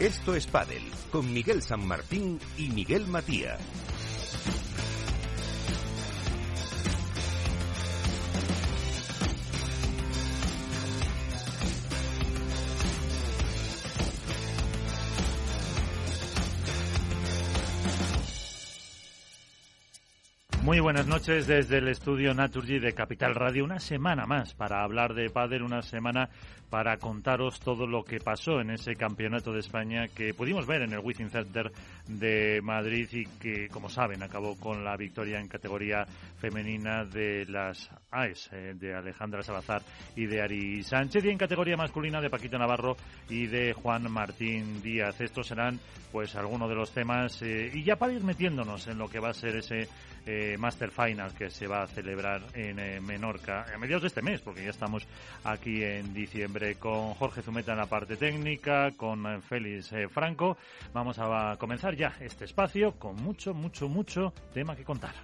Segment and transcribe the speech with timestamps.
[0.00, 3.60] Esto es Padel, con Miguel San Martín y Miguel Matías.
[20.62, 23.64] Muy buenas noches desde el estudio Naturgy de Capital Radio.
[23.64, 26.30] Una semana más para hablar de Padel, una semana
[26.70, 30.92] para contaros todo lo que pasó en ese campeonato de España que pudimos ver en
[30.92, 31.70] el Wizzing Center
[32.06, 36.06] de Madrid y que, como saben, acabó con la victoria en categoría
[36.38, 39.82] femenina de las AES, eh, de Alejandra Salazar
[40.14, 42.96] y de Ari Sánchez, y en categoría masculina de Paquito Navarro
[43.28, 45.20] y de Juan Martín Díaz.
[45.20, 45.80] Estos serán,
[46.12, 49.30] pues, algunos de los temas, eh, y ya para ir metiéndonos en lo que va
[49.30, 49.88] a ser ese
[50.26, 54.22] eh, Master Final que se va a celebrar en eh, Menorca a mediados de este
[54.22, 55.06] mes, porque ya estamos
[55.44, 60.56] aquí en diciembre con Jorge Zumeta en la parte técnica, con eh, Félix Franco.
[60.92, 65.14] Vamos a comenzar ya este espacio con mucho, mucho, mucho tema que contar.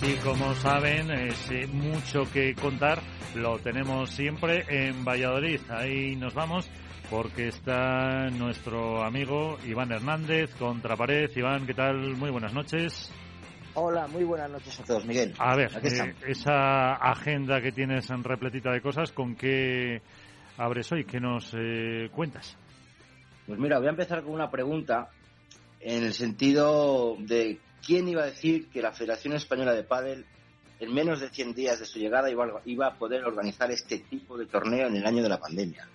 [0.00, 3.02] Y como saben, es mucho que contar
[3.34, 5.60] lo tenemos siempre en Valladolid.
[5.70, 6.68] Ahí nos vamos
[7.10, 11.30] porque está nuestro amigo Iván Hernández, Contrapared.
[11.36, 12.16] Iván, ¿qué tal?
[12.16, 13.10] Muy buenas noches.
[13.74, 15.34] Hola, muy buenas noches a todos, Miguel.
[15.38, 20.02] A ver, eh, esa agenda que tienes en repletita de cosas, ¿con qué
[20.56, 21.04] abres hoy?
[21.04, 22.56] ¿Qué nos eh, cuentas?
[23.46, 25.10] Pues mira, voy a empezar con una pregunta
[25.80, 30.26] en el sentido de quién iba a decir que la Federación Española de Pádel
[30.80, 34.46] en menos de 100 días de su llegada iba, a poder organizar este tipo de
[34.46, 35.88] torneo en el año de la pandemia.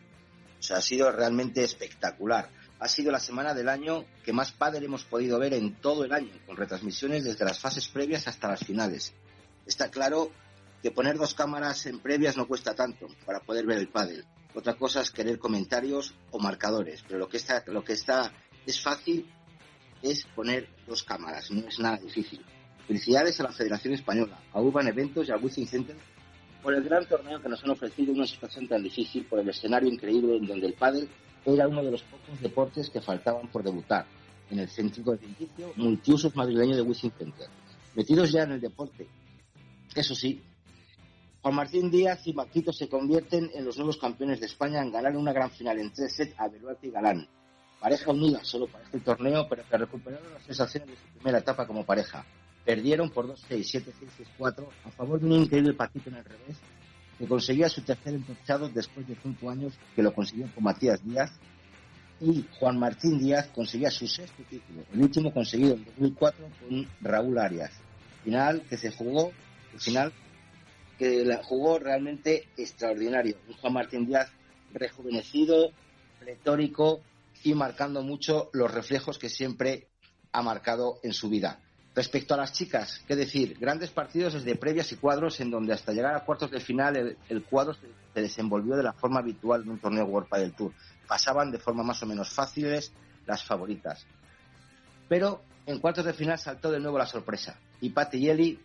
[0.60, 2.50] O sea, ha sido realmente espectacular.
[2.80, 6.14] Ha sido la semana del año que más pádel hemos podido ver en todo el
[6.14, 9.14] año, con retransmisiones desde las fases previas hasta las finales.
[9.66, 10.32] Está claro
[10.82, 14.26] que poner dos cámaras en previas no cuesta tanto para poder ver el pádel.
[14.54, 18.34] Otra cosa es querer comentarios o marcadores, pero lo que está, lo que está
[18.66, 19.32] es fácil
[20.02, 22.46] es poner dos cámaras, no es nada difícil.
[22.88, 25.96] Felicidades a la Federación Española, a Urban Eventos y al Wizzing Center
[26.64, 29.50] por el gran torneo que nos han ofrecido en una situación tan difícil, por el
[29.50, 31.10] escenario increíble en donde el pádel
[31.46, 34.06] era uno de los pocos deportes que faltaban por debutar
[34.50, 37.48] en el céntrico edificio multiusos madrileño de Wizzing Center.
[37.96, 39.06] Metidos ya en el deporte,
[39.94, 40.42] eso sí,
[41.42, 45.18] Juan Martín Díaz y Marquito se convierten en los nuevos campeones de España en ganar
[45.18, 47.28] una gran final en tres sets a Beluarte y Galán.
[47.82, 51.68] Pareja unida solo para este torneo, pero que recuperaron las sensaciones de su primera etapa
[51.68, 52.26] como pareja.
[52.66, 56.58] Perdieron por 2-6, 7-6, 6-4 a favor de un increíble Paquito en el revés
[57.18, 61.32] que conseguía su tercer entorchado después de cinco años que lo consiguió con Matías Díaz
[62.20, 67.38] y Juan Martín Díaz conseguía su sexto título, el último conseguido en 2004 con Raúl
[67.38, 67.72] Arias.
[68.24, 69.32] Final que se jugó,
[69.74, 70.14] el final
[70.98, 73.38] que la jugó realmente extraordinario.
[73.50, 74.32] Un Juan Martín Díaz
[74.74, 75.72] rejuvenecido,
[76.22, 77.02] retórico
[77.44, 79.88] y marcando mucho los reflejos que siempre
[80.32, 81.60] ha marcado en su vida.
[81.96, 85.92] Respecto a las chicas, qué decir, grandes partidos desde previas y cuadros en donde hasta
[85.92, 87.88] llegar a cuartos de final el, cuadro se,
[88.20, 90.72] desenvolvió de la forma habitual en un torneo World del Tour.
[91.08, 92.92] Pasaban de forma más o menos fáciles
[93.28, 94.08] las favoritas.
[95.08, 98.60] Pero en cuartos de final saltó de nuevo la sorpresa y Pat y Eli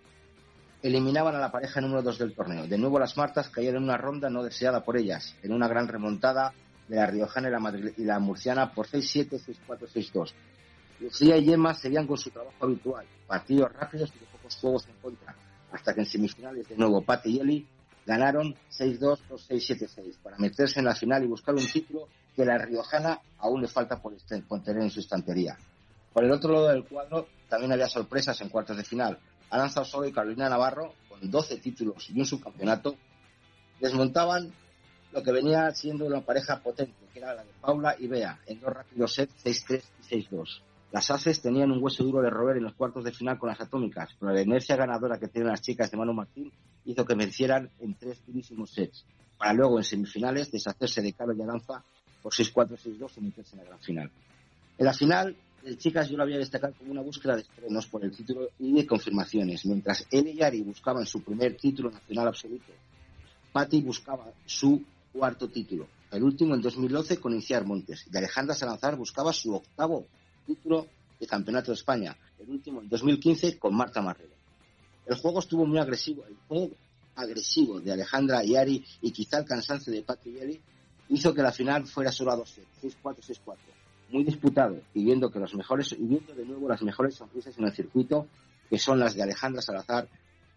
[0.82, 2.66] eliminaban a la pareja número 2 del torneo.
[2.66, 5.86] De nuevo las Martas cayeron en una ronda no deseada por ellas, en una gran
[5.86, 6.54] remontada
[6.88, 9.38] de la Riojana y la, y la Murciana por 6-7,
[9.68, 10.32] 6-4, 6-2.
[11.00, 14.94] Lucía y Gemma seguían con su trabajo habitual, partidos rápidos y de pocos juegos en
[15.00, 15.34] contra,
[15.72, 17.66] hasta que en semifinales de nuevo Patti y Eli
[18.04, 22.56] ganaron 6-2, 2-6, 7-6 para meterse en la final y buscar un título que la
[22.58, 25.58] Riojana aún le falta por este, tener en su estantería.
[26.12, 29.18] Por el otro lado del cuadro también había sorpresas en cuartos de final.
[29.50, 32.96] Aranza Osorio y Carolina Navarro, con 12 títulos y un subcampeonato,
[33.80, 34.52] desmontaban
[35.12, 38.60] lo que venía siendo una pareja potente, que era la de Paula y Bea, en
[38.60, 40.60] dos rápidos sets 6-3 y 6-2.
[40.90, 43.60] Las Aces tenían un hueso duro de roer en los cuartos de final con las
[43.60, 46.50] atómicas, pero la inercia ganadora que tienen las chicas de Manu Martín
[46.86, 49.04] hizo que vencieran en tres durísimos sets,
[49.36, 51.84] para luego en semifinales deshacerse de Carlos y Aranza
[52.22, 54.10] por 6-4, 6-2 y meterse en la gran final.
[54.78, 58.02] En la final, el chicas yo lo había destacado como una búsqueda de estrenos por
[58.02, 62.72] el título y de confirmaciones, mientras él y Ari buscaban su primer título nacional absoluto.
[63.52, 64.82] Patti buscaba su
[65.12, 70.06] cuarto título, el último en 2012 con Inciar Montes, y Alejandra Salazar buscaba su octavo
[70.48, 70.86] título
[71.20, 74.34] de Campeonato de España, el último en 2015 con Marta Marrero.
[75.06, 76.70] El juego estuvo muy agresivo, el juego
[77.16, 80.60] agresivo de Alejandra y Ari y quizá el cansancio de Patti y
[81.10, 83.56] hizo que la final fuera solo a 2 6-4, 6-4.
[84.10, 87.64] Muy disputado y viendo que los mejores y viendo de nuevo las mejores sonrisas en
[87.64, 88.26] el circuito,
[88.70, 90.08] que son las de Alejandra Salazar,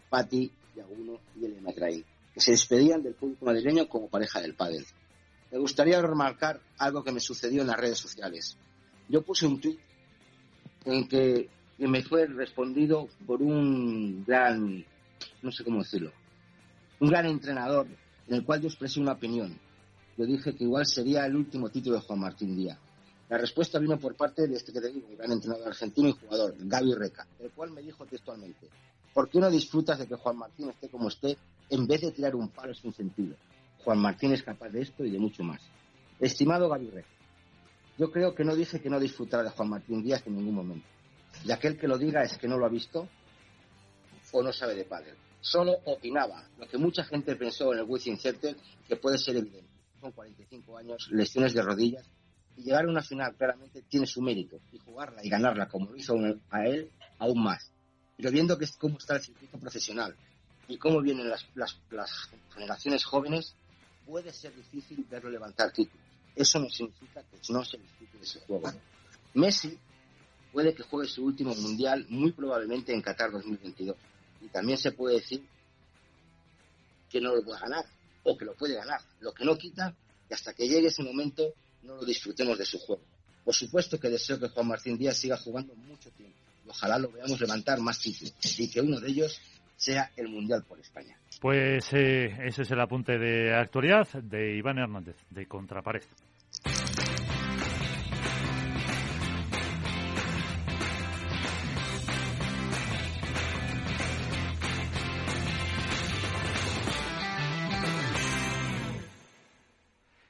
[0.10, 4.86] Patti Yaguno y Elena Trail, que se despedían del público madrileño como pareja del pádel.
[5.52, 8.58] Me gustaría remarcar algo que me sucedió en las redes sociales.
[9.12, 9.78] Yo puse un tweet
[10.86, 11.50] en que
[11.80, 14.86] me fue respondido por un gran,
[15.42, 16.14] no sé cómo decirlo,
[17.02, 17.88] un gran entrenador
[18.30, 19.60] en el cual yo expresé una opinión.
[20.18, 22.80] Yo dije que igual sería el último título de Juan Martín Díaz.
[23.28, 26.14] La respuesta vino por parte de este que te digo, un gran entrenador argentino y
[26.14, 28.70] jugador, Gaby Reca, el cual me dijo textualmente,
[29.14, 31.38] ¿por qué no disfrutas de que Juan Martín esté como esté
[31.70, 33.36] en vez de tirar un palo sin sentido?
[33.84, 35.62] Juan Martín es capaz de esto y de mucho más.
[36.18, 37.10] Estimado Gaby Reca,
[38.02, 40.88] yo creo que no dije que no disfrutara de Juan Martín Díaz en ningún momento.
[41.46, 43.08] Y aquel que lo diga es que no lo ha visto
[44.32, 45.14] o no sabe de pádel.
[45.40, 48.58] Solo opinaba lo que mucha gente pensó en el Wizzing Center,
[48.88, 49.70] que puede ser evidente.
[50.00, 52.04] Con 45 años, lesiones de rodillas
[52.58, 55.96] y llegar a una final claramente tiene su mérito y jugarla y ganarla como lo
[55.96, 56.16] hizo
[56.50, 56.90] a él
[57.20, 57.72] aún más.
[58.18, 60.16] Pero viendo que es cómo está el circuito profesional
[60.68, 61.80] y cómo vienen las, las,
[62.52, 63.54] generaciones jóvenes,
[64.08, 66.11] puede ser difícil verlo levantar títulos.
[66.36, 68.72] Eso no significa que no se disfrute de ese juego.
[69.34, 69.78] Messi
[70.52, 73.96] puede que juegue su último mundial muy probablemente en Qatar 2022.
[74.42, 75.46] Y también se puede decir
[77.10, 77.86] que no lo puede ganar
[78.24, 79.02] o que lo puede ganar.
[79.20, 79.96] Lo que no quita
[80.28, 83.04] que hasta que llegue ese momento no lo disfrutemos de su juego.
[83.44, 87.12] Por supuesto que deseo que Juan Martín Díaz siga jugando mucho tiempo y ojalá lo
[87.12, 89.40] veamos levantar más títulos y que uno de ellos
[89.76, 91.18] sea el Mundial por España.
[91.42, 96.04] Pues eh, ese es el apunte de actualidad de Iván Hernández, de Contrapared.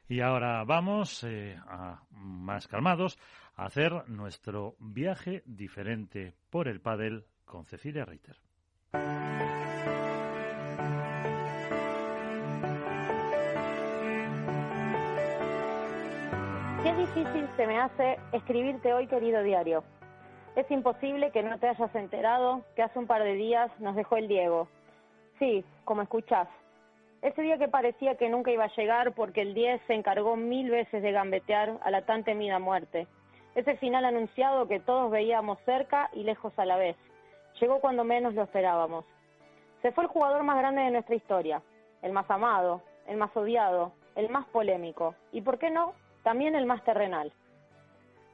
[0.07, 3.19] Y ahora vamos eh, a, más calmados
[3.57, 8.37] a hacer nuestro viaje diferente por el pádel con Cecilia Reiter.
[16.91, 19.81] Qué difícil se me hace escribirte hoy, querido diario.
[20.57, 24.17] Es imposible que no te hayas enterado que hace un par de días nos dejó
[24.17, 24.67] el Diego.
[25.39, 26.49] Sí, como escuchás,
[27.21, 30.69] ese día que parecía que nunca iba a llegar porque el 10 se encargó mil
[30.69, 33.07] veces de gambetear a la tan temida muerte.
[33.55, 36.97] Ese final anunciado que todos veíamos cerca y lejos a la vez.
[37.61, 39.05] Llegó cuando menos lo esperábamos.
[39.81, 41.61] Se fue el jugador más grande de nuestra historia,
[42.01, 46.65] el más amado, el más odiado, el más polémico y, ¿por qué no?, también el
[46.65, 47.31] más terrenal.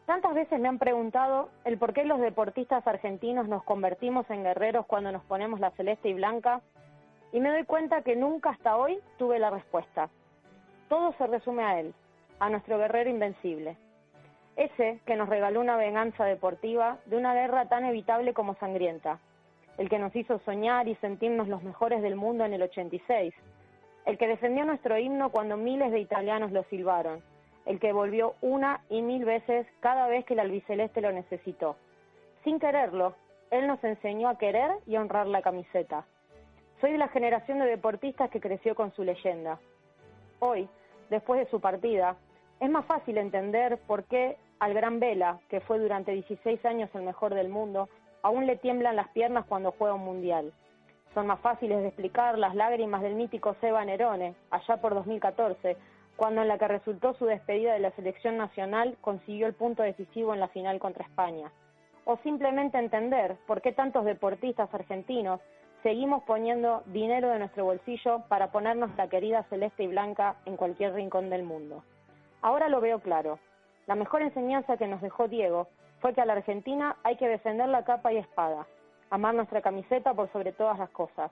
[0.05, 4.85] Tantas veces me han preguntado el por qué los deportistas argentinos nos convertimos en guerreros
[4.85, 6.61] cuando nos ponemos la celeste y blanca
[7.33, 10.09] y me doy cuenta que nunca hasta hoy tuve la respuesta.
[10.87, 11.93] Todo se resume a él,
[12.39, 13.75] a nuestro guerrero invencible.
[14.55, 19.19] Ese que nos regaló una venganza deportiva de una guerra tan evitable como sangrienta.
[19.77, 23.33] El que nos hizo soñar y sentirnos los mejores del mundo en el 86.
[24.05, 27.21] El que defendió nuestro himno cuando miles de italianos lo silbaron.
[27.67, 31.75] El que volvió una y mil veces cada vez que el albiceleste lo necesitó.
[32.43, 33.13] Sin quererlo,
[33.51, 36.05] él nos enseñó a querer y honrar la camiseta
[36.81, 39.59] soy de la generación de deportistas que creció con su leyenda.
[40.39, 40.69] Hoy,
[41.09, 42.15] después de su partida,
[42.59, 47.03] es más fácil entender por qué al gran Vela, que fue durante 16 años el
[47.03, 47.89] mejor del mundo,
[48.21, 50.53] aún le tiemblan las piernas cuando juega un mundial.
[51.13, 55.77] Son más fáciles de explicar las lágrimas del mítico Seba Nerone, allá por 2014,
[56.17, 60.33] cuando en la que resultó su despedida de la selección nacional consiguió el punto decisivo
[60.33, 61.51] en la final contra España.
[62.05, 65.39] O simplemente entender por qué tantos deportistas argentinos
[65.83, 70.93] seguimos poniendo dinero de nuestro bolsillo para ponernos la querida celeste y blanca en cualquier
[70.95, 71.83] rincón del mundo.
[72.41, 73.37] Ahora lo veo claro.
[73.85, 75.67] La mejor enseñanza que nos dejó Diego
[75.99, 78.65] fue que a la Argentina hay que defender la capa y espada,
[79.11, 81.31] amar nuestra camiseta por sobre todas las cosas,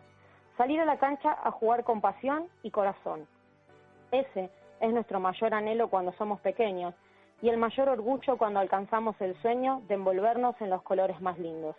[0.58, 3.28] salir a la cancha a jugar con pasión y corazón.
[4.12, 6.94] Ese es nuestro mayor anhelo cuando somos pequeños
[7.42, 11.76] y el mayor orgullo cuando alcanzamos el sueño de envolvernos en los colores más lindos.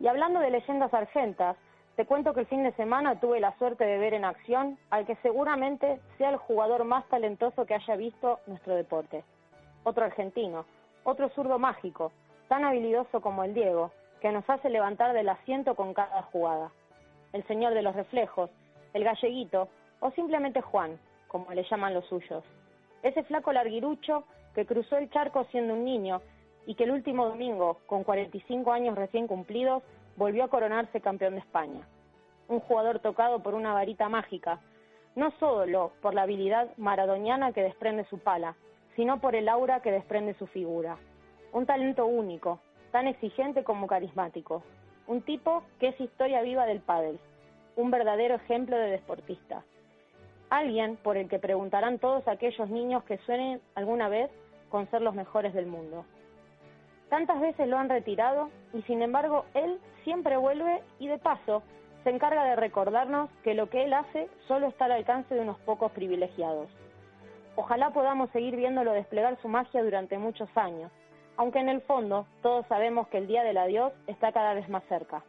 [0.00, 1.56] Y hablando de leyendas argentas,
[1.96, 5.04] te cuento que el fin de semana tuve la suerte de ver en acción al
[5.06, 9.24] que seguramente sea el jugador más talentoso que haya visto nuestro deporte.
[9.84, 10.64] Otro argentino,
[11.04, 12.10] otro zurdo mágico,
[12.48, 13.90] tan habilidoso como el Diego,
[14.20, 16.70] que nos hace levantar del asiento con cada jugada.
[17.32, 18.50] El señor de los reflejos,
[18.94, 19.68] el galleguito
[20.00, 20.98] o simplemente Juan,
[21.32, 22.44] como le llaman los suyos.
[23.02, 24.24] Ese flaco larguirucho
[24.54, 26.20] que cruzó el charco siendo un niño
[26.66, 29.82] y que el último domingo, con 45 años recién cumplidos,
[30.16, 31.88] volvió a coronarse campeón de España.
[32.48, 34.60] Un jugador tocado por una varita mágica,
[35.16, 38.54] no solo por la habilidad maradoniana que desprende su pala,
[38.94, 40.98] sino por el aura que desprende su figura.
[41.52, 42.60] Un talento único,
[42.92, 44.62] tan exigente como carismático.
[45.08, 47.18] un tipo que es historia viva del pádel,
[47.74, 49.64] un verdadero ejemplo de deportista.
[50.52, 54.30] Alguien por el que preguntarán todos aquellos niños que suenen alguna vez
[54.68, 56.04] con ser los mejores del mundo.
[57.08, 61.62] Tantas veces lo han retirado y sin embargo él siempre vuelve y de paso
[62.04, 65.58] se encarga de recordarnos que lo que él hace solo está al alcance de unos
[65.60, 66.68] pocos privilegiados.
[67.56, 70.92] Ojalá podamos seguir viéndolo desplegar su magia durante muchos años,
[71.38, 74.84] aunque en el fondo todos sabemos que el día del adiós está cada vez más
[74.90, 75.22] cerca.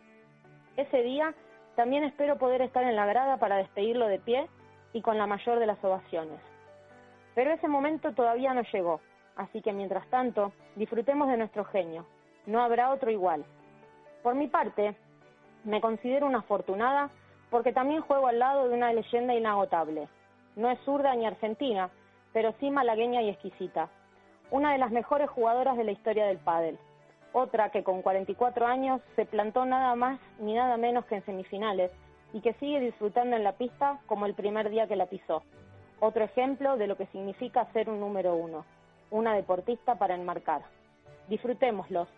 [0.75, 1.33] Ese día
[1.77, 4.49] también espero poder estar en la grada para despedirlo de pie
[4.93, 6.39] y con la mayor de las ovaciones.
[7.35, 9.01] Pero ese momento todavía no llegó,
[9.35, 12.05] así que mientras tanto, disfrutemos de nuestro genio.
[12.45, 13.43] No habrá otro igual.
[14.21, 14.95] Por mi parte,
[15.63, 17.09] me considero una afortunada
[17.49, 20.07] porque también juego al lado de una leyenda inagotable.
[20.55, 21.89] No es zurda ni argentina,
[22.31, 23.89] pero sí malagueña y exquisita.
[24.51, 26.77] Una de las mejores jugadoras de la historia del pádel.
[27.31, 31.91] Otra que con 44 años se plantó nada más ni nada menos que en semifinales
[32.33, 35.43] y que sigue disfrutando en la pista como el primer día que la pisó.
[35.99, 38.65] Otro ejemplo de lo que significa ser un número uno,
[39.11, 40.63] una deportista para enmarcar.
[41.29, 42.09] Disfrutémoslos,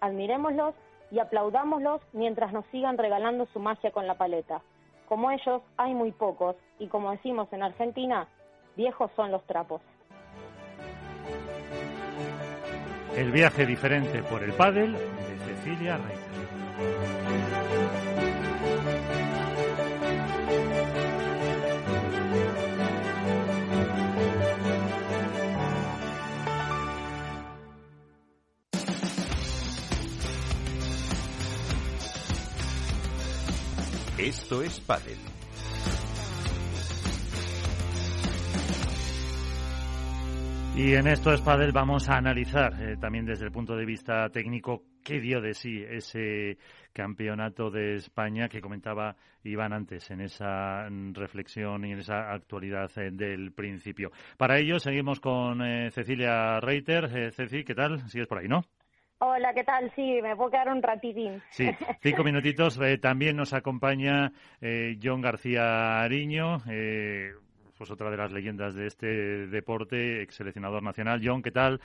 [0.00, 0.74] admirémoslos
[1.10, 4.62] y aplaudámoslos mientras nos sigan regalando su magia con la paleta.
[5.08, 8.28] Como ellos hay muy pocos y como decimos en Argentina,
[8.76, 9.82] viejos son los trapos.
[13.16, 17.23] El viaje diferente por el pádel de Cecilia Reiter.
[34.24, 35.18] Esto es Padel.
[40.76, 44.30] Y en esto es Padel vamos a analizar eh, también desde el punto de vista
[44.30, 46.56] técnico qué dio de sí ese
[46.94, 53.10] campeonato de España que comentaba Iván antes en esa reflexión y en esa actualidad eh,
[53.12, 54.10] del principio.
[54.38, 57.30] Para ello seguimos con eh, Cecilia Reiter.
[57.30, 58.08] Ceci, ¿qué tal?
[58.08, 58.64] Sigues por ahí, ¿no?
[59.18, 59.92] Hola, ¿qué tal?
[59.94, 61.42] Sí, me puedo quedar un ratitín.
[61.50, 61.68] Sí,
[62.02, 62.78] cinco minutitos.
[63.00, 64.32] también nos acompaña
[65.02, 66.58] John García Ariño,
[67.78, 69.06] pues otra de las leyendas de este
[69.46, 71.20] deporte, ex seleccionador nacional.
[71.22, 71.80] John, ¿qué tal?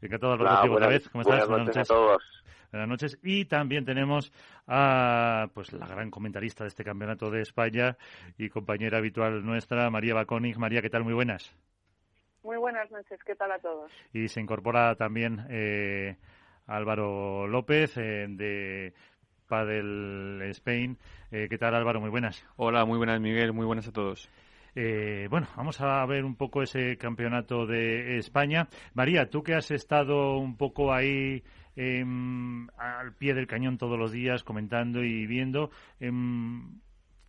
[0.00, 1.08] Encantado de hablar contigo otra vez.
[1.08, 1.48] ¿Cómo estás?
[1.48, 2.44] Buenas noches a todos.
[2.70, 3.18] Buenas noches.
[3.22, 4.32] Y también tenemos
[4.66, 7.96] a pues la gran comentarista de este campeonato de España
[8.36, 10.58] y compañera habitual nuestra, María Baconig.
[10.58, 11.04] María, ¿qué tal?
[11.04, 11.54] Muy buenas.
[12.42, 13.18] Muy buenas noches.
[13.24, 13.90] ¿Qué tal a todos?
[14.12, 16.16] Y se incorpora también eh,
[16.66, 18.92] Álvaro López eh, de
[19.48, 20.98] Padel Spain.
[21.30, 22.00] Eh, ¿Qué tal, Álvaro?
[22.00, 22.44] Muy buenas.
[22.56, 23.52] Hola, muy buenas, Miguel.
[23.52, 24.28] Muy buenas a todos.
[24.74, 28.68] Eh, bueno, vamos a ver un poco ese campeonato de España.
[28.92, 31.42] María, tú que has estado un poco ahí
[31.76, 36.80] em, al pie del cañón todos los días comentando y viendo, em,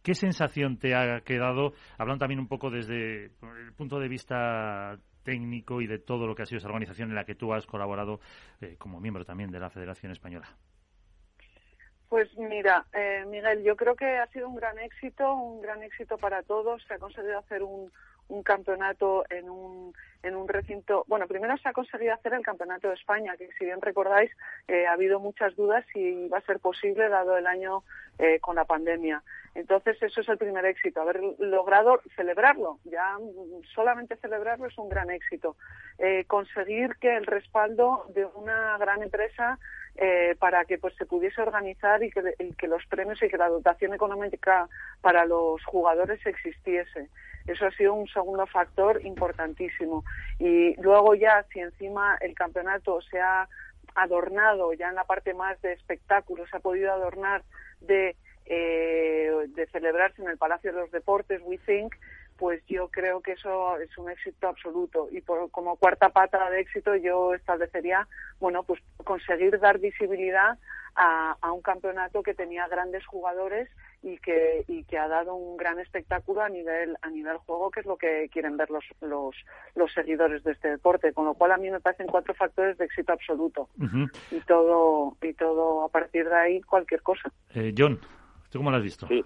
[0.04, 1.74] ¿qué sensación te ha quedado?
[1.98, 6.44] Hablando también un poco desde el punto de vista técnico y de todo lo que
[6.44, 8.22] ha sido esa organización en la que tú has colaborado
[8.62, 10.48] eh, como miembro también de la Federación Española.
[12.08, 16.18] Pues mira, eh, Miguel, yo creo que ha sido un gran éxito, un gran éxito
[16.18, 16.82] para todos.
[16.88, 17.92] Se ha conseguido hacer un,
[18.30, 19.94] un campeonato en un,
[20.24, 21.06] en un recinto.
[21.08, 24.32] Bueno, primero se ha conseguido hacer el campeonato de España, que si bien recordáis,
[24.68, 27.84] eh, ha habido muchas dudas si iba a ser posible dado el año
[28.20, 29.24] eh, con la pandemia.
[29.56, 32.80] Entonces, eso es el primer éxito, haber logrado celebrarlo.
[32.84, 33.18] Ya
[33.74, 35.56] solamente celebrarlo es un gran éxito.
[35.98, 39.58] Eh, conseguir que el respaldo de una gran empresa
[40.00, 43.96] eh, para que pues se pudiese organizar y que, los premios y que la dotación
[43.96, 44.70] económica
[45.02, 47.10] para los jugadores existiese.
[47.48, 50.04] Eso ha sido un segundo factor importantísimo.
[50.38, 53.50] Y luego ya, si encima el campeonato se ha
[53.96, 57.42] adornado ya en la parte más de espectáculo, se ha podido adornar
[57.82, 61.96] de, eh, de celebrarse en el Palacio de los Deportes, We Think,
[62.38, 65.08] pues yo creo que eso es un éxito absoluto.
[65.12, 68.08] Y por, como cuarta pata de éxito yo establecería,
[68.40, 70.58] bueno, pues conseguir dar visibilidad
[70.96, 73.70] a, un campeonato que tenía grandes jugadores
[74.02, 77.82] y que, y que ha dado un gran espectáculo a nivel, a nivel juego, que
[77.82, 79.36] es lo que quieren ver los, los,
[79.76, 81.14] los seguidores de este deporte.
[81.14, 83.70] Con lo cual a mí me parecen cuatro factores de éxito absoluto.
[84.32, 87.32] Y todo, y todo a partir de ahí cualquier cosa.
[87.54, 88.00] Eh, John,
[88.50, 89.08] ¿tú cómo lo has visto?
[89.08, 89.24] Sí.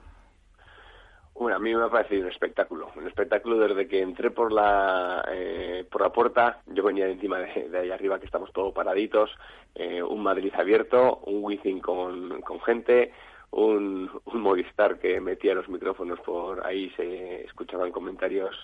[1.41, 5.25] Bueno, a mí me ha parecido un espectáculo, un espectáculo desde que entré por la
[5.27, 9.31] eh, por la puerta, yo venía de encima de, ahí arriba que estamos todos paraditos,
[9.73, 13.11] eh, un Madrid abierto, un Wizzing con, con gente,
[13.49, 18.55] un, un Movistar que metía los micrófonos por ahí, se escuchaban comentarios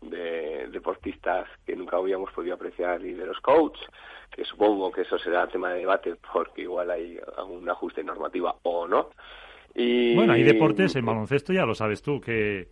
[0.00, 3.86] de deportistas que nunca habíamos podido apreciar y de los coaches,
[4.30, 8.88] que supongo que eso será tema de debate porque igual hay un ajuste normativa o
[8.88, 9.10] no.
[9.74, 10.14] Y...
[10.14, 12.68] Bueno, hay deportes, en baloncesto ya lo sabes tú, que,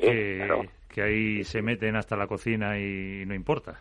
[0.00, 3.80] que, ahí se meten hasta la cocina y no importa.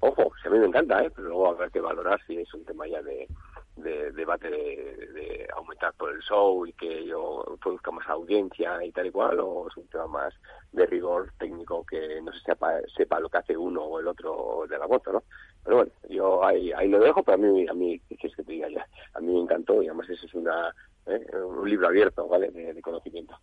[0.00, 1.10] Ojo, a mí me encanta, ¿eh?
[1.14, 3.28] pero luego habrá que valorar si es un tema ya de,
[3.76, 9.06] de debate de, aumentar por el show y que yo produzca más audiencia y tal
[9.06, 10.34] y cual, o es un tema más
[10.72, 14.64] de rigor técnico que no se sepa, sepa lo que hace uno o el otro
[14.68, 15.22] de la moto, ¿no?
[15.64, 18.44] Pero bueno, yo ahí, ahí lo dejo, pero a mí, a mí, ¿qué quieres que
[18.44, 18.86] te diga ya?
[19.14, 20.74] A mí me encantó y además eso es una,
[21.06, 21.20] ¿eh?
[21.36, 22.50] un libro abierto, ¿vale?
[22.50, 23.36] de conocimiento.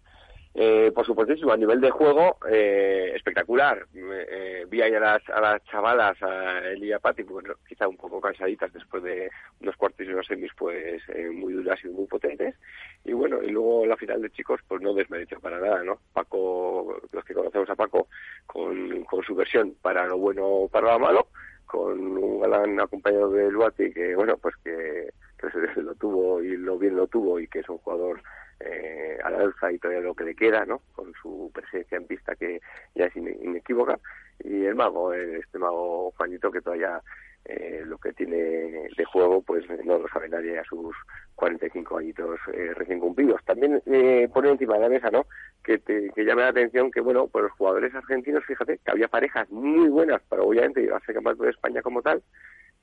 [0.60, 3.86] Eh, por supuesto, a nivel de juego, eh, espectacular.
[3.94, 7.88] Eh, vi ahí a las, a las chavalas, a Eli y a Patti, bueno, quizá
[7.88, 9.30] un poco cansaditas después de
[9.62, 12.56] unos cuartos y unos semis, pues eh, muy duras y muy potentes.
[13.04, 16.00] Y bueno, y luego la final de chicos, pues no desmerece para nada, ¿no?
[16.12, 18.08] Paco, los que conocemos a Paco,
[18.48, 21.28] con, con su versión para lo bueno o para lo malo,
[21.68, 26.58] con un galán acompañado de Luati que, bueno, pues que, que se lo tuvo y
[26.58, 28.22] lo bien lo tuvo y que es un jugador
[28.60, 30.82] eh, a la alza y todavía lo que le queda, ¿no?
[30.96, 32.60] Con su presencia en pista que
[32.96, 34.00] ya es inequívoca.
[34.44, 37.02] Y el mago, eh, este mago Juanito, que todavía
[37.50, 40.94] eh, lo que tiene de juego, pues no lo sabe nadie a sus
[41.36, 43.42] 45 añitos eh, recién cumplidos.
[43.46, 45.26] También eh, pone encima de la mesa, ¿no?
[45.64, 49.08] Que, te, que llame la atención que, bueno, pues los jugadores argentinos, fíjate, que había
[49.08, 52.22] parejas muy buenas para obviamente llevarse campeonato de España como tal,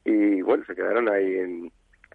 [0.02, 1.72] y bueno, se quedaron ahí en,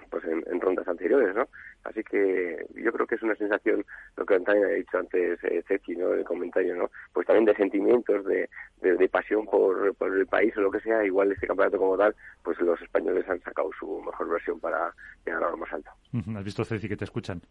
[0.10, 1.48] pues en, rondas anteriores, ¿no?
[1.84, 3.86] Así que yo creo que es una sensación,
[4.18, 6.14] lo que también ha dicho antes eh, Ceci, ¿no?
[6.14, 6.90] En el comentario, ¿no?
[7.14, 8.50] Pues también de sentimientos, de,
[8.82, 12.16] de, pasión por, por, el país o lo que sea, igual este campeonato como tal,
[12.44, 14.94] pues los españoles han sacado su mejor versión para
[15.26, 15.92] llegar a lo más alto.
[16.36, 17.42] ¿Has visto, Ceci, que te escuchan?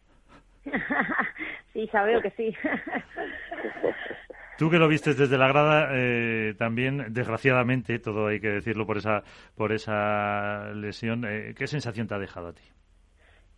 [1.72, 2.54] sí, ya veo que sí.
[4.58, 8.96] Tú que lo viste desde la grada, eh, también, desgraciadamente, todo hay que decirlo por
[8.96, 9.22] esa,
[9.54, 12.64] por esa lesión, eh, ¿qué sensación te ha dejado a ti?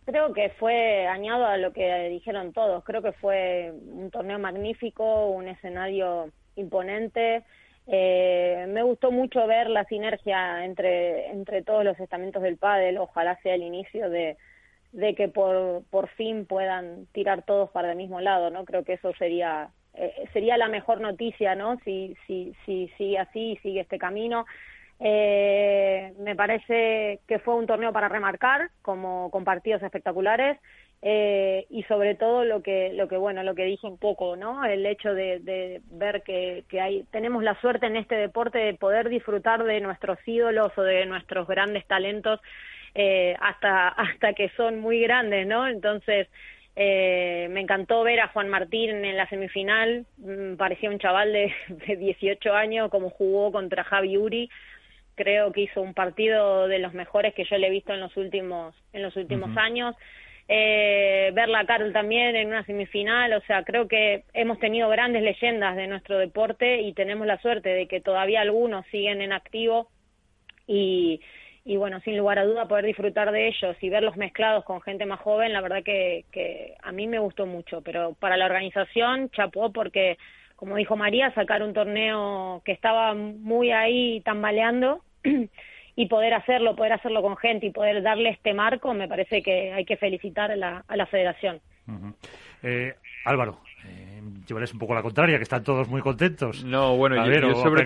[0.05, 2.83] Creo que fue añado a lo que dijeron todos.
[2.83, 7.45] Creo que fue un torneo magnífico, un escenario imponente.
[7.87, 12.99] Eh, me gustó mucho ver la sinergia entre, entre todos los estamentos del pádel.
[12.99, 14.37] Ojalá sea el inicio de,
[14.91, 18.65] de que por, por fin puedan tirar todos para el mismo lado, ¿no?
[18.65, 21.77] Creo que eso sería eh, sería la mejor noticia, ¿no?
[21.83, 24.45] Si, si, si sigue así, sigue este camino.
[24.99, 30.57] Eh, me parece que fue un torneo para remarcar, como con partidos espectaculares.
[31.03, 34.63] Eh, y sobre todo lo que lo que bueno lo que dije un poco no
[34.65, 39.09] el hecho de, ver que, que hay tenemos la suerte en este deporte de poder
[39.09, 42.39] disfrutar de nuestros ídolos o de nuestros grandes talentos
[42.93, 46.27] eh, hasta hasta que son muy grandes no entonces
[46.75, 51.53] eh, me encantó ver a Juan Martín en la semifinal, mm, parecía un chaval de,
[51.87, 54.49] de 18 años, como jugó contra Javi Uri.
[55.15, 58.15] Creo que hizo un partido de los mejores que yo le he visto en los
[58.15, 59.95] últimos, en los últimos años.
[60.47, 65.21] Eh, ver la Carl también en una semifinal, o sea, creo que hemos tenido grandes
[65.21, 69.89] leyendas de nuestro deporte y tenemos la suerte de que todavía algunos siguen en activo
[70.67, 71.21] y,
[71.63, 75.05] y bueno, sin lugar a duda poder disfrutar de ellos y verlos mezclados con gente
[75.05, 79.29] más joven, la verdad que, que a mí me gustó mucho, pero para la organización
[79.29, 80.17] chapó porque,
[80.55, 85.01] como dijo María, sacar un torneo que estaba muy ahí tambaleando
[85.95, 89.71] y poder hacerlo, poder hacerlo con gente y poder darle este marco, me parece que
[89.71, 91.61] hay que felicitar a la, a la federación.
[92.63, 92.95] eh,
[93.25, 93.59] Álvaro,
[94.51, 96.63] llevarles un poco la contraria, que están todos muy contentos.
[96.63, 97.23] No, bueno, yo,
[97.55, 97.85] sobre,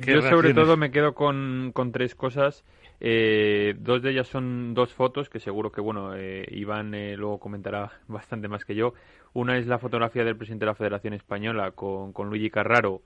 [0.00, 2.64] yo sobre todo me quedo con, con tres cosas.
[3.00, 7.38] Eh, dos de ellas son dos fotos que seguro que, bueno, eh, Iván eh, luego
[7.38, 8.94] comentará bastante más que yo.
[9.32, 13.02] Una es la fotografía del presidente de la Federación Española con, con Luigi Carraro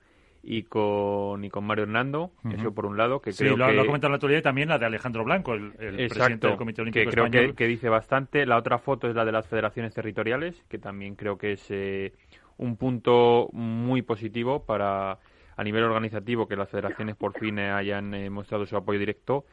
[0.47, 3.19] y con, y con Mario Hernando, eso por un lado.
[3.19, 3.73] Que sí, creo lo, que...
[3.73, 6.55] lo ha comentado la actualidad y también la de Alejandro Blanco, el, el presidente del
[6.55, 7.47] Comité Olímpico que creo Español.
[7.49, 8.45] Que, que dice bastante.
[8.45, 12.13] La otra foto es la de las federaciones territoriales, que también creo que es eh,
[12.57, 15.19] un punto muy positivo para
[15.57, 19.45] a nivel organizativo que las federaciones por fin eh, hayan eh, mostrado su apoyo directo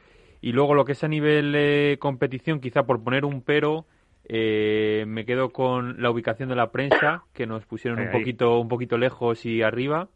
[0.43, 3.87] y luego lo que es a nivel eh, competición, quizá por poner un pero,
[4.25, 8.69] eh, me quedo con la ubicación de la prensa, que nos pusieron un poquito, un
[8.69, 10.09] poquito lejos y arriba.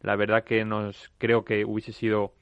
[0.00, 2.32] La verdad que nos creo que hubiese sido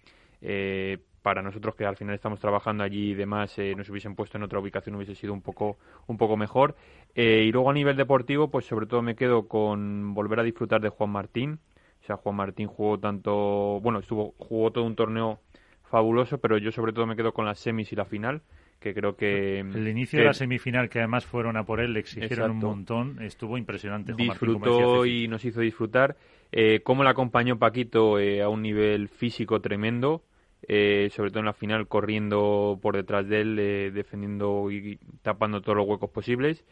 [0.41, 4.37] eh, para nosotros que al final estamos trabajando allí y demás, eh, nos hubiesen puesto
[4.37, 6.77] en otra ubicación hubiese sido un poco, un poco mejor.
[7.15, 10.81] Eh, y luego a nivel deportivo, pues sobre todo me quedo con volver a disfrutar
[10.81, 11.61] de Juan Martín.
[12.03, 15.41] O sea, Juan Martín jugó tanto, bueno, estuvo, jugó todo un torneo
[15.85, 18.43] fabuloso, pero yo sobre todo me quedo con las semis y la final,
[18.81, 19.61] que creo que...
[19.61, 23.23] El inicio de la semifinal, que además fueron a por él, le exigieron un montón,
[23.23, 24.15] estuvo impresionante.
[24.15, 26.17] Disfrutó y nos hizo disfrutar.
[26.51, 30.25] Eh, cómo le acompañó Paquito eh, a un nivel físico tremendo,
[30.69, 35.61] eh, sobre todo en la final corriendo por detrás de él, eh, defendiendo y tapando
[35.61, 36.65] todos los huecos posibles.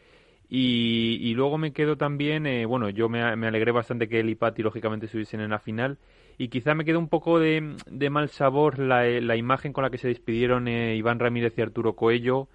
[0.53, 4.61] Y, luego me quedo también, eh, bueno, yo me, alegré bastante que él y Patti
[4.61, 5.97] lógicamente estuviesen en la final
[6.37, 7.61] y quizá me quedó un poco de,
[8.09, 12.49] mal sabor la, la, imagen con la que se despidieron Iván Ramírez y Arturo Coello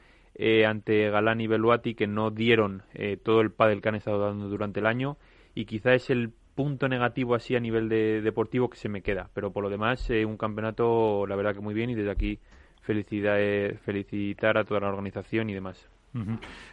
[0.66, 2.82] ante Galán y Beluati que no dieron
[3.22, 5.16] todo el pádel que han estado dando durante el año
[5.54, 9.30] y quizá es el punto negativo así a nivel de deportivo que se me queda.
[9.34, 12.40] Pero por lo demás, eh, un campeonato, la verdad que muy bien y desde aquí
[12.80, 13.36] felicidad,
[13.84, 15.88] felicitar a toda la organización y demás.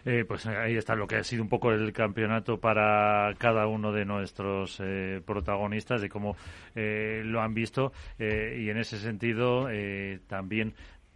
[0.05, 3.91] Eh, pues ahí está lo que ha sido un poco el campeonato para cada uno
[3.91, 6.37] de nuestros eh, protagonistas, de cómo
[6.75, 7.91] lo han visto.
[8.17, 9.67] y en ese sentido,
[10.27, 10.73] también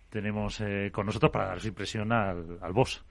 [0.10, 3.06] tenemos con nosotros para dar su impresión al, al boss,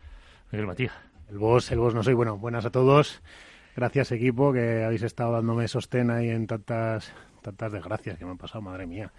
[0.52, 0.92] Miguel Matías.
[1.30, 2.14] El boss, el boss no soy.
[2.14, 3.22] Bueno, buenas a todos.
[3.76, 7.12] Gracias, equipo, que habéis estado dándome sostén ahí en tantas,
[7.42, 9.12] tantas desgracias que me han pasado, madre mía.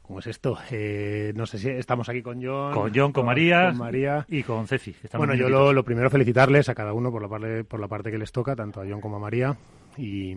[0.00, 0.56] ¿Cómo es esto?
[0.70, 2.72] Eh, no sé si estamos aquí con John.
[2.72, 4.94] Con John, con, María, María, y con Ceci.
[5.14, 8.18] Bueno, yo lo, primero felicitarles a cada uno por la, parte, por la parte que
[8.18, 9.56] les toca, tanto a John como a María.
[9.96, 10.36] Y,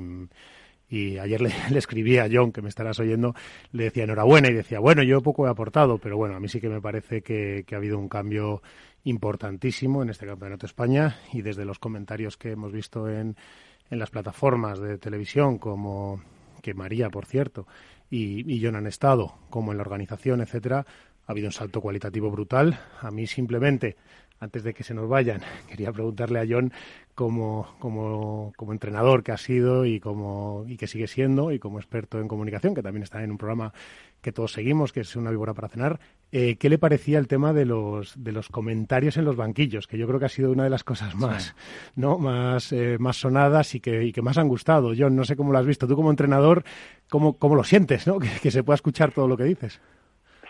[1.20, 3.36] ayer le, escribí a John, que me estarás oyendo,
[3.72, 6.60] le decía enhorabuena y decía, bueno, yo poco he aportado, pero bueno, a mí sí
[6.60, 8.64] que me parece que, que ha habido un cambio
[9.04, 13.36] importantísimo en este Campeonato España y desde los comentarios que hemos visto en,
[13.90, 16.22] en las plataformas de televisión como
[16.62, 17.68] que María, por cierto,
[18.10, 20.86] y, y John han estado, como en la organización, etcétera,
[21.26, 22.80] ha habido un salto cualitativo brutal.
[23.02, 23.96] A mí simplemente,
[24.40, 26.74] antes de que se nos vayan, quería preguntarle a John
[27.14, 31.80] como, como, como entrenador que ha sido y, como, y que sigue siendo y como
[31.80, 33.74] experto en comunicación, que también está en un programa
[34.22, 36.00] que todos seguimos, que es una víbora para cenar,
[36.32, 39.88] eh, ¿qué le parecía el tema de los, de los comentarios en los banquillos?
[39.88, 41.56] Que yo creo que ha sido una de las cosas más,
[41.96, 42.18] ¿no?
[42.20, 44.94] más, eh, más sonadas y que, y que más han gustado.
[44.98, 45.88] John, no sé cómo lo has visto.
[45.88, 46.64] Tú como entrenador,
[47.10, 48.06] ¿cómo, cómo lo sientes?
[48.06, 48.20] ¿no?
[48.42, 49.80] que se pueda escuchar todo lo que dices.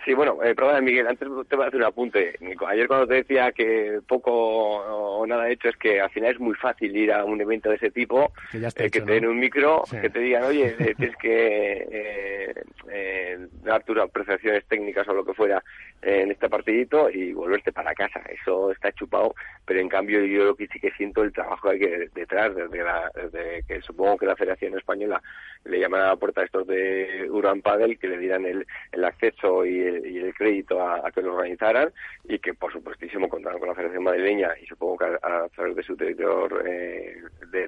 [0.06, 2.36] Sí, bueno, eh, perdona, Miguel, antes te voy a hacer un apunte.
[2.68, 6.56] Ayer cuando te decía que poco o nada hecho es que al final es muy
[6.56, 10.10] fácil ir a un evento de ese tipo, que, eh, te den un micro, que
[10.10, 12.54] te digan, oye, eh, tienes que eh,
[12.90, 15.64] eh, dar tus apreciaciones técnicas o lo que fuera
[16.02, 18.22] en este partidito y volverte para casa.
[18.30, 19.36] Eso está chupado,
[19.66, 22.56] pero en cambio yo lo que sí que siento el trabajo que hay que detrás,
[22.56, 25.22] desde, la, desde que supongo que la Federación Española
[25.66, 29.04] le llamará a la puerta a estos de Urban Padel, que le dieran el, el
[29.04, 31.92] acceso y el, y el crédito a, que lo organizaran
[32.24, 35.84] y que por supuestísimo contaron con la Federación Madrileña y supongo que a, través de
[35.84, 37.18] su director eh,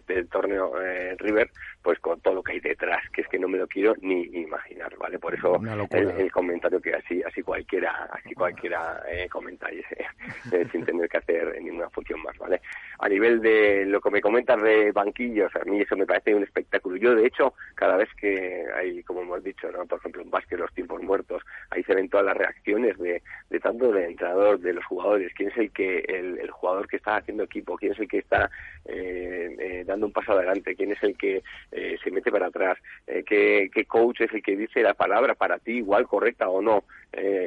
[0.07, 1.49] del torneo eh, River,
[1.81, 4.21] pues con todo lo que hay detrás, que es que no me lo quiero ni
[4.23, 5.19] imaginar, ¿vale?
[5.19, 5.59] Por eso
[5.91, 9.85] el, comentario que así así cualquiera así cualquiera eh, comentáis
[10.51, 12.61] eh, sin tener que hacer ninguna función más, ¿vale?
[12.99, 16.43] A nivel de lo que me comentas de banquillos, a mí eso me parece un
[16.43, 16.97] espectáculo.
[16.97, 19.85] Yo, de hecho, cada vez que hay, como hemos dicho, ¿no?
[19.85, 23.59] por ejemplo, en básquet, los tiempos muertos, ahí se ven todas las reacciones de, de
[23.59, 27.43] tanto del entrenador, de los jugadores, quién es el que el, jugador que está haciendo
[27.43, 28.49] equipo, quién es el que está
[28.85, 32.77] eh, eh, dando un paso adelante, quién es el que eh, se mete para atrás,
[33.05, 36.83] qué, qué coach es el que dice la palabra para ti igual correcta o no,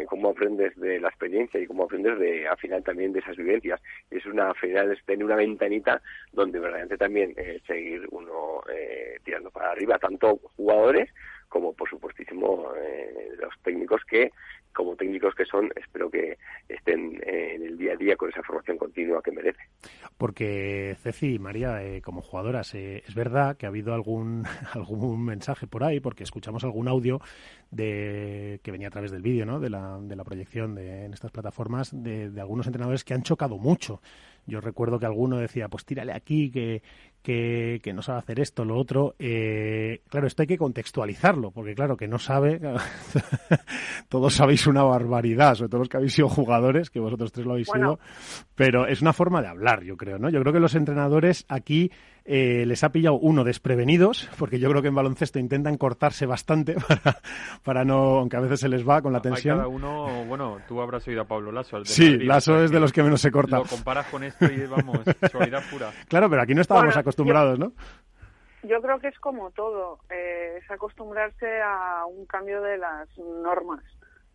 [0.09, 3.81] cómo aprendes de la experiencia y cómo aprendes de al final también de esas vivencias.
[4.11, 6.01] Es una final es tener una ventanita
[6.33, 7.35] donde verdaderamente también
[7.67, 8.63] seguir uno
[9.25, 11.11] tirando para arriba, tanto jugadores
[11.49, 12.73] como por supuestísimo
[13.39, 14.33] los técnicos que
[14.75, 16.37] como técnicos que son, espero que
[16.69, 19.63] estén en el día a día con esa formación continua que merece.
[20.19, 25.25] Porque Ceci y María, eh, como jugadoras, eh, es verdad que ha habido algún algún
[25.25, 27.21] mensaje por ahí, porque escuchamos algún audio
[27.71, 29.61] de que venía a través del vídeo, ¿no?
[29.61, 33.23] De la, de la proyección de, en estas plataformas de, de algunos entrenadores que han
[33.23, 34.01] chocado mucho.
[34.47, 36.83] Yo recuerdo que alguno decía, pues tírale aquí, que,
[37.25, 39.15] que, que no sabe hacer esto, lo otro.
[39.19, 42.61] Eh, claro, esto hay que contextualizarlo, porque claro, que no sabe,
[44.11, 47.53] todos sabéis una barbaridad, sobre todo los que habéis sido jugadores, que vosotros tres lo
[47.53, 47.99] habéis sido,
[48.55, 50.29] pero es una forma de hablar, yo creo, ¿no?
[50.29, 51.91] Yo creo que los entrenadores aquí
[52.25, 56.75] eh, les ha pillado uno desprevenidos, porque yo creo que en baloncesto intentan cortarse bastante
[56.89, 57.19] para,
[57.63, 59.59] para no, aunque a veces se les va con la tensión.
[59.59, 61.85] cada uno, bueno, tú habrás oído a Pablo Lasso.
[61.85, 63.59] sí, Lasso es de los que menos se corta.
[63.59, 65.91] Lo comparas con esto y vamos, suavidad pura.
[66.09, 67.73] Claro, pero aquí no estábamos acostumbrados, ¿no?
[68.63, 73.85] Yo creo que es como todo, eh, es acostumbrarse a un cambio de las normas.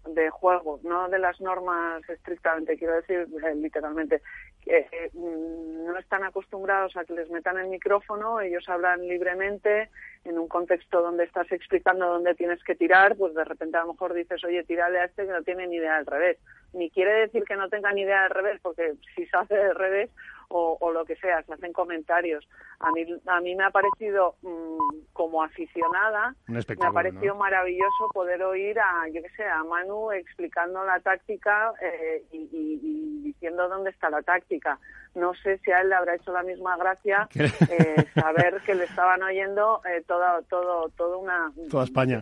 [0.07, 4.21] De juego, no de las normas estrictamente, quiero decir eh, literalmente,
[4.61, 9.89] que eh, mm, no están acostumbrados a que les metan el micrófono, ellos hablan libremente
[10.25, 13.93] en un contexto donde estás explicando dónde tienes que tirar, pues de repente a lo
[13.93, 16.37] mejor dices, oye, tírale a este que no tiene ni idea del revés.
[16.73, 19.75] Ni quiere decir que no tenga ni idea del revés, porque si se hace del
[19.75, 20.09] revés,
[20.49, 22.47] o, lo que sea, se hacen comentarios.
[22.79, 28.41] A mí, a mí me ha parecido, mm, como aficionada, me ha parecido maravilloso poder
[28.43, 34.09] oír a, yo que sé, a Manu explicando la táctica eh, y, diciendo dónde está
[34.09, 34.79] la táctica.
[35.15, 38.85] No sé si a él le habrá hecho la misma gracia eh, saber que le
[38.85, 41.51] estaban oyendo eh, toda, todo, toda una...
[41.69, 42.21] Toda España.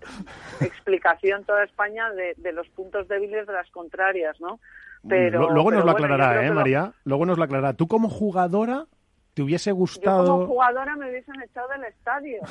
[0.62, 4.60] Explicación toda España de, de los puntos débiles de las contrarias, ¿no?
[5.08, 6.94] Pero, luego nos lo aclarará, ¿eh, María?
[7.04, 7.74] Luego nos lo aclarará.
[7.74, 8.86] Tú como jugadora,
[9.34, 10.26] ¿te hubiese gustado...?
[10.26, 12.42] Yo como jugadora me hubiesen echado del estadio,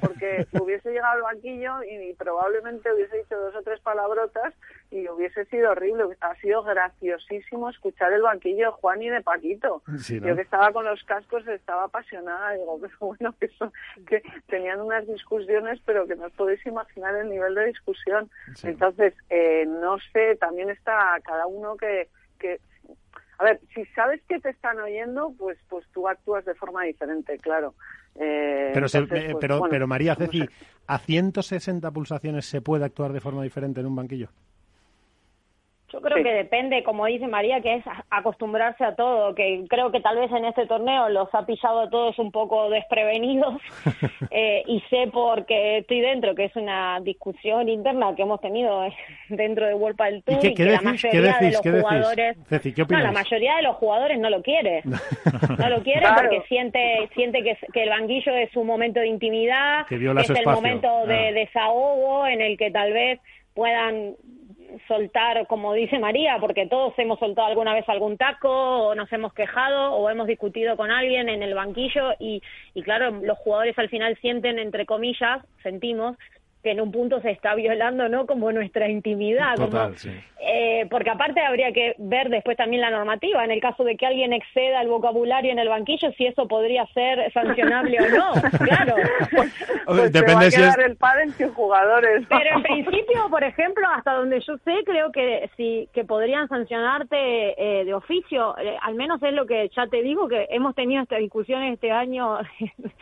[0.00, 4.54] porque hubiese llegado al banquillo y, probablemente hubiese dicho dos o tres palabrotas
[4.90, 6.04] y hubiese sido horrible.
[6.20, 9.82] Ha sido graciosísimo escuchar el banquillo de Juan y de Paquito.
[10.08, 12.52] Yo que estaba con los cascos estaba apasionada.
[12.52, 13.50] Digo, pero bueno, que,
[14.06, 18.30] que tenían unas discusiones, pero que no os podéis imaginar el nivel de discusión.
[18.62, 22.60] Entonces, eh, no sé, también está cada uno que, que
[23.38, 27.38] a ver, si sabes que te están oyendo, pues pues tú actúas de forma diferente,
[27.38, 27.74] claro.
[28.16, 30.44] Eh, pero, eh, pues, pero, pero María Ceci,
[30.88, 34.30] ¿a 160 pulsaciones se puede actuar de forma diferente en un banquillo?
[35.90, 40.00] Yo creo que depende, como dice María, que es acostumbrarse a todo, que creo que
[40.00, 43.54] tal vez en este torneo los ha pillado a todos un poco desprevenidos
[44.30, 48.82] eh, y sé porque estoy dentro, que es una discusión interna que hemos tenido
[49.30, 52.36] dentro de World del Tour y, que la mayoría de los jugadores,
[52.90, 54.82] no, la mayoría de los jugadores no lo quiere,
[55.58, 59.86] no lo quiere porque siente siente que, que, el banquillo es un momento de intimidad,
[59.86, 61.32] que, es el momento de ah.
[61.32, 63.20] desahogo en el que tal vez
[63.54, 64.14] puedan
[64.86, 69.32] soltar, como dice María, porque todos hemos soltado alguna vez algún taco, o nos hemos
[69.32, 72.42] quejado, o hemos discutido con alguien en el banquillo, y,
[72.74, 76.16] y claro, los jugadores al final sienten, entre comillas, sentimos
[76.62, 78.26] que en un punto se está violando, ¿no?
[78.26, 79.54] Como nuestra intimidad.
[79.56, 80.10] Total, sí.
[80.40, 83.44] eh, porque aparte habría que ver después también la normativa.
[83.44, 86.86] En el caso de que alguien exceda el vocabulario en el banquillo, si eso podría
[86.94, 88.32] ser sancionable o no.
[88.58, 88.96] Claro.
[89.86, 92.26] Pues, Depende se va a quedar el pádel sin jugadores.
[92.28, 97.16] Pero en principio, por ejemplo, hasta donde yo sé, creo que sí que podrían sancionarte
[97.16, 98.56] eh, de oficio.
[98.58, 101.90] Eh, al menos es lo que ya te digo, que hemos tenido estas discusiones este
[101.90, 102.38] año.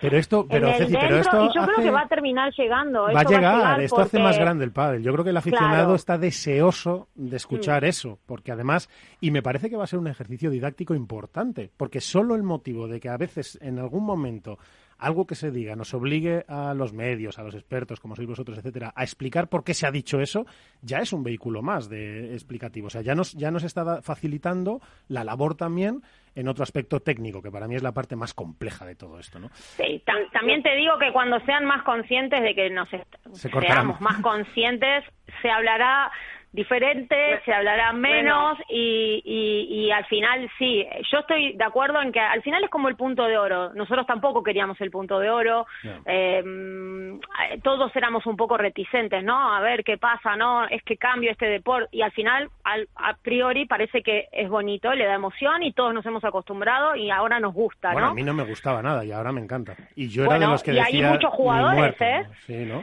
[0.01, 3.03] Pero esto, pero, Ceci, pero esto y yo creo que va a terminar llegando.
[3.03, 3.46] Va a llegar
[3.81, 5.03] esto hace más grande el pádel.
[5.03, 7.87] Yo creo que el aficionado está deseoso de escuchar mm.
[7.87, 8.89] eso, porque además,
[9.21, 12.89] y me parece que va a ser un ejercicio didáctico importante, porque solo el motivo
[12.89, 14.59] de que a veces en algún momento
[14.99, 18.59] algo que se diga nos obligue a los medios, a los expertos, como sois vosotros,
[18.59, 20.47] etcétera, a explicar por qué se ha dicho eso,
[20.83, 22.87] ya es un vehículo más de explicativo.
[22.89, 26.03] O sea, ya nos, ya nos está facilitando la labor también
[26.35, 29.39] en otro aspecto técnico, que para mí es la parte más compleja de todo esto,
[29.39, 29.49] ¿no?
[29.53, 35.05] Sí, también te digo que cuando sean más conscientes de que nos seamos más conscientes,
[35.41, 36.11] se hablará
[36.53, 42.21] diferente, se hablará menos y, y, al final sí, yo estoy de acuerdo en que
[42.21, 45.67] al final es como el punto de oro.Nosotros tampoco queríamos el punto de oro,
[46.07, 47.21] em,
[47.63, 49.55] todos éramos un poco reticentes, ¿no?
[49.55, 50.67] A ver qué pasa, ¿no?
[50.67, 54.93] Es que cambio este deporte y al final, al, a priori, parece que es bonito,
[54.95, 58.23] le da emoción y todos nos hemos acostumbrado y ahora nos gusta, bueno, a mí
[58.23, 59.75] no me gustaba nada y ahora me encanta.
[59.95, 62.27] Y yo era de los que y hay muchos jugadores, ¿eh?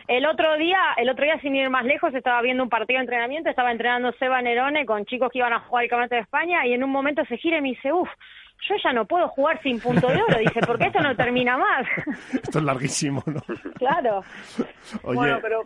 [0.08, 3.04] El otro día, el otro día sin ir más lejos, estaba viendo un partido de
[3.04, 6.66] entrenamiento, estaba entrenando Seba Nerone con chicos que iban a jugar el Campeonato de España
[6.66, 8.10] y en un momento se gira y me dice, uff,
[8.70, 10.40] yo ya no puedo jugar sin punto de oro.
[10.40, 11.86] Dice, porque esto no termina más.
[12.34, 13.42] Esto es larguísimo, ¿no?
[13.76, 14.24] Claro.
[15.04, 15.64] Bueno, pero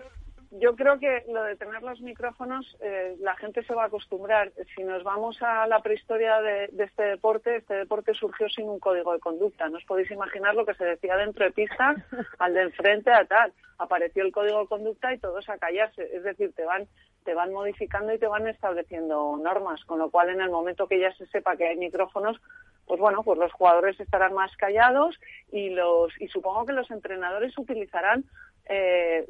[0.52, 4.52] yo creo que lo de tener los micrófonos, eh, la gente se va a acostumbrar.
[4.76, 9.14] Si nos vamos a la prehistoria de, este deporte, este deporte surgió sin un código
[9.14, 9.68] de conducta.
[9.68, 11.96] No os podéis imaginar lo que se decía dentro de pista
[12.40, 13.54] al de enfrente a tal.
[13.78, 16.04] Apareció el código de conducta y todos a callarse.
[16.16, 16.88] Es decir, te van,
[17.26, 19.84] te van modificando y te van estableciendo normas.
[19.86, 22.40] Con lo cual, en el momento que ya se sepa que hay micrófonos,
[22.88, 25.20] pues bueno, pues los jugadores estarán más callados
[25.52, 28.24] y los y supongo que los entrenadores utilizarán
[28.70, 29.26] eh,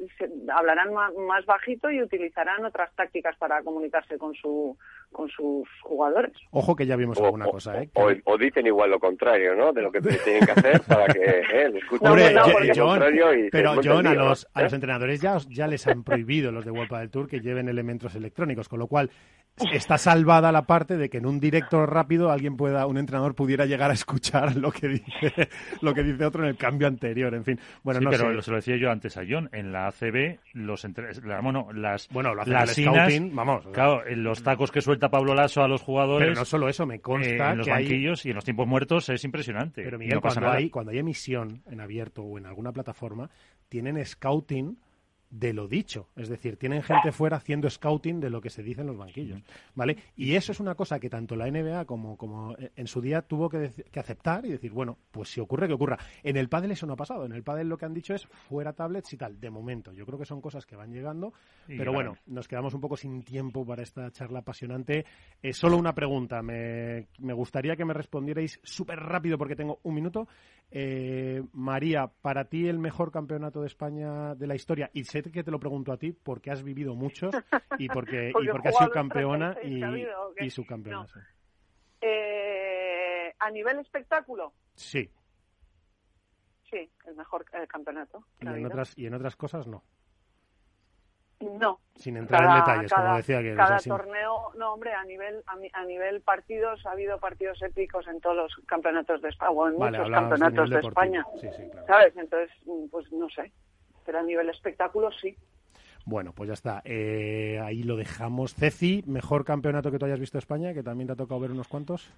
[0.52, 4.76] hablarán más, bajito y utilizarán otras tácticas para comunicarse con su
[5.12, 6.32] con sus jugadores.
[6.50, 7.90] Ojo que ya vimos alguna cosa, ¿eh?
[8.24, 9.72] O, dicen igual lo contrario, ¿no?
[9.72, 12.12] De lo que tienen que hacer para que eh, escuchen
[13.50, 16.92] Pero John, a los, a los entrenadores ya, ya les han prohibido los de World
[16.98, 19.10] del Tour que lleven elementos electrónicos, con lo cual
[19.72, 23.66] está salvada la parte de que en un directo rápido alguien pueda, un entrenador pudiera
[23.66, 25.48] llegar a escuchar lo que dice,
[25.80, 27.58] lo que dice otro en el cambio anterior, en fin.
[27.82, 31.12] Bueno, no pero se lo decía yo antes a John, en la ACB, los entre,
[31.24, 33.66] la, bueno, las, Bueno, lo hace las el inas, scouting, vamos.
[33.72, 36.84] claro, en los tacos que suelta Pablo Lasso a los jugadores, Pero no solo eso,
[36.86, 39.82] me eh, consta en los que hay- banquillos y en los tiempos muertos es impresionante.
[39.82, 43.30] Pero Miguel, no cuando, hay, cuando hay emisión en abierto o en alguna plataforma,
[43.68, 44.76] tienen scouting
[45.30, 46.08] de lo dicho.
[46.16, 49.42] Es decir, tienen gente fuera haciendo scouting de lo que se dice en los banquillos.
[49.74, 49.96] ¿Vale?
[50.16, 53.22] Y eso es una cosa que tanto la NBA como, como eh, en su día
[53.22, 55.98] tuvo que, que aceptar y decir, bueno, pues si ocurre, que ocurra.
[56.22, 57.24] En el pádel eso no ha pasado.
[57.24, 59.38] En el pádel lo que han dicho es fuera tablets y tal.
[59.40, 61.32] De momento, yo creo que son cosas que van llegando.
[61.66, 65.04] Pero bueno, nos quedamos un poco sin tiempo para esta charla apasionante.
[65.42, 66.42] Eh, solo una pregunta.
[66.42, 70.28] Me, me gustaría que me respondierais súper rápido porque tengo un minuto.
[70.70, 75.42] Eh, María, para ti el mejor campeonato de España de la historia, y sé que
[75.44, 77.34] te lo pregunto a ti porque has vivido muchos
[77.78, 80.08] y porque, y Porque he porque has sido campeona 36
[80.40, 80.98] y, y subcampeona.
[81.02, 81.06] No.
[81.08, 81.20] sí.
[82.00, 85.10] Eh, a nivel espectáculo, Sí,
[86.70, 88.24] sí, el mejor eh, campeonato.
[88.40, 89.82] y en, otras, y en otras cosas no.
[91.40, 91.78] No.
[91.94, 95.04] Sin entrar en detalles, como decía que cada o sea, sin- torneo, no hombre, a
[95.04, 99.50] nivel a, a nivel partidos ha habido partidos épicos en todos los campeonatos de España,
[99.52, 100.78] o en Vale, muchos de campeonatos de.
[100.80, 101.86] España, Sí, sí, claro.
[101.86, 102.16] ¿sabes?
[102.16, 102.50] Entonces,
[102.90, 103.52] pues no sé,
[104.08, 105.36] pero a nivel espectáculo sí.
[106.06, 106.80] Bueno, pues ya está.
[106.86, 108.54] Eh, ahí lo dejamos.
[108.54, 111.68] Ceci, mejor campeonato que tú hayas visto España, que también te ha tocado ver unos
[111.68, 112.10] cuantos.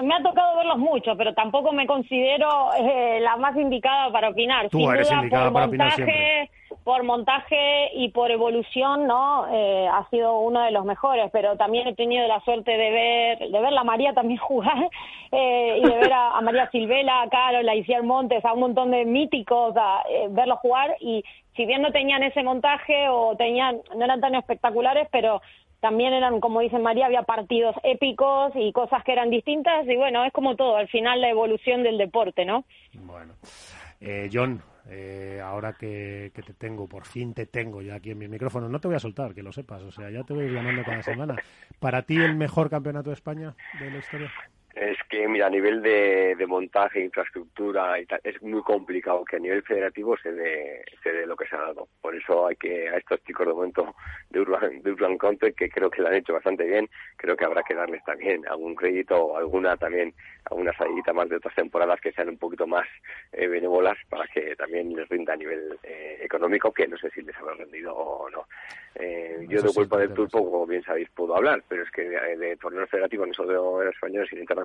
[0.00, 4.68] Me ha tocado verlos mucho, pero tampoco me considero eh, la más indicada para opinar.
[4.68, 6.50] Tú Sin eres duda, indicada por para opinar montaje,
[6.84, 9.46] por montaje y por evolución, ¿no?
[9.50, 13.38] Eh, ha sido uno de los mejores, pero también he tenido la suerte de ver,
[13.50, 14.90] de verla a María también jugar
[15.32, 18.90] eh, y de ver a, María Silvela, a Carol, a Isier Montes, a un montón
[18.90, 21.24] de míticos, a eh, verlos jugar y
[21.56, 25.40] si bien no tenían ese montaje o tenían, no eran tan espectaculares, pero
[25.80, 30.24] también eran, como dice María, había partidos épicos y cosas que eran distintas y bueno,
[30.24, 32.64] es como todo, al final la evolución del deporte, ¿no?
[32.94, 33.34] Bueno,
[34.00, 38.18] eh, John, eh, ahora que, que te tengo, por fin te tengo ya aquí en
[38.18, 40.50] mi micrófono, no te voy a soltar, que lo sepas, o sea, ya te voy
[40.50, 41.40] llamando cada semana.
[41.80, 44.30] ¿Para ti el mejor campeonato de España de la historia?
[44.74, 49.36] Es que, mira, a nivel de, de montaje, infraestructura y tal, es muy complicado que
[49.36, 51.86] a nivel federativo se dé, se dé lo que se ha dado.
[52.00, 53.94] Por eso hay que, a estos chicos de momento
[54.30, 57.44] de Urban, de Urban Country, que creo que lo han hecho bastante bien, creo que
[57.44, 60.12] habrá que darles también algún crédito o alguna también,
[60.50, 62.86] alguna salidita más de otras temporadas que sean un poquito más
[63.30, 67.22] eh, benévolas para que también les rinda a nivel eh, económico, que no sé si
[67.22, 68.48] les habrá rendido o no.
[68.96, 72.02] Eh, yo de sí, culpa del tour, como bien sabéis, puedo hablar, pero es que
[72.02, 74.63] de, de torneos federativos, no solo de españoles, sino internacionales,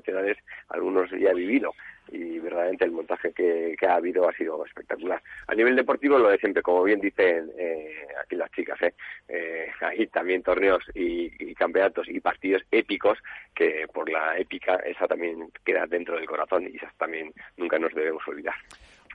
[0.70, 1.74] algunos ya vivido
[2.12, 5.22] y verdaderamente el montaje que, que ha habido ha sido espectacular.
[5.48, 8.94] A nivel deportivo, lo de siempre, como bien dicen eh, aquí las chicas, ¿eh?
[9.28, 13.20] Eh, hay también torneos y, y campeonatos y partidos épicos
[13.54, 17.94] que por la épica esa también queda dentro del corazón y esas también nunca nos
[17.94, 18.56] debemos olvidar.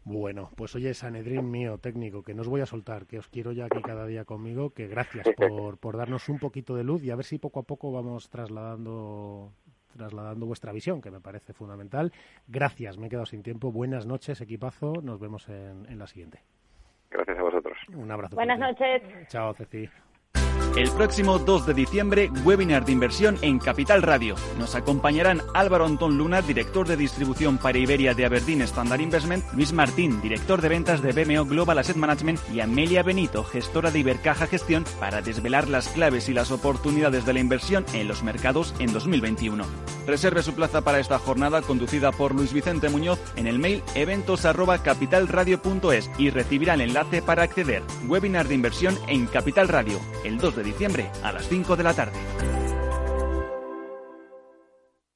[0.06, 3.52] Bueno, pues oye, Sanedrín mío, técnico, que no os voy a soltar, que os quiero
[3.52, 7.10] ya aquí cada día conmigo, que gracias por, por darnos un poquito de luz y
[7.10, 9.50] a ver si poco a poco vamos trasladando
[9.96, 12.12] trasladando vuestra visión, que me parece fundamental.
[12.46, 13.72] Gracias, me he quedado sin tiempo.
[13.72, 14.92] Buenas noches, equipazo.
[15.02, 16.40] Nos vemos en, en la siguiente.
[17.10, 17.78] Gracias a vosotros.
[17.94, 18.34] Un abrazo.
[18.34, 19.00] Buenas fuerte.
[19.08, 19.28] noches.
[19.28, 19.88] Chao, Ceci.
[20.76, 24.34] El próximo 2 de diciembre, webinar de inversión en Capital Radio.
[24.58, 29.72] Nos acompañarán Álvaro Antón Luna, director de distribución para Iberia de Aberdeen Standard Investment, Luis
[29.72, 34.48] Martín, director de ventas de BMO Global Asset Management y Amelia Benito, gestora de Ibercaja
[34.48, 38.92] Gestión, para desvelar las claves y las oportunidades de la inversión en los mercados en
[38.92, 39.64] 2021.
[40.06, 46.10] Reserve su plaza para esta jornada conducida por Luis Vicente Muñoz en el mail eventos@capitalradio.es
[46.18, 47.82] y recibirá el enlace para acceder.
[48.06, 51.94] Webinar de inversión en Capital Radio, el 2 de diciembre a las 5 de la
[51.94, 52.18] tarde.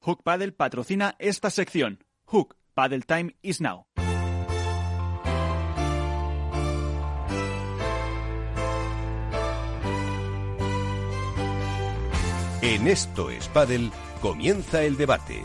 [0.01, 2.03] Hook Paddle patrocina esta sección.
[2.25, 3.85] Hook Paddle Time is now.
[12.61, 13.89] En Esto es Padel
[14.21, 15.41] comienza el debate.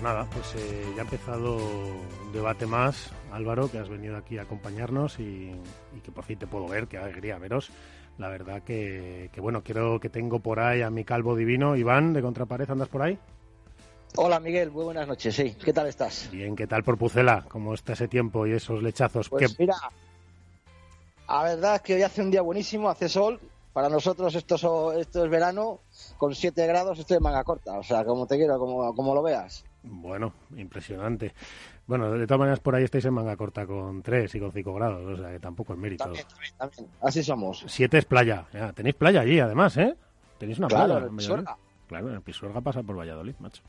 [0.00, 3.10] Pues, nada, pues eh, ya ha empezado un debate más.
[3.32, 5.52] Álvaro, que has venido aquí a acompañarnos y,
[5.96, 7.70] y que por fin te puedo ver, qué alegría veros.
[8.18, 12.12] La verdad que, que, bueno, quiero que tengo por ahí a mi calvo divino, Iván,
[12.12, 13.18] de Contrapared, ¿andas por ahí?
[14.16, 15.54] Hola Miguel, muy buenas noches, sí.
[15.64, 16.28] ¿Qué tal estás?
[16.32, 17.44] Bien, ¿qué tal por Pucela?
[17.48, 19.28] ¿Cómo está ese tiempo y esos lechazos?
[19.28, 19.76] Pues ¿Qué- mira,
[21.28, 23.38] la verdad es que hoy hace un día buenísimo, hace sol.
[23.72, 24.56] Para nosotros esto
[24.92, 25.78] es, esto es verano,
[26.18, 29.22] con 7 grados estoy en manga corta, o sea, como te quiero, como, como lo
[29.22, 29.64] veas.
[29.82, 31.32] Bueno, impresionante.
[31.86, 34.74] Bueno, de todas maneras por ahí estáis en manga corta con 3 y con 5
[34.74, 36.04] grados, o sea que tampoco es mérito.
[36.04, 36.86] También, también, también.
[37.00, 37.64] Así somos.
[37.66, 38.46] 7 es playa.
[38.52, 39.96] Ya, tenéis playa allí, además, ¿eh?
[40.38, 41.06] Tenéis una Claro, playa.
[41.06, 41.56] en Pisuerga.
[41.88, 43.62] Claro, en el Pisuerga pasa por Valladolid, macho.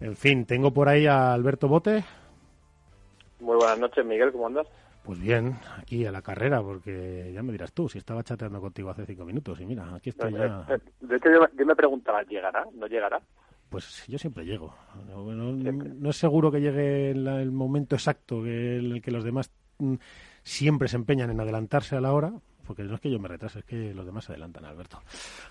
[0.00, 2.04] En fin, tengo por ahí a Alberto Bote.
[3.40, 4.66] Muy buenas noches, Miguel, ¿cómo andas?
[5.04, 8.90] Pues bien, aquí a la carrera, porque ya me dirás tú, si estaba chateando contigo
[8.90, 10.66] hace cinco minutos y mira, aquí estoy ya.
[10.68, 12.64] Eh, de hecho, yo me preguntaba, ¿llegará?
[12.74, 13.20] ¿No llegará?
[13.68, 14.74] Pues yo siempre llego.
[15.08, 19.24] No, no, no es seguro que llegue el, el momento exacto que el que los
[19.24, 19.94] demás mm,
[20.42, 22.32] siempre se empeñan en adelantarse a la hora,
[22.68, 25.00] porque no es que yo me retrase, es que los demás se adelantan, Alberto.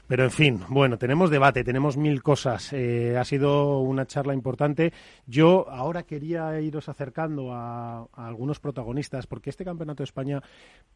[0.08, 2.72] Pero en fin, bueno, tenemos debate, tenemos mil cosas.
[2.74, 4.94] Eh, ha sido una charla importante.
[5.26, 10.44] Yo ahora quería iros acercando a, a, algunos protagonistas, porque este Campeonato de España,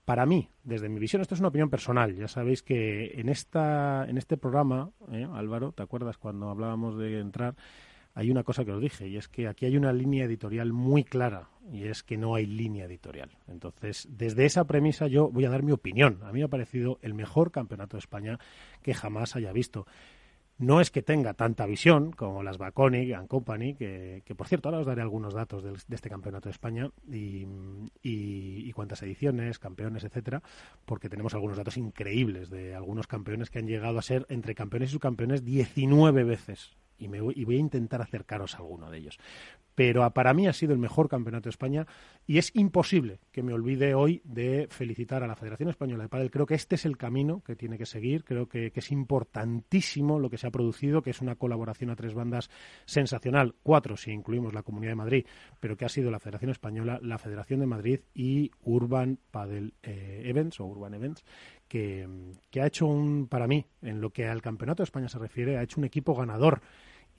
[0.06, 2.16] para mí, desde mi visión, esto es una opinión personal.
[2.16, 7.20] Ya sabéis que en, esta, en este programa, eh, Álvaro, ¿te acuerdas cuando hablábamos de
[7.20, 7.56] entrar?
[8.14, 11.04] Hay una cosa que os dije, y es que aquí hay una línea editorial muy
[11.04, 13.30] clara, y es que no hay línea editorial.
[13.48, 16.20] Entonces, desde esa premisa yo voy a dar mi opinión.
[16.24, 18.40] A mí me ha parecido el mejor campeonato de España
[18.82, 19.86] que jamás haya visto.
[20.58, 24.70] No es que tenga tanta visión como las Baconic and Company, que, que, por cierto
[24.70, 27.48] ahora os daré algunos datos de, este campeonato de España y,
[28.04, 30.44] y, y, cuántas ediciones, campeones, etcétera,
[30.86, 34.90] porque tenemos algunos datos increíbles de algunos campeones que han llegado a ser entre campeones
[34.90, 39.00] y subcampeones 19 veces y, me voy, y voy a intentar acercaros a alguno de
[39.00, 39.20] ellos.
[39.76, 41.88] Pero para mí ha sido el mejor campeonato de España
[42.28, 46.30] y es imposible que me olvide hoy de felicitar a la Federación Española de Padel.
[46.30, 48.24] Creo que este es el camino que tiene que seguir.
[48.24, 51.96] Creo que, que, es importantísimo lo que se ha producido, que es una colaboración a
[51.96, 52.50] tres bandas
[52.86, 55.26] sensacional, cuatro si incluimos la Comunidad de Madrid,
[55.60, 60.24] pero que ha sido la Federación Española, la Federación de Madrid y Urban Padel eh,
[60.26, 61.24] Events o Urban Events,
[61.68, 62.08] que,
[62.50, 65.58] que ha hecho un, para mí, en lo que al Campeonato de España se refiere,
[65.58, 66.62] ha hecho un equipo ganador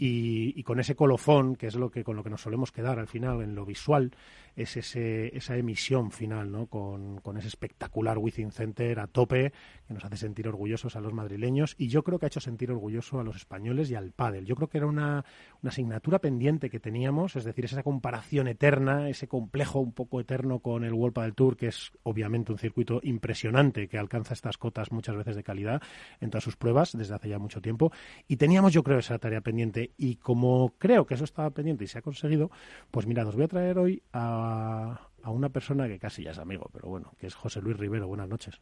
[0.05, 2.98] y, y, con ese colofón, que es lo que con lo que nos solemos quedar
[2.98, 4.11] al final en lo visual,
[4.57, 6.66] es ese, esa emisión final, ¿no?
[6.66, 9.53] Con, ese espectacular Within Center a tope,
[9.86, 12.70] que nos hace sentir orgullosos a los madrileños, y yo creo que ha hecho sentir
[12.70, 14.44] orgulloso a los españoles y al pádel.
[14.44, 15.24] Yo creo que era una,
[15.62, 20.61] una asignatura pendiente que teníamos, es decir, esa comparación eterna, ese complejo un poco eterno
[20.61, 24.92] con el World Padel Tour, que es obviamente un circuito impresionante, que alcanza estas cotas
[24.92, 25.82] muchas veces de calidad
[26.20, 27.92] en todas sus pruebas desde hace ya mucho tiempo,
[28.28, 31.86] y teníamos yo creo esa tarea pendiente, y como creo que eso estaba pendiente y
[31.86, 32.50] se ha conseguido,
[32.90, 36.38] pues mira, os voy a traer hoy a a, una persona que casi ya es
[36.38, 38.07] amigo, pero bueno, que es José Luis Rivero.
[38.07, 38.61] Buenas noches.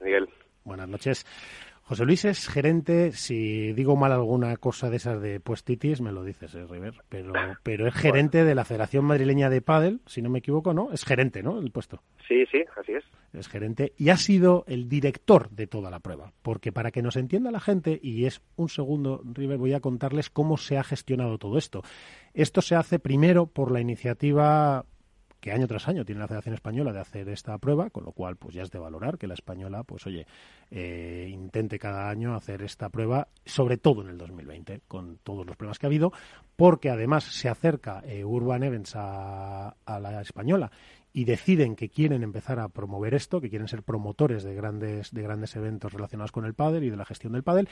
[0.00, 0.28] Miguel.
[0.64, 1.26] Buenas noches.
[1.86, 6.24] José Luis es gerente, si digo mal alguna cosa de esas de puestitis, me lo
[6.24, 10.30] dices, ¿eh, River, pero, pero es gerente de la Federación Madrileña de Pádel, si no
[10.30, 10.92] me equivoco, ¿no?
[10.92, 11.58] Es gerente, ¿no?
[11.58, 12.00] El puesto.
[12.26, 13.04] Sí, sí, así es.
[13.34, 17.16] Es gerente y ha sido el director de toda la prueba, porque para que nos
[17.16, 21.36] entienda la gente, y es un segundo, River, voy a contarles cómo se ha gestionado
[21.36, 21.82] todo esto.
[22.32, 24.86] Esto se hace primero por la iniciativa
[25.44, 28.36] que año tras año tiene la Federación Española de hacer esta prueba, con lo cual
[28.36, 30.26] pues ya es de valorar que la española, pues oye,
[30.70, 35.54] eh, intente cada año hacer esta prueba, sobre todo en el 2020, con todos los
[35.54, 36.14] problemas que ha habido,
[36.56, 40.70] porque además se acerca eh, Urban Events a, la española
[41.12, 45.22] y deciden que quieren empezar a promover esto, que quieren ser promotores de grandes, de
[45.22, 47.68] grandes eventos relacionados con el pádel y de la gestión del pádel,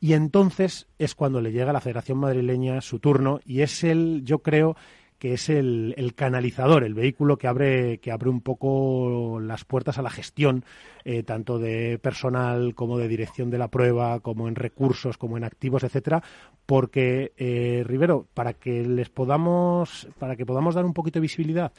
[0.00, 4.22] y entonces es cuando le llega a la Federación Madrileña su turno y es el,
[4.24, 4.74] yo creo,
[5.20, 9.98] que es el, el, canalizador, el vehículo que abre, que abre un poco las puertas
[9.98, 10.64] a la gestión,
[11.04, 15.44] eh, tanto de personal como de dirección de la prueba, como en recursos, como en
[15.44, 16.22] activos, etcétera,
[16.64, 21.72] porque eh, Rivero, para que les podamos, para que podamos dar un poquito de visibilidad,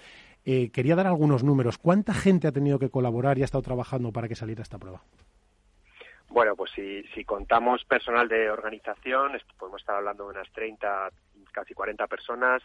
[0.46, 1.80] eh, quería dar algunos números.
[1.80, 5.02] ¿Cuánta gente ha tenido que colaborar y ha estado trabajando para que saliera esta prueba?
[6.30, 11.10] Bueno, pues si, si contamos personal de organización, podemos estar hablando de unas 30,
[11.52, 12.62] casi 40 personas,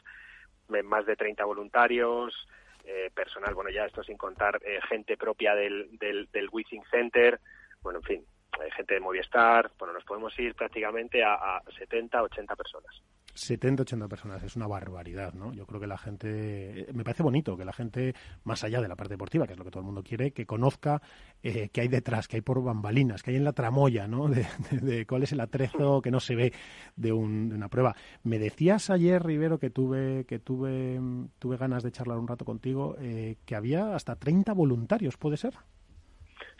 [0.85, 2.49] más de 30 voluntarios,
[2.85, 7.41] eh, personal, bueno, ya esto sin contar eh, gente propia del, del, del Withing Center,
[7.83, 8.27] bueno, en fin,
[8.75, 13.03] gente de Movistar, bueno, nos podemos ir prácticamente a, a 70, 80 personas.
[13.37, 15.53] 70, 80 personas, es una barbaridad, ¿no?
[15.53, 18.15] Yo creo que la gente, me parece bonito que la gente,
[18.45, 20.47] más allá de la parte deportiva, que es lo que todo el mundo quiere, que
[20.47, 21.03] conozca
[21.43, 24.29] eh, qué hay detrás, qué hay por bambalinas, qué hay en la tramoya, ¿no?
[24.37, 26.53] De, de, de, cuál es el atrezo que no se ve
[26.97, 27.95] de, un, de una prueba.
[28.23, 30.99] Me decías ayer, Rivero, que tuve, que tuve,
[31.39, 35.55] tuve ganas de charlar un rato contigo, eh, que había hasta 30 voluntarios, ¿puede ser?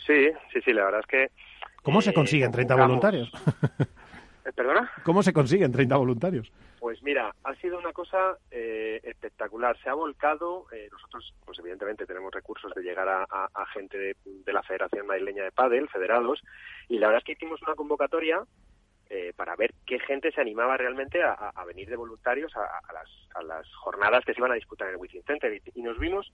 [0.07, 1.31] Sí, sí, sí, la verdad es que...
[1.83, 3.31] ¿Cómo se consiguen 30 voluntarios?
[4.55, 4.93] ¿Perdona?
[5.05, 6.53] ¿Cómo se consiguen 30 voluntarios?
[6.79, 9.77] Pues mira, ha sido una cosa eh, espectacular.
[9.83, 13.99] Se ha volcado, eh, nosotros, pues evidentemente tenemos recursos de llegar a, a, a gente
[13.99, 16.41] de, de, la Federación Madrileña de Padel, federados,
[16.89, 18.45] y la verdad es que hicimos una convocatoria
[19.09, 23.09] eh, para ver qué gente se animaba realmente a, a venir de voluntarios a, las,
[23.37, 25.53] a, las, jornadas que se iban a disputar en el Within Center.
[25.53, 26.33] Y, y nos vimos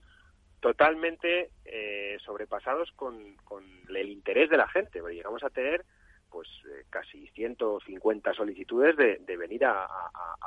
[0.59, 5.85] totalmente eh, sobrepasados con, con, el interés de la gente, porque llegamos a tener
[6.33, 9.87] pues eh, casi 150 solicitudes de, venir a,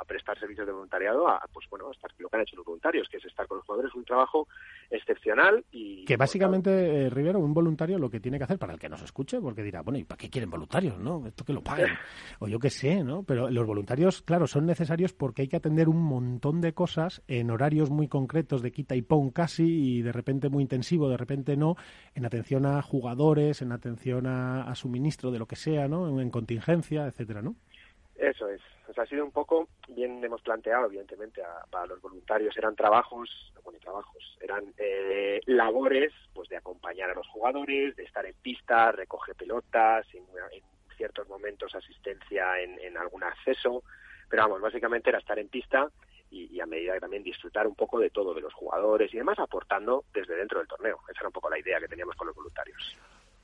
[0.05, 3.17] prestar servicios de voluntariado a pues bueno estar lo que han hecho los voluntarios que
[3.17, 4.47] es estar con los jugadores un trabajo
[4.89, 8.79] excepcional y que básicamente eh, Rivero un voluntario lo que tiene que hacer para el
[8.79, 11.61] que nos escuche porque dirá bueno y para qué quieren voluntarios no esto que lo
[11.61, 11.89] paguen
[12.39, 15.89] o yo qué sé no pero los voluntarios claro son necesarios porque hay que atender
[15.89, 20.13] un montón de cosas en horarios muy concretos de quita y pon casi y de
[20.13, 21.75] repente muy intensivo de repente no
[22.15, 26.19] en atención a jugadores en atención a suministro de lo que sea ¿no?
[26.19, 27.55] En contingencia, etcétera, ¿no?
[28.17, 28.61] Eso es.
[28.97, 34.37] ha sido un poco, bien hemos planteado, evidentemente, para los voluntarios eran trabajos, bueno, trabajos,
[34.41, 40.07] eran eh, labores, pues de acompañar a los jugadores, de estar en pista, recoger pelotas,
[40.13, 40.25] en,
[40.95, 43.83] ciertos momentos asistencia en, algún acceso,
[44.27, 45.87] pero vamos, básicamente era estar en pista
[46.31, 49.17] y, y, a medida que también disfrutar un poco de todo, de los jugadores y
[49.17, 50.97] demás, aportando desde dentro del torneo.
[51.07, 52.97] Esa era un poco la idea que teníamos con los voluntarios.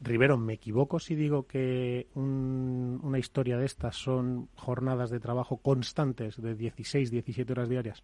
[0.03, 6.41] Rivero, ¿me equivoco si digo que una historia de estas son jornadas de trabajo constantes
[6.41, 8.03] de 16, 17 horas diarias?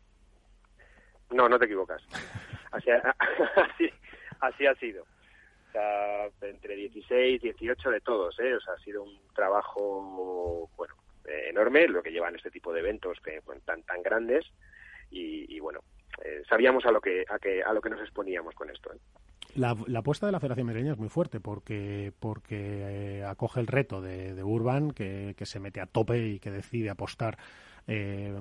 [1.30, 2.02] No, no te equivocas.
[2.72, 5.04] Así ha, sido.
[5.04, 8.56] O sea, entre 16, 18 de todos, ¿eh?
[8.56, 10.96] O sea, ha sido un trabajo, bueno,
[11.26, 14.46] enorme, lo que llevan este tipo de eventos que tan tan grandes
[15.12, 15.82] y, bueno,
[16.24, 18.92] eh, sabíamos a lo que a, que a lo que nos exponíamos con esto.
[18.94, 18.98] ¿eh?
[19.56, 24.02] La, apuesta de la Federación Madrileña es muy fuerte porque, porque eh, acoge el reto
[24.02, 27.38] de, de Urban, que, que, se mete a tope y que decide apostar
[27.88, 28.34] eh,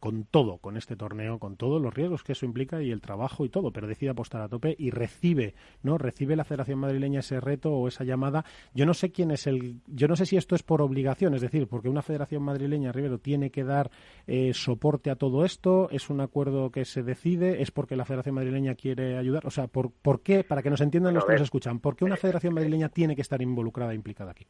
[0.00, 3.44] con todo, con este torneo, con todos los riesgos que eso implica y el trabajo
[3.44, 5.98] y todo, pero decide apostar a tope y recibe, ¿no?
[5.98, 8.44] Recibe la Federación Madrileña ese reto o esa llamada.
[8.74, 11.40] Yo no sé quién es el, yo no sé si esto es por obligación, es
[11.40, 13.90] decir, porque una Federación Madrileña, Rivero, tiene que dar
[14.26, 18.34] eh, soporte a todo esto, es un acuerdo que se decide, es porque la Federación
[18.34, 20.44] Madrileña quiere ayudar, o sea, ¿por, por qué?
[20.44, 23.22] Para que nos entiendan los que nos escuchan, ¿por qué una Federación Madrileña tiene que
[23.22, 24.46] estar involucrada, e implicada aquí?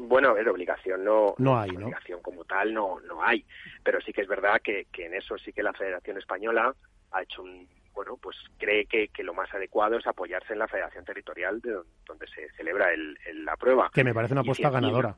[0.00, 3.44] Bueno, la obligación no, no hay, obligación como tal no, no hay,
[3.82, 6.72] pero sí que es verdad que, que en eso sí que la Federación Española
[7.10, 10.68] ha hecho un, bueno, pues cree que, que, lo más adecuado es apoyarse en la
[10.68, 13.90] Federación Territorial de donde, se celebra el, la prueba.
[13.92, 15.16] Que me parece una apuesta ganadora.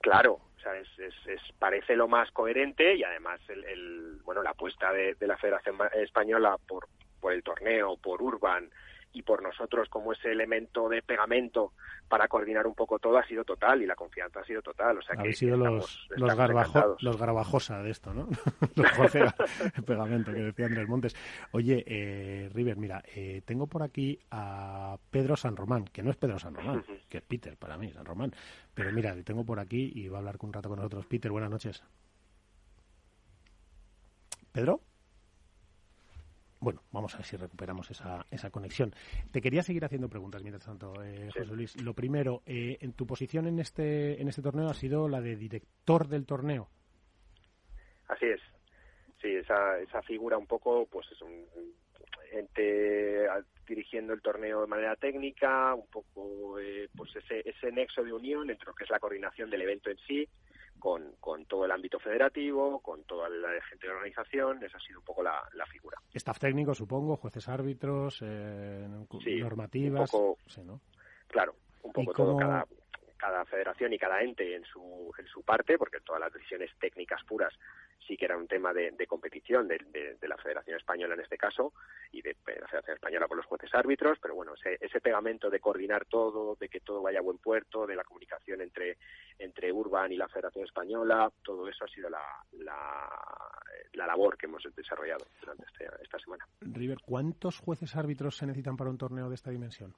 [0.00, 4.50] claro, o sea, es, es, parece lo más coherente y además el, el bueno la
[4.50, 6.88] apuesta de, de, la Federación Española por,
[7.20, 8.68] por el torneo, por Urban,
[9.14, 11.72] y por nosotros como ese elemento de pegamento
[12.08, 14.98] para coordinar un poco todo ha sido total y la confianza ha sido total.
[14.98, 18.28] O sea Habéis sido los, los, los garbajosa de esto, ¿no?
[18.74, 19.24] los Jorge
[19.86, 21.16] pegamento que decía Andrés Montes.
[21.52, 26.16] Oye, eh, River, mira, eh, tengo por aquí a Pedro San Román, que no es
[26.16, 28.32] Pedro San Román, que es Peter para mí, San Román.
[28.74, 31.06] Pero mira, le tengo por aquí y va a hablar un rato con nosotros.
[31.06, 31.82] Peter, buenas noches.
[34.52, 34.80] ¿Pedro?
[36.64, 38.94] Bueno, vamos a ver si recuperamos esa, esa conexión.
[39.30, 41.82] Te quería seguir haciendo preguntas mientras tanto, eh, José Luis.
[41.82, 45.36] Lo primero, eh, en tu posición en este, en este torneo ha sido la de
[45.36, 46.70] director del torneo.
[48.08, 48.40] Así es.
[49.20, 51.44] Sí, esa, esa figura un poco, pues es un
[52.32, 53.28] ente
[53.68, 58.48] dirigiendo el torneo de manera técnica, un poco eh, pues ese, ese nexo de unión
[58.48, 60.26] entre lo que es la coordinación del evento en sí,
[60.78, 64.80] con, con todo el ámbito federativo, con toda la gente de la organización, esa ha
[64.80, 65.98] sido un poco la, la figura.
[66.12, 68.86] Staff técnico, supongo, jueces árbitros, eh,
[69.40, 70.10] normativas.
[70.46, 70.80] sí, ¿no?
[71.28, 72.66] Claro, un poco todo, cada,
[73.16, 77.22] cada federación y cada ente en su, en su parte, porque todas las decisiones técnicas
[77.24, 77.52] puras
[78.06, 79.78] sí que era un tema de, competición de,
[80.22, 81.72] la Federación Española en este caso
[82.12, 85.60] y de, la Federación Española con los jueces árbitros, pero bueno, ese, ese, pegamento de
[85.60, 88.98] coordinar todo, de que todo vaya a buen puerto, de la comunicación entre,
[89.38, 94.62] entre Urban y la Federación Española, todo eso ha sido la, la, labor que hemos
[94.76, 96.46] desarrollado durante este, esta semana.
[96.60, 99.94] River, ¿cuántos jueces árbitros se necesitan para un torneo de esta dimensión?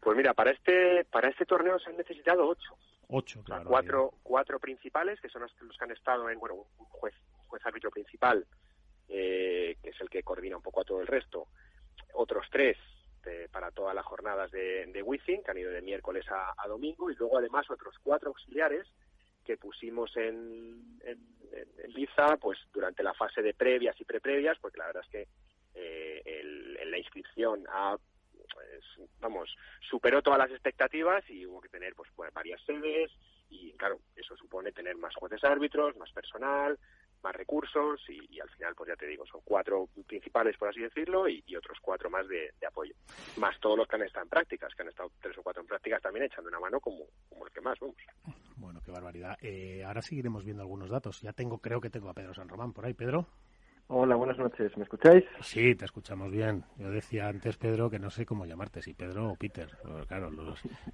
[0.00, 2.76] Pues mira, para este, para este torneo se han necesitado ocho.
[3.08, 3.68] Ocho, claro.
[3.68, 7.14] cuatro, cuatro principales, que son los, que han estado en, bueno, un juez,
[7.46, 8.46] juez árbitro principal,
[9.08, 11.48] eh, que es el que coordina un poco a todo el resto.
[12.14, 12.76] Otros tres
[13.50, 17.16] para todas las jornadas de, de Wizzing, que han ido de miércoles a, domingo, y
[17.16, 18.86] luego además otros cuatro auxiliares
[19.44, 21.18] que pusimos en, en,
[21.52, 25.28] en, Liza, pues durante la fase de previas y preprevias, porque la verdad es que
[25.74, 27.96] eh, el, en la inscripción ha
[28.52, 29.54] pues, vamos,
[29.88, 33.10] superó todas las expectativas y hubo que tener pues, pues, varias sedes
[33.48, 36.78] y claro, eso supone tener más jueces árbitros, más personal,
[37.22, 41.28] más recursos y, al final, pues ya te digo, son cuatro principales, por así decirlo,
[41.28, 42.94] y, otros cuatro más de, apoyo.
[43.36, 45.68] Más todos los que han estado en prácticas, que han estado tres o cuatro en
[45.68, 47.96] prácticas también echando una mano como, como el que más, vamos.
[48.56, 49.36] Bueno, qué barbaridad.
[49.40, 51.20] Eh, ahora seguiremos viendo algunos datos.
[51.20, 52.94] Ya tengo, creo que tengo a Pedro San Román por ahí.
[52.94, 53.26] Pedro.
[53.88, 54.76] Hola, buenas noches.
[54.76, 55.24] ¿Me escucháis?
[55.42, 56.64] Sí, te escuchamos bien.
[56.76, 59.70] Yo decía antes, Pedro, que no sé cómo llamarte, si Pedro o Peter.
[60.08, 60.28] claro,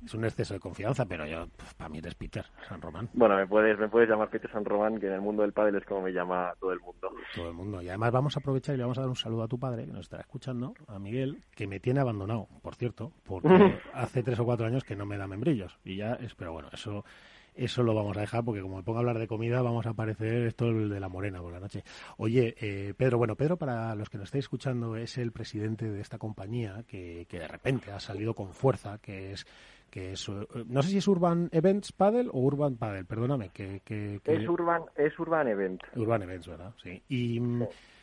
[0.05, 3.09] es un exceso de confianza, pero yo, pues, para mí eres Peter San Román.
[3.15, 5.77] Bueno, me puedes, me puedes llamar Peter San Román, que en el mundo del pádel
[5.77, 7.11] es como me llama todo el mundo.
[7.35, 7.81] Todo el mundo.
[7.81, 9.87] Y además vamos a aprovechar y le vamos a dar un saludo a tu padre,
[9.87, 13.49] que nos estará escuchando, a Miguel, que me tiene abandonado, por cierto, porque
[13.95, 15.79] hace tres o cuatro años que no me da membrillos.
[15.83, 17.07] Y ya es, pero bueno, eso
[17.55, 19.91] eso lo vamos a dejar porque como me pongo a hablar de comida vamos a
[19.91, 21.85] aparecer esto el de la morena por la noche.
[22.17, 26.01] Oye, eh, Pedro, bueno, Pedro para los que nos estáis escuchando es el presidente de
[26.01, 29.47] esta compañía que, que de repente ha salido con fuerza, que es
[29.93, 33.51] que es, eh, no sé si es Urban Events Paddle o Urban Paddle, perdóname.
[33.51, 35.85] Que, que, Es, Urban, es Urban Events.
[35.95, 36.73] Urban Events, ¿verdad?
[36.83, 37.03] Sí.
[37.11, 37.39] Y,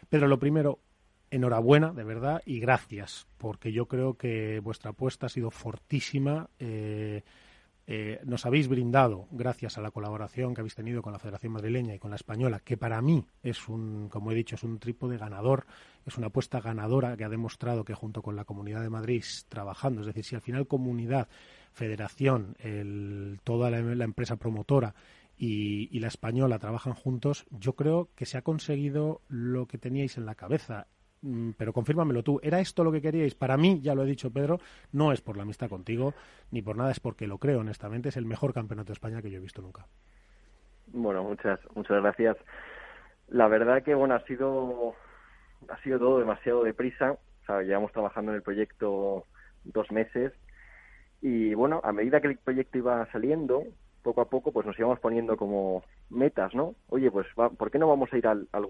[0.08, 0.78] Pedro, lo primero,
[1.32, 6.48] enhorabuena, de verdad, y gracias, porque yo creo que vuestra apuesta ha sido fortísima.
[6.60, 7.24] Eh,
[7.92, 11.96] eh, nos habéis brindado, gracias a la colaboración que habéis tenido con la Federación Madrileña
[11.96, 15.18] y con la Española, que para mí es un, como he dicho, es un trípode
[15.18, 15.66] ganador,
[16.06, 20.02] es una apuesta ganadora que ha demostrado que junto con la Comunidad de Madrid trabajando,
[20.02, 21.30] es decir, si al final comunidad,
[21.72, 22.56] federación,
[23.44, 24.94] toda la, empresa promotora
[25.36, 30.28] y, la española trabajan juntos, yo creo que se ha conseguido lo que teníais en
[30.28, 30.86] la cabeza
[31.58, 33.36] pero confírmamelo tú, ¿era esto lo que queríais?
[33.36, 34.60] Para mí, ya lo he dicho Pedro,
[34.92, 36.14] no es por la amistad contigo,
[36.52, 39.30] ni por nada, es porque lo creo honestamente, es el mejor campeonato de España que
[39.30, 39.86] yo he visto nunca.
[40.88, 42.38] Bueno, muchas, muchas gracias.
[43.28, 44.96] La verdad que, bueno, ha sido,
[45.68, 47.18] ha sido todo demasiado deprisa,
[47.48, 49.26] o llevamos trabajando en el proyecto
[49.64, 50.34] dos meses
[51.22, 53.64] y, bueno, a medida que el proyecto iba saliendo,
[54.04, 56.76] poco a poco, pues nos íbamos poniendo como metas, ¿no?
[56.88, 58.66] Oye, pues, ¿por qué no vamos a ir al, al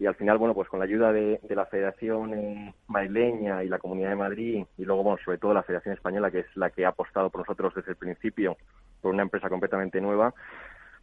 [0.00, 4.08] y al final, bueno, pues con la ayuda de, la Federación Madrileña y la Comunidad
[4.08, 6.88] de Madrid y luego, bueno, sobre todo la Federación Española, que es la que ha
[6.88, 8.56] apostado por nosotros desde el principio,
[9.02, 10.32] por una empresa completamente nueva,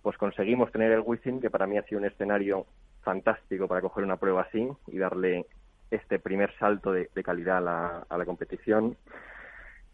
[0.02, 2.66] pues conseguimos tener el Wizzing, que para mí ha sido un escenario
[3.04, 5.46] fantástico para coger una prueba así y darle
[5.92, 8.98] este primer salto de, calidad a la, a la competición.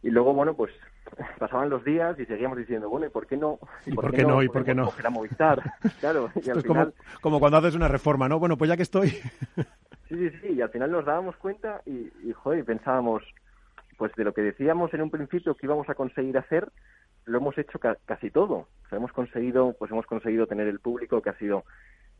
[0.03, 0.71] Y luego, bueno, pues
[1.39, 3.57] pasaban los días y seguíamos diciendo, bueno, ¿y por qué no?
[3.85, 4.43] ¿Y, por, qué, no?
[4.43, 4.91] ¿Y por qué no?
[5.09, 5.63] Movistar,
[5.99, 6.29] claro.
[6.35, 6.93] Y al es final...
[7.21, 8.37] como, cuando haces una reforma, ¿no?
[8.37, 9.09] Bueno, pues ya que estoy...
[10.09, 13.23] sí, sí, sí, y al final nos dábamos cuenta y, y, joder, pensábamos,
[13.97, 16.69] pues de lo que decíamos en un principio que íbamos a conseguir hacer,
[17.25, 18.53] lo hemos hecho casi todo.
[18.55, 21.63] O sea, hemos conseguido, pues hemos conseguido tener el público que ha sido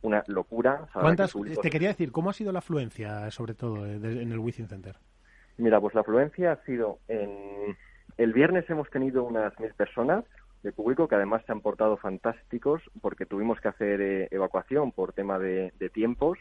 [0.01, 0.87] una locura.
[0.93, 4.67] ¿Cuántas, te quería decir, ¿cómo ha sido la afluencia, sobre todo, eh, en el Wizzing
[4.67, 4.97] Center?
[5.57, 7.75] Mira, pues la afluencia ha sido en
[8.17, 10.23] el viernes hemos tenido unas mil personas
[10.61, 15.13] de público que además se han portado fantásticos porque tuvimos que hacer eh, evacuación por
[15.13, 16.37] tema de, tiempos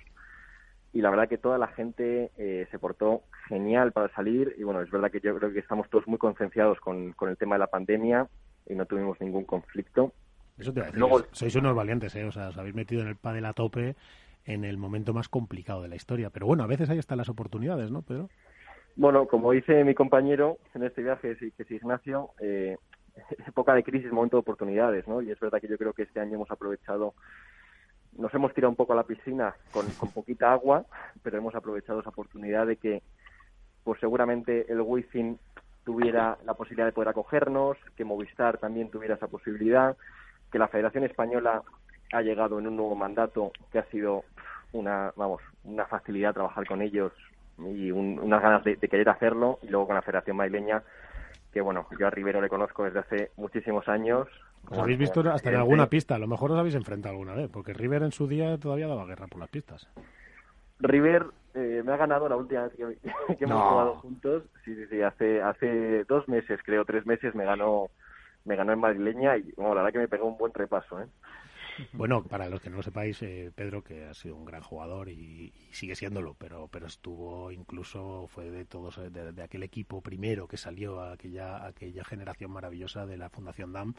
[0.92, 4.80] y la verdad que toda la gente eh, se portó genial para salir y bueno,
[4.82, 7.66] es verdad que yo creo que estamos todos muy concienciados con, el tema de la
[7.66, 8.28] pandemia
[8.68, 10.12] y no tuvimos ningún conflicto.
[10.58, 11.02] Eso te a decir,
[11.32, 12.24] sois unos valientes, ¿eh?
[12.24, 13.96] o sea, os habéis metido en el pádel a tope
[14.44, 17.28] en el momento más complicado de la historia, pero bueno, a veces ahí están las
[17.28, 18.28] oportunidades, ¿no, Pedro?
[18.94, 22.76] Bueno, como dice mi compañero en este viaje, que es Ignacio, eh,
[23.46, 25.22] época de crisis, momento de oportunidades, ¿no?
[25.22, 27.14] Y es verdad que yo creo que este año hemos aprovechado,
[28.18, 30.84] nos hemos tirado un poco a la piscina con, poquita agua,
[31.22, 33.02] pero hemos aprovechado esa oportunidad de que,
[33.82, 35.38] pues seguramente el Wizzing
[35.84, 39.96] tuviera la posibilidad de poder acogernos, que Movistar también tuviera esa posibilidad,
[40.52, 41.62] que la Federación Española
[42.12, 44.24] ha llegado en un nuevo mandato que ha sido
[44.72, 47.12] una, vamos, una facilidad trabajar con ellos
[47.58, 50.82] y unas ganas de, querer hacerlo y luego con la Federación Madrileña
[51.52, 54.26] que bueno, yo a Rivero le conozco desde hace muchísimos años.
[54.70, 57.50] Os habéis visto hasta en alguna pista, a lo mejor os habéis enfrentado alguna vez,
[57.50, 59.86] porque River en su día todavía daba guerra por las pistas.
[60.80, 62.82] River eh, me ha ganado la última vez que,
[63.44, 64.44] hemos jugado juntos.
[64.64, 67.88] Sí, sí, sí, hace, hace dos meses, creo, tres meses me ganó
[68.44, 71.00] me ganó en madrileña y bueno, la verdad que me pegó un buen repaso.
[71.00, 71.06] ¿eh?
[71.92, 75.08] Bueno, para los que no lo sepáis, eh, Pedro, que ha sido un gran jugador
[75.08, 80.56] y, sigue siéndolo, pero, pero estuvo incluso, fue de todos, de, aquel equipo primero que
[80.56, 83.94] salió a aquella, aquella generación maravillosa de la Fundación DAM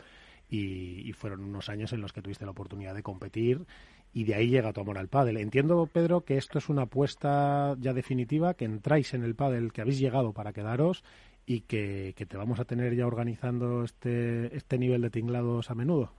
[0.49, 3.65] y, fueron unos años en los que tuviste la oportunidad de competir
[4.13, 5.37] y de ahí llega tu amor al pádel.
[5.37, 9.81] Entiendo, Pedro, que esto es una apuesta ya definitiva, que entráis en el pádel, que
[9.81, 11.03] habéis llegado para quedaros
[11.45, 15.75] y que, que te vamos a tener ya organizando este, este nivel de tinglados a
[15.75, 16.11] menudo.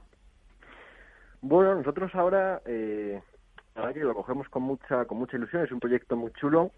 [1.47, 3.21] Bueno, nosotros ahora, eh,
[3.93, 6.71] que lo cogemos con mucha, con mucha ilusión, es un proyecto muy chulo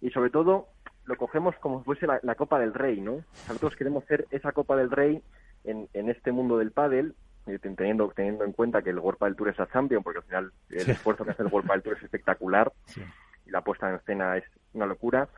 [0.00, 0.66] y sobre todo
[1.04, 3.22] lo cogemos como si fuese la, Copa del Rey, ¿no?
[3.46, 5.22] Nosotros queremos hacer esa Copa del Rey
[5.62, 7.14] en, en este mundo del pádel,
[7.46, 10.24] eh, teniendo, teniendo en cuenta que el World del Tour es la Champion, porque al
[10.24, 12.72] final el esfuerzo que hace el World del Tour es espectacular
[13.46, 15.28] y la puesta en escena es una locura,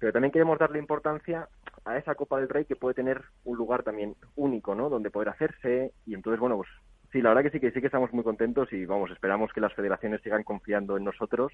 [0.00, 1.48] pero también queremos darle importancia
[1.84, 4.88] a esa Copa del Rey que puede tener un lugar también único, ¿no?
[4.88, 6.68] Donde poder hacerse y entonces, bueno, pues
[7.12, 9.60] sí, la verdad que sí que sí que estamos muy contentos y vamos, esperamos que
[9.60, 11.52] las federaciones sigan confiando en nosotros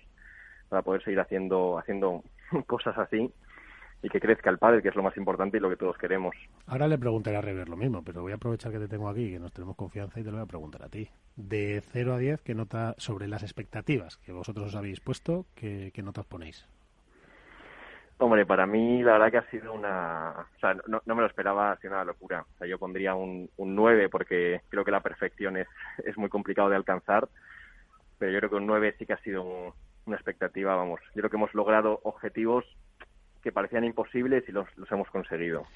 [0.68, 2.22] para poder seguir haciendo haciendo
[2.66, 3.32] cosas así
[4.04, 6.36] y que crezca el padre, que es lo más importante y lo que todos queremos.
[6.66, 9.30] Ahora le preguntaré a Rever lo mismo, pero voy a aprovechar que te tengo aquí,
[9.30, 11.08] que nos tenemos confianza y te lo voy a preguntar a ti.
[11.36, 15.90] De 0 a 10, ¿qué nota sobre las expectativas que vosotros os habéis puesto, qué,
[15.94, 16.68] qué notas ponéis?
[18.18, 20.30] Hombre, para mí la verdad que ha sido una...
[20.56, 22.46] O sea, no, me lo esperaba, ha sido una locura.
[22.54, 25.68] O sea, yo pondría un, un 9 porque creo que la perfección es,
[26.04, 27.28] es muy complicado de alcanzar,
[28.18, 29.74] pero yo creo que un 9 sí que ha sido un-
[30.06, 31.00] una expectativa, vamos.
[31.14, 32.64] Yo creo que hemos logrado objetivos
[33.42, 35.66] que parecían imposibles y los, los hemos conseguido.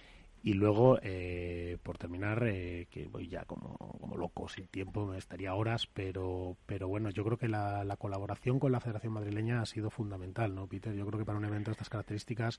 [0.43, 5.19] Y luego, eh, por terminar, eh, que voy ya como, como loco, sin tiempo, me
[5.19, 9.61] estaría horas, pero, pero bueno, yo creo que la, la colaboración con la Federación Madrileña
[9.61, 10.95] ha sido fundamental, ¿no, Peter?
[10.95, 12.59] Yo creo que para un evento de estas características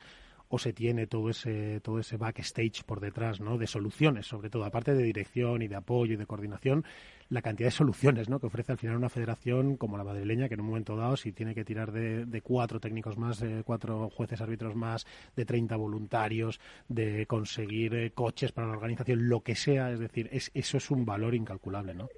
[0.50, 3.58] o se tiene todo ese, todo ese backstage por detrás, ¿no?
[3.58, 6.84] De soluciones, sobre todo, aparte de dirección y de apoyo y de coordinación,
[7.30, 8.40] la cantidad de soluciones, ¿no?
[8.40, 11.32] Que ofrece al final una federación como la madrileña, que en un momento dado, si
[11.32, 15.06] tiene que tirar de, cuatro técnicos más, eh, cuatro jueces árbitros más,
[15.36, 20.28] de 30 voluntarios, de conseguir eh, coches para la organización, lo que sea, es decir,
[20.32, 22.10] es, eso es un valor incalculable, ¿no?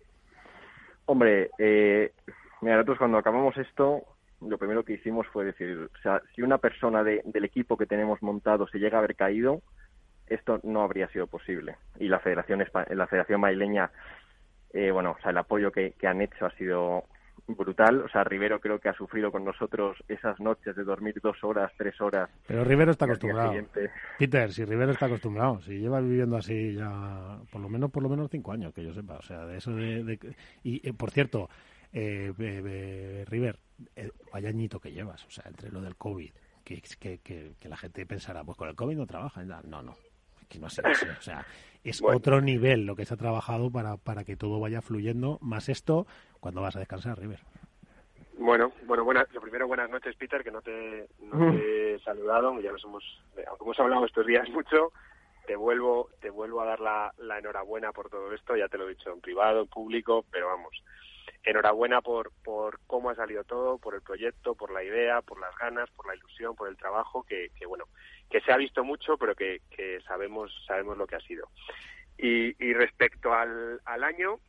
[1.07, 2.13] Hombre, eh,
[2.61, 4.03] mira, nosotros cuando acabamos esto,
[4.39, 7.85] lo primero que hicimos fue decir, o sea, si una persona de- del equipo que
[7.85, 9.61] tenemos montado se llega a haber caído,
[10.27, 11.75] esto no habría sido posible.
[11.99, 13.91] Y la Federación, la Federación Madrileña,
[14.73, 17.03] eh, bueno, o sea, el apoyo que, que han hecho ha sido
[17.47, 18.01] brutal.
[18.01, 21.71] O sea, Rivero creo que ha sufrido con nosotros esas noches de dormir dos horas,
[21.77, 22.29] tres horas.
[22.47, 23.53] Pero Rivero está acostumbrado.
[24.17, 28.09] Peter, si Rivero está acostumbrado, si lleva viviendo así ya por lo menos por lo
[28.09, 31.11] menos cinco años, que yo sepa, o sea, de eso de, de- y eh, por
[31.11, 31.49] cierto,
[31.91, 33.59] eh, eh, eh, River,
[34.31, 36.31] vaya añito que llevas, o sea, entre lo del COVID,
[36.63, 39.61] que, que, que, que la gente pensará, pues con el COVID no trabajan, ya.
[39.65, 39.95] no, no,
[40.51, 41.45] que no o sea,
[41.83, 42.17] es Bueno.
[42.17, 46.05] otro nivel lo que se ha trabajado para, para que todo vaya fluyendo, más esto,
[46.39, 47.39] cuando vas a descansar, River.
[48.37, 52.59] Bueno, bueno, buenas, lo primero, buenas noches, Peter, que no te, no te he saludado,
[52.59, 53.03] ya nos hemos,
[53.47, 54.91] aunque hemos hablado estos días mucho,
[55.45, 58.85] te vuelvo, te vuelvo a dar la, la enhorabuena por todo esto, ya te lo
[58.87, 60.83] he dicho en privado, en público, pero vamos,
[61.43, 65.55] enhorabuena por, por cómo ha salido todo, por el proyecto, por la idea, por las
[65.57, 67.85] ganas, por la ilusión, por el trabajo, que, que bueno,
[68.31, 71.49] que se ha visto mucho, pero que, que sabemos, sabemos lo que ha sido.
[72.17, 74.39] Y, y respecto al, al año,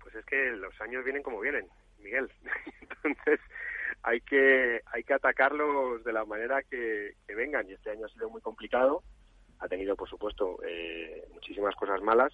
[0.00, 1.68] pues es que los años vienen como vienen,
[1.98, 2.30] Miguel.
[3.04, 3.40] Entonces
[4.02, 7.68] hay que hay que atacarlos de la manera que, vengan.
[7.68, 9.02] Y este año ha sido muy complicado.
[9.58, 12.32] Ha tenido, por supuesto, eh, muchísimas cosas malas,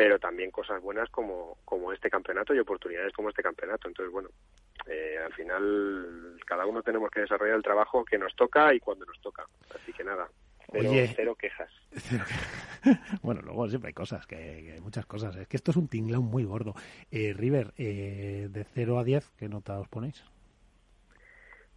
[0.00, 3.86] pero también cosas buenas como, como este campeonato y oportunidades como este campeonato.
[3.86, 4.30] Entonces, bueno,
[4.86, 9.04] eh, al final cada uno tenemos que desarrollar el trabajo que nos toca y cuando
[9.04, 9.44] nos toca.
[9.74, 10.26] Así que nada,
[10.72, 11.12] cero, Oye.
[11.14, 11.70] cero quejas.
[13.20, 15.36] Bueno, luego siempre hay cosas, que, que hay muchas cosas.
[15.36, 16.72] Es que esto es un tinglao muy gordo.
[17.10, 20.24] Eh, River, eh, de 0 a 10, ¿qué nota os ponéis?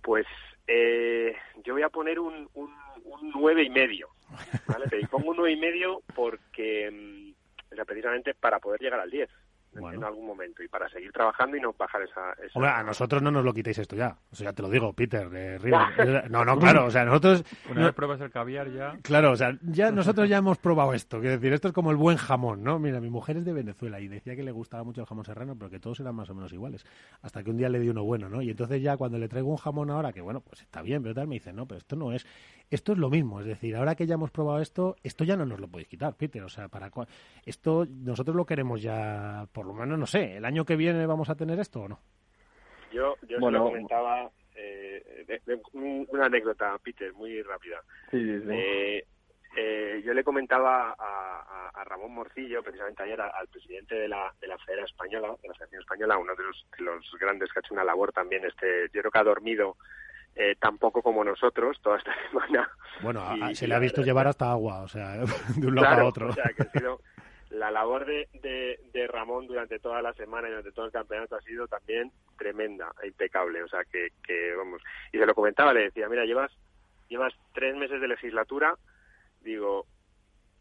[0.02, 0.26] Pues
[0.66, 4.08] eh, yo voy a poner un, un, un nueve y medio,
[4.66, 4.88] ¿vale?
[4.88, 7.33] Te pongo un nueve y medio porque,
[7.76, 9.98] sea, precisamente para poder llegar al 10 en- Bueno.
[10.00, 12.32] en algún momento y para seguir trabajando y no bajar esa...
[12.34, 14.18] esa- Hombre, a nosotros no nos lo quitéis esto ya.
[14.32, 16.30] O sea, ya te lo digo, Peter, de River.
[16.32, 17.44] No, no, claro, o sea, nosotros...
[17.70, 18.98] Una no- vez pruebas el caviar ya...
[19.02, 21.20] Claro, o sea, ya nosotros ya hemos probado esto.
[21.20, 22.80] Quiero decir, esto es como el buen jamón, ¿no?
[22.80, 25.56] Mira, mi mujer es de Venezuela y decía que le gustaba mucho el jamón serrano,
[25.58, 26.86] pero que todos eran más o menos iguales.
[27.22, 28.42] Hasta que un día le di uno bueno, ¿no?
[28.42, 31.16] Y entonces ya cuando le traigo un jamón ahora, que bueno, pues está bien, pero
[31.16, 32.26] tal, me dice, no, pero esto no es.
[32.70, 33.40] Esto es lo mismo.
[33.40, 36.16] Es decir, ahora que ya hemos probado esto, esto ya no nos lo podéis quitar,
[36.16, 36.42] Peter.
[36.44, 37.08] O sea, para cua-
[37.46, 41.30] esto nosotros lo queremos ya, por lo menos, no sé, el año que viene vamos
[41.30, 42.00] a tener esto o no.
[42.92, 47.82] Yo, yo se lo comentaba, eh, de- de- un- una anécdota, Peter, muy rápida.
[48.12, 48.48] Sí, sí, sí.
[48.52, 49.06] Eh,
[49.58, 54.08] eh, yo le comentaba a, a- a Ramón Morcillo, precisamente ayer, a- al presidente de
[54.08, 57.52] la, de la Federación Española, de la Federación Española, uno de los, de los grandes
[57.52, 59.76] que ha hecho una labor también, este, yo creo que ha dormido
[60.36, 62.68] eh, tan poco como nosotros toda esta semana.
[63.04, 65.14] Bueno, Y- se y le ha visto verdad- llevar hasta agua, o sea,
[65.58, 66.30] de un lado Claro, a otro.
[66.30, 67.00] O sea, que ha sido
[67.54, 71.36] la labor de, de, de Ramón durante toda la semana y durante todo el campeonato
[71.36, 73.64] ha sido también tremenda, e impecable.
[73.64, 74.82] O sea, que, que vamos.
[75.12, 76.52] Y se lo comentaba, le decía, mira, llevas,
[77.10, 78.76] llevas tres meses de legislatura,
[79.42, 79.86] digo,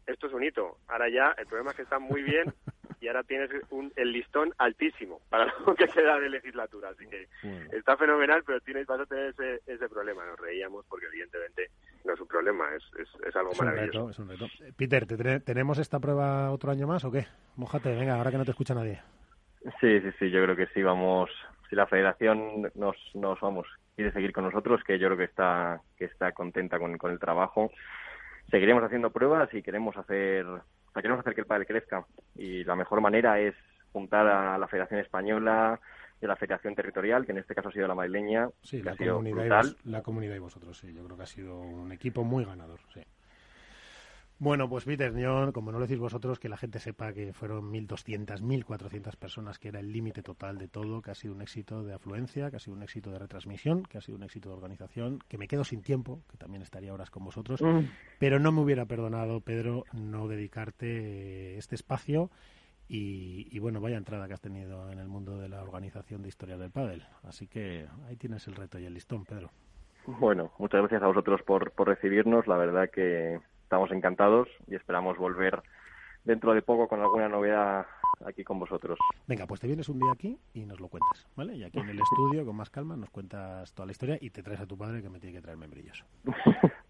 [0.05, 0.77] esto es un hito.
[0.87, 2.53] Ahora ya, el problema es que está muy bien
[3.01, 6.89] y ahora tienes un, el listón altísimo para lo que queda de legislatura.
[6.89, 7.27] Así que
[7.71, 10.25] está fenomenal, pero tienes, vas a tener ese, ese problema.
[10.25, 11.71] Nos reíamos porque evidentemente
[12.05, 13.99] no es un problema, es, es, es algo Es un maravilloso.
[13.99, 14.45] reto, es un reto.
[14.61, 17.25] Eh, Peter, ¿te ¿tenemos esta prueba otro año más o qué?
[17.55, 19.01] Mójate, venga, ahora que no te escucha nadie.
[19.79, 21.29] Sí, sí, sí, yo creo que sí, vamos,
[21.69, 25.81] si la federación nos, nos vamos, quiere seguir con nosotros, que yo creo que está,
[25.97, 27.71] que está contenta con, con el trabajo,
[28.51, 32.63] seguiremos haciendo pruebas y queremos hacer, o sea, queremos hacer que el padre crezca y
[32.65, 33.55] la mejor manera es,
[33.93, 35.79] juntar a la Federación Española
[36.25, 38.91] a la Federación Territorial, que en este caso ha sido la madrileña, Sí, que la
[38.91, 40.93] ha sido comunidad, y vos- la comunidad y vosotros, sí.
[40.93, 43.01] Yo creo que ha sido un equipo muy ganador, sí.
[44.39, 47.71] Bueno, pues Peter, yo, como no lo decís vosotros, que la gente sepa que fueron
[47.71, 51.83] 1.200, 1.400 personas, que era el límite total de todo, que ha sido un éxito
[51.83, 54.55] de afluencia, que ha sido un éxito de retransmisión, que ha sido un éxito de
[54.55, 57.85] organización, que me quedo sin tiempo, que también estaría horas con vosotros, Mm.
[58.17, 62.29] pero no me hubiera perdonado, Pedro, no dedicarte este espacio
[62.87, 66.29] y, y, bueno, vaya entrada que has tenido en el mundo de la organización de
[66.29, 67.03] historia del pádel.
[67.23, 69.49] Así que ahí tienes el reto y el listón, Pedro.
[70.05, 72.47] Bueno, muchas gracias a vosotros por, por recibirnos.
[72.47, 75.63] La verdad que estamos encantados y esperamos volver
[76.23, 77.85] dentro de poco con alguna novedad
[78.25, 78.97] aquí con vosotros.
[79.27, 81.55] Venga, pues te vienes un día aquí y nos lo cuentas, ¿vale?
[81.55, 84.43] Y aquí en el estudio, con más calma, nos cuentas toda la historia y te
[84.43, 86.05] traes a tu padre que me tiene que traer membrillos.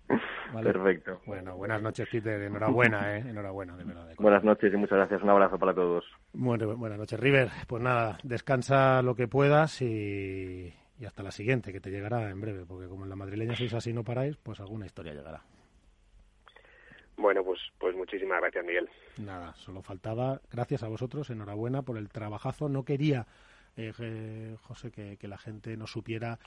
[0.53, 0.71] ¿Vale?
[0.71, 1.19] Perfecto.
[1.25, 2.41] Bueno, buenas noches, Peter.
[2.41, 3.23] Enhorabuena, ¿eh?
[3.27, 4.07] Enhorabuena, de verdad.
[4.07, 4.15] de.
[4.19, 5.23] Buenas noches y muchas gracias.
[5.23, 6.05] Un abrazo para todos.
[6.33, 7.49] Bueno, buenas noches, River.
[7.67, 12.39] Pues nada, descansa lo que puedas y, y hasta la siguiente, que te llegará en
[12.39, 15.41] breve, porque como en la madrileña sois así y no paráis, pues alguna historia llegará.
[17.17, 18.89] Bueno, pues, pues muchísimas gracias, Miguel.
[19.17, 20.41] Nada, solo faltaba.
[20.51, 22.69] Gracias a vosotros, enhorabuena por el trabajazo.
[22.69, 23.25] No quería,
[23.75, 26.39] eh, José, que, que la gente no supiera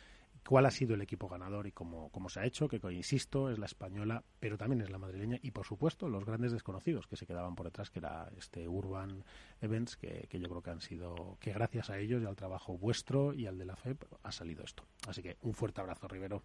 [0.47, 3.59] cuál ha sido el equipo ganador y cómo, cómo se ha hecho, que insisto, es
[3.59, 7.27] la española, pero también es la madrileña y, por supuesto, los grandes desconocidos que se
[7.27, 9.25] quedaban por detrás, que era este Urban
[9.61, 12.79] Events, que, que yo creo que han sido, que gracias a ellos y al trabajo
[12.79, 14.85] vuestro y al de la FEP ha salido esto.
[15.09, 16.43] Así que un fuerte abrazo, Rivero.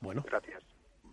[0.00, 0.22] Bueno.
[0.26, 0.62] Gracias.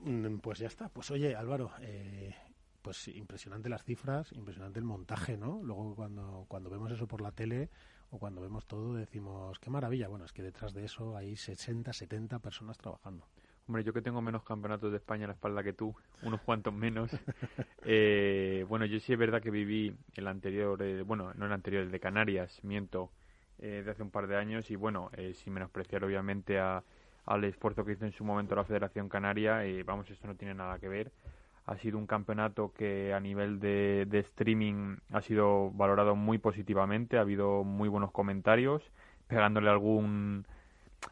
[0.04, 0.90] Mm, Pues ya está.
[0.90, 2.36] Pues oye, Álvaro, eh,
[2.82, 5.62] pues impresionante las cifras, impresionante el montaje, ¿no?
[5.64, 7.70] Luego cuando, cuando vemos eso por la tele
[8.12, 10.08] o cuando vemos todo decimos, qué maravilla.
[10.08, 13.26] Bueno, es que detrás de eso hay 60, 70 personas trabajando.
[13.68, 16.74] Hombre, yo que tengo menos campeonatos de España a la espalda que tú, unos cuantos
[16.74, 17.12] menos.
[17.86, 21.84] eh, bueno, yo sí es verdad que viví el anterior, eh, bueno, no el anterior,
[21.84, 23.12] el de Canarias, miento,
[23.60, 26.84] eh, de hace un par de años y bueno, eh, sin menospreciar obviamente a,
[27.26, 30.56] al esfuerzo que hizo en su momento la Federación Canaria, eh, vamos, esto no tiene
[30.56, 31.12] nada que ver.
[31.72, 37.18] Ha sido un campeonato que a nivel de, de streaming ha sido valorado muy positivamente,
[37.18, 38.92] ha habido muy buenos comentarios,
[39.28, 40.46] pegándole algún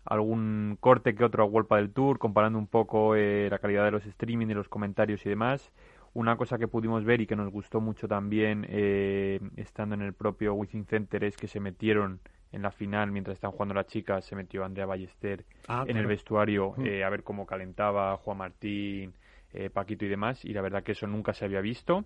[0.06, 3.92] algún corte que otro a World del Tour, comparando un poco eh, la calidad de
[3.92, 5.72] los streaming, de los comentarios y demás.
[6.14, 10.14] Una cosa que pudimos ver y que nos gustó mucho también eh, estando en el
[10.14, 12.20] propio Wizzing Center es que se metieron
[12.52, 16.08] en la final, mientras estaban jugando las chicas, se metió Andrea Ballester Ah, en el
[16.08, 19.14] vestuario eh, a ver cómo calentaba Juan Martín,
[19.54, 22.06] eh, Paquito y demás, y la verdad que eso nunca se había visto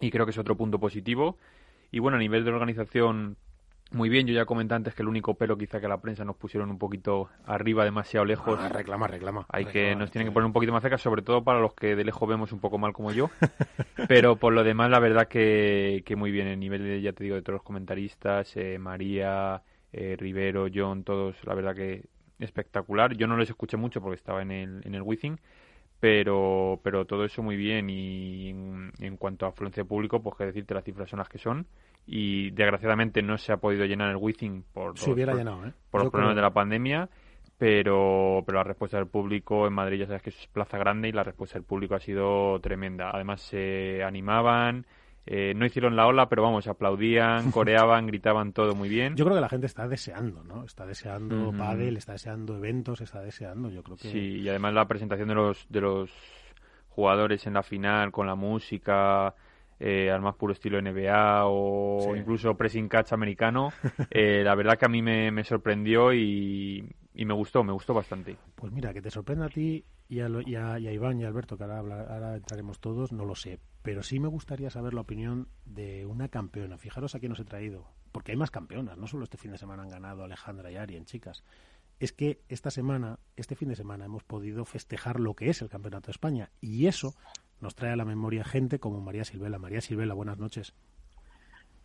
[0.00, 1.38] y creo que es otro punto positivo.
[1.90, 3.36] Y bueno, a nivel de organización,
[3.92, 4.26] muy bien.
[4.26, 6.78] Yo ya comenté antes que el único pero quizá que la prensa nos pusieron un
[6.78, 8.58] poquito arriba, demasiado lejos.
[8.60, 9.46] Ah, reclama, reclama.
[9.48, 11.94] Hay que nos tienen que poner un poquito más cerca, sobre todo para los que
[11.94, 13.30] de lejos vemos un poco mal como yo.
[14.08, 16.46] Pero por lo demás, la verdad que, que muy bien.
[16.46, 21.04] El nivel, de, ya te digo, de todos los comentaristas, eh, María, eh, Rivero, John,
[21.04, 22.06] todos, la verdad que
[22.38, 23.14] espectacular.
[23.14, 25.38] Yo no les escuché mucho porque estaba en el, en el Wizzing,
[26.02, 27.88] pero, pero todo eso muy bien.
[27.88, 31.38] Y en, cuanto a afluencia de público, pues que decirte, las cifras son las que
[31.38, 31.64] son.
[32.08, 35.64] Y desgraciadamente no se ha podido llenar el Wizzing por, Se los- hubiera por- llenado,
[35.64, 35.72] ¿eh?
[35.92, 37.08] por los problemas creo- de la pandemia.
[37.56, 41.12] Pero, pero la respuesta del público en Madrid ya sabes que es plaza grande y
[41.12, 43.10] la respuesta del público ha sido tremenda.
[43.14, 44.84] Además se animaban,
[45.26, 49.16] eh, no hicieron la ola, pero vamos, aplaudían, coreaban, gritaban todo muy bien.
[49.16, 50.64] Yo creo que la gente está deseando, ¿no?
[50.64, 54.08] Está deseando pádel, está deseando eventos, está deseando, yo creo que...
[54.08, 56.10] Sí, y además la presentación de los, de los
[56.90, 59.34] jugadores en la final con la música,
[59.80, 62.20] eh, al más puro estilo NBA o Sí.
[62.20, 63.70] incluso pressing catch americano,
[64.10, 67.94] eh, la verdad que a mí me, me sorprendió y, y me gustó, me gustó
[67.94, 68.36] bastante.
[68.56, 71.20] Pues mira, que te sorprenda a ti y a, lo- y a- y a Iván
[71.20, 73.58] y a Alberto, que ahora, ahora entraremos todos, no lo sé.
[73.82, 76.78] Pero sí me gustaría saber la opinión de una campeona.
[76.78, 77.86] Fijaros a quién os he traído.
[78.12, 78.96] Porque hay más campeonas.
[78.96, 81.42] No solo este fin de semana han ganado Alejandra y Ari en chicas.
[81.98, 85.68] Es que esta semana, este fin de semana, hemos podido festejar lo que es el
[85.68, 86.50] Campeonato de España.
[86.60, 87.14] Y eso
[87.60, 89.58] nos trae a la memoria gente como María Silvela.
[89.58, 90.74] María Silvela, buenas noches.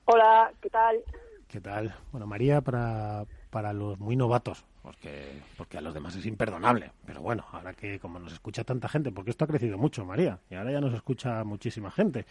[0.05, 1.03] Hola, ¿qué tal?
[1.47, 1.95] ¿Qué tal?
[2.11, 6.91] Bueno, María, para, para los muy novatos, porque, porque a los demás es imperdonable.
[7.05, 10.39] Pero bueno, ahora que como nos escucha tanta gente, porque esto ha crecido mucho, María,
[10.49, 12.25] y ahora ya nos escucha muchísima gente.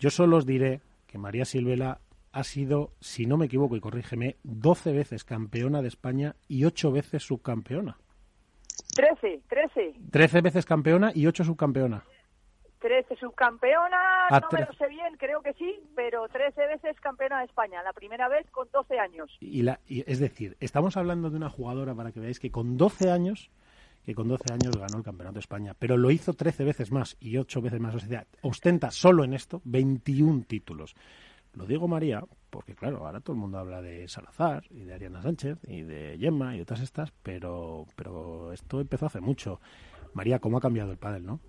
[0.00, 2.00] Yo solo os diré que María Silvela
[2.32, 6.92] ha sido, si no me equivoco y corrígeme, 12 veces campeona de España y 8
[6.92, 7.98] veces subcampeona.
[8.94, 12.04] Trece, trece, 13 veces campeona y 8 subcampeona.
[12.78, 17.40] Trece subcampeona, Ah, no me lo sé bien, creo que sí, pero trece veces campeona
[17.40, 19.36] de España, la primera vez con 12 años.
[19.40, 22.76] Y la, y es decir, estamos hablando de una jugadora, para que veáis, que con
[22.76, 23.50] 12 años
[24.04, 27.18] que con 12 años ganó el Campeonato de España, pero lo hizo 13 veces más
[27.20, 27.94] y 8 veces más.
[27.94, 30.94] O sea, ostenta solo en esto 21 títulos.
[31.52, 35.20] Lo digo María porque, claro, ahora todo el mundo habla de Salazar y de Ariana
[35.20, 39.60] Sánchez y de Gemma y todas estas, pero, pero esto empezó hace mucho.
[40.14, 41.40] María, ¿cómo ha cambiado el pádel, no?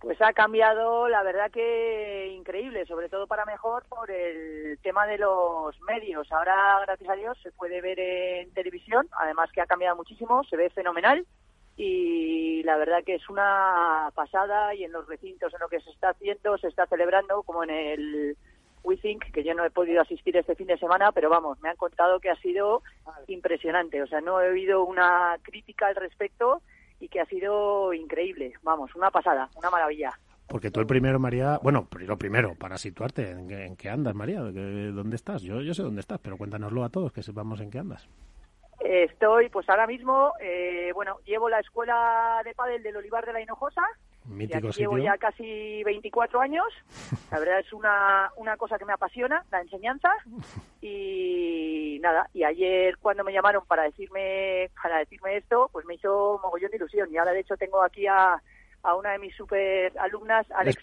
[0.00, 5.18] Pues ha cambiado, la verdad que increíble, sobre todo para mejor por el tema de
[5.18, 6.32] los medios.
[6.32, 10.56] Ahora, gracias a Dios, se puede ver en televisión, además que ha cambiado muchísimo, se
[10.56, 11.26] ve fenomenal
[11.76, 15.90] y la verdad que es una pasada y en los recintos en lo que se
[15.90, 18.36] está haciendo, se está celebrando, como en el
[18.82, 21.68] We Think, que yo no he podido asistir este fin de semana, pero vamos, me
[21.68, 22.82] han contado que ha sido
[23.28, 24.02] impresionante.
[24.02, 26.62] O sea, no he oído una crítica al respecto
[27.00, 28.52] y que ha sido increíble.
[28.62, 30.12] Vamos, una pasada, una maravilla.
[30.46, 34.40] Porque tú el primero, María, bueno, lo primero, para situarte, ¿en, qué andas, María?
[34.40, 35.42] ¿Dónde estás?
[35.42, 38.08] Yo, yo sé dónde estás, pero cuéntanoslo a todos, que sepamos en qué andas.
[38.80, 43.40] Estoy, pues ahora mismo, eh, bueno, llevo la escuela de pádel del Olivar de la
[43.40, 43.82] Hinojosa,
[44.26, 46.66] Mítico llevo ya casi 24 años.
[47.30, 50.10] La verdad es una, una cosa que me apasiona, la enseñanza.
[50.82, 56.40] Y nada, y ayer cuando me llamaron para decirme para decirme esto, pues me hizo
[56.42, 57.12] mogollón de ilusión.
[57.12, 58.40] Y ahora de hecho tengo aquí a,
[58.82, 60.78] a una de mis super alumnas, Alex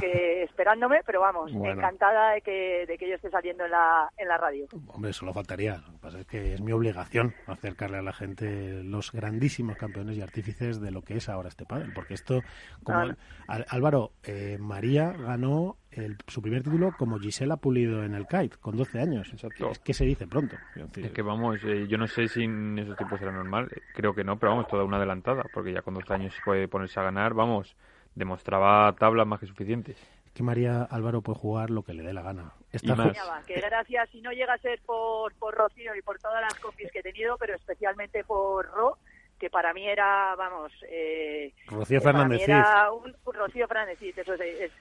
[0.00, 4.28] que esperándome, pero vamos, encantada de que, de que yo esté saliendo en la, en
[4.28, 4.66] la radio.
[4.88, 5.78] Hombre, solo faltaría.
[5.86, 10.16] Lo que pasa es que es mi obligación acercarle a la gente los grandísimos campeones
[10.16, 12.40] y artífices de lo que es ahora este pádel, porque esto,
[12.82, 13.14] como
[13.46, 18.76] Álvaro, eh, María ganó el, su primer título como Gisela Pulido en el kite, con
[18.76, 19.32] 12 años.
[19.32, 20.56] Es que se dice pronto.
[20.96, 24.24] Es que vamos, eh, yo no sé si en esos tiempos era normal, creo que
[24.24, 27.34] no, pero vamos, toda una adelantada, porque ya con 12 años puede ponerse a ganar,
[27.34, 27.76] vamos,
[28.14, 29.96] demostraba tablas más que suficientes.
[30.26, 32.52] Es que María Álvaro puede jugar lo que le dé la gana.
[32.70, 33.16] Esta más.
[33.46, 36.92] Que gracias, si no llega a ser por, por Rocío y por todas las copias
[36.92, 38.98] que he tenido, pero especialmente por Ro,
[39.40, 40.70] que para mí era, vamos...
[40.88, 42.42] Eh, Rocío Fernández.
[42.46, 44.34] Era un, Rocío Fernández, eso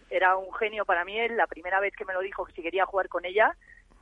[0.09, 1.17] era un genio para mí.
[1.17, 3.55] Él, la primera vez que me lo dijo que si quería jugar con ella,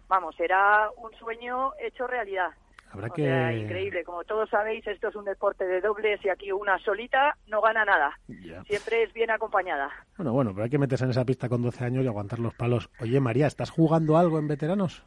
[0.08, 2.49] vamos, era un sueño hecho realidad.
[2.89, 3.60] Habrá que...
[3.62, 4.03] increíble.
[4.03, 7.86] Como todos sabéis, esto es un deporte de dobles y aquí una solita no gana
[7.86, 8.18] nada.
[8.66, 9.91] Siempre es bien acompañada.
[10.18, 12.55] Bueno, bueno, pero hay que meterse en esa pista con 12 años y aguantar los
[12.55, 12.89] palos.
[12.99, 15.03] Oye, María, ¿estás jugando algo en veteranos?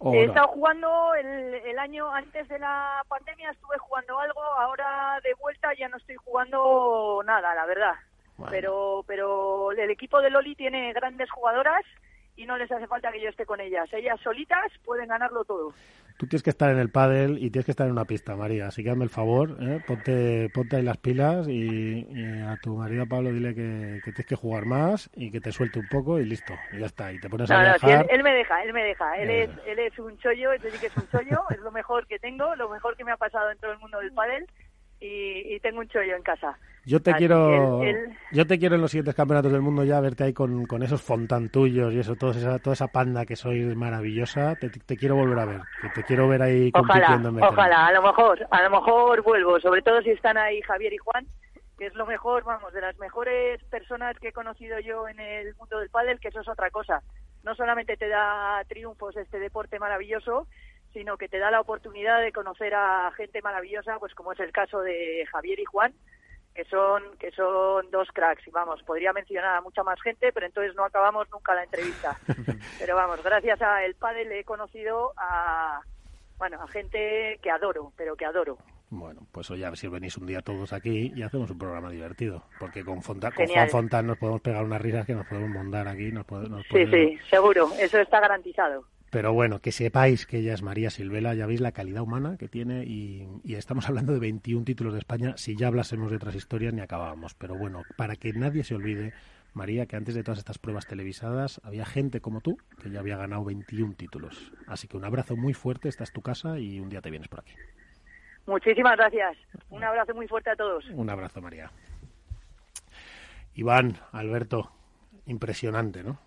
[0.00, 5.72] He estado jugando el, año antes de la pandemia, estuve jugando algo, ahora de vuelta
[5.74, 7.94] ya no estoy jugando nada, la verdad.
[8.50, 11.82] Pero, pero el equipo de Loli tiene grandes jugadoras
[12.36, 13.88] y no les hace falta que yo esté con ellas.
[13.92, 15.72] Ellas solitas pueden ganarlo todo.
[16.18, 18.68] Tú tienes que estar en el pádel y tienes que estar en una pista, María.
[18.68, 19.80] Así que hazme el favor, ¿eh?
[19.86, 22.06] ponte, ponte ahí las pilas y,
[22.42, 25.88] a tu marido Pablo dile que, tienes que jugar más y que te suelte un
[25.88, 26.54] poco y listo.
[26.72, 27.12] Y ya está.
[27.12, 28.06] Y te pones a viajar.
[28.08, 29.14] él, me deja, él me deja.
[29.16, 31.42] Él es, él es un chollo, es decir, que es un chollo.
[31.50, 33.98] es lo mejor que tengo, lo mejor que me ha pasado en todo el mundo
[33.98, 34.46] del pádel
[35.00, 36.56] y, tengo un chollo en casa.
[36.84, 37.82] Yo te quiero,
[38.30, 41.02] yo te quiero en los siguientes campeonatos del mundo ya verte ahí con, con esos
[41.02, 44.54] fontan tuyos y eso, toda esa, toda esa panda que sois maravillosa.
[44.54, 47.30] Te, quiero volver a ver, que te quiero ver ahí compitiendo.
[47.30, 50.92] Ojalá, ojalá, a lo mejor, a lo mejor vuelvo, sobre todo si están ahí Javier
[50.92, 51.26] y Juan,
[51.76, 55.54] que es lo mejor, vamos, de las mejores personas que he conocido yo en el
[55.56, 57.02] mundo del pádel, que eso es otra cosa.
[57.42, 60.46] No solamente te da triunfos este deporte maravilloso,
[60.96, 64.50] sino que te da la oportunidad de conocer a gente maravillosa, pues como es el
[64.50, 65.92] caso de Javier y Juan,
[66.54, 70.46] que son que son dos cracks y vamos podría mencionar a mucha más gente pero
[70.46, 72.18] entonces no acabamos nunca la entrevista
[72.78, 75.82] pero vamos gracias a el padre le he conocido a
[76.38, 78.56] bueno a gente que adoro pero que adoro
[78.88, 81.90] bueno, pues oye, a ver si venís un día todos aquí y hacemos un programa
[81.90, 82.44] divertido.
[82.60, 85.88] Porque con, Fonta, con Juan Fontán nos podemos pegar unas risas que nos podemos mondar
[85.88, 86.12] aquí.
[86.12, 86.24] Nos
[86.70, 87.68] Sí, sí, seguro.
[87.80, 88.84] Eso está garantizado.
[89.16, 92.48] Pero bueno, que sepáis que ella es María Silvela, ya veis la calidad humana que
[92.48, 95.38] tiene y, estamos hablando de 21 títulos de España.
[95.38, 97.32] Si ya hablásemos de otras historias ni acabábamos.
[97.32, 99.14] Pero bueno, para que nadie se olvide,
[99.54, 103.16] María, que antes de todas estas pruebas televisadas había gente como tú que ya había
[103.16, 104.52] ganado 21 títulos.
[104.66, 107.28] Así que un abrazo muy fuerte, esta es tu casa y un día te vienes
[107.28, 107.54] por aquí.
[108.46, 109.38] Muchísimas gracias.
[109.70, 110.84] Un abrazo muy fuerte a todos.
[110.90, 111.70] Un abrazo, María.
[113.54, 114.72] Iván, Alberto,
[115.24, 116.25] impresionante, ¿no?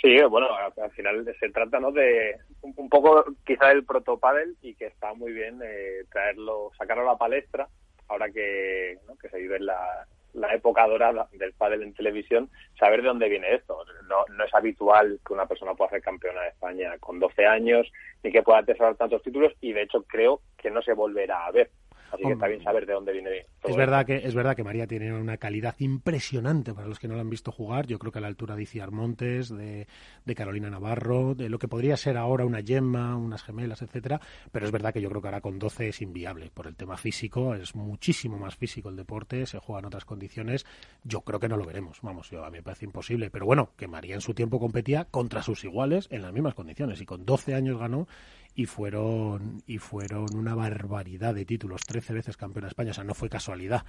[0.00, 1.90] Sí, bueno, al final se trata ¿no?
[1.90, 7.12] de un poco quizá el protopadel y que está muy bien eh, traerlo, sacarlo a
[7.12, 7.68] la palestra
[8.06, 13.08] ahora que, que se vive la, la época dorada del pádel en televisión, saber de
[13.08, 13.84] dónde viene esto.
[14.08, 17.90] No, no es habitual que una persona pueda ser campeona de España con 12 años
[18.22, 21.50] ni que pueda atesorar tantos títulos y de hecho creo que no se volverá a
[21.50, 21.70] ver.
[22.10, 23.46] Así que está bien saber de dónde viene.
[23.64, 27.14] es verdad que es verdad que María tiene una calidad impresionante para los que no
[27.14, 27.86] la han visto jugar.
[27.86, 29.86] Yo creo que a la altura de Iciar Montes, de,
[30.24, 34.20] de Carolina Navarro, de lo que podría ser ahora una Gemma, unas gemelas, etcétera.
[34.50, 36.96] Pero es verdad que yo creo que ahora con 12 es inviable por el tema
[36.96, 37.54] físico.
[37.54, 40.66] Es muchísimo más físico el deporte, se juega en otras condiciones.
[41.04, 41.98] Yo creo que no lo veremos.
[42.02, 43.30] Vamos, yo, a mí me parece imposible.
[43.30, 47.00] Pero bueno, que María en su tiempo competía contra sus iguales en las mismas condiciones
[47.00, 48.08] y con 12 años ganó
[48.58, 53.04] y fueron y fueron una barbaridad de títulos, 13 veces campeona de España, o sea,
[53.04, 53.84] no fue casualidad.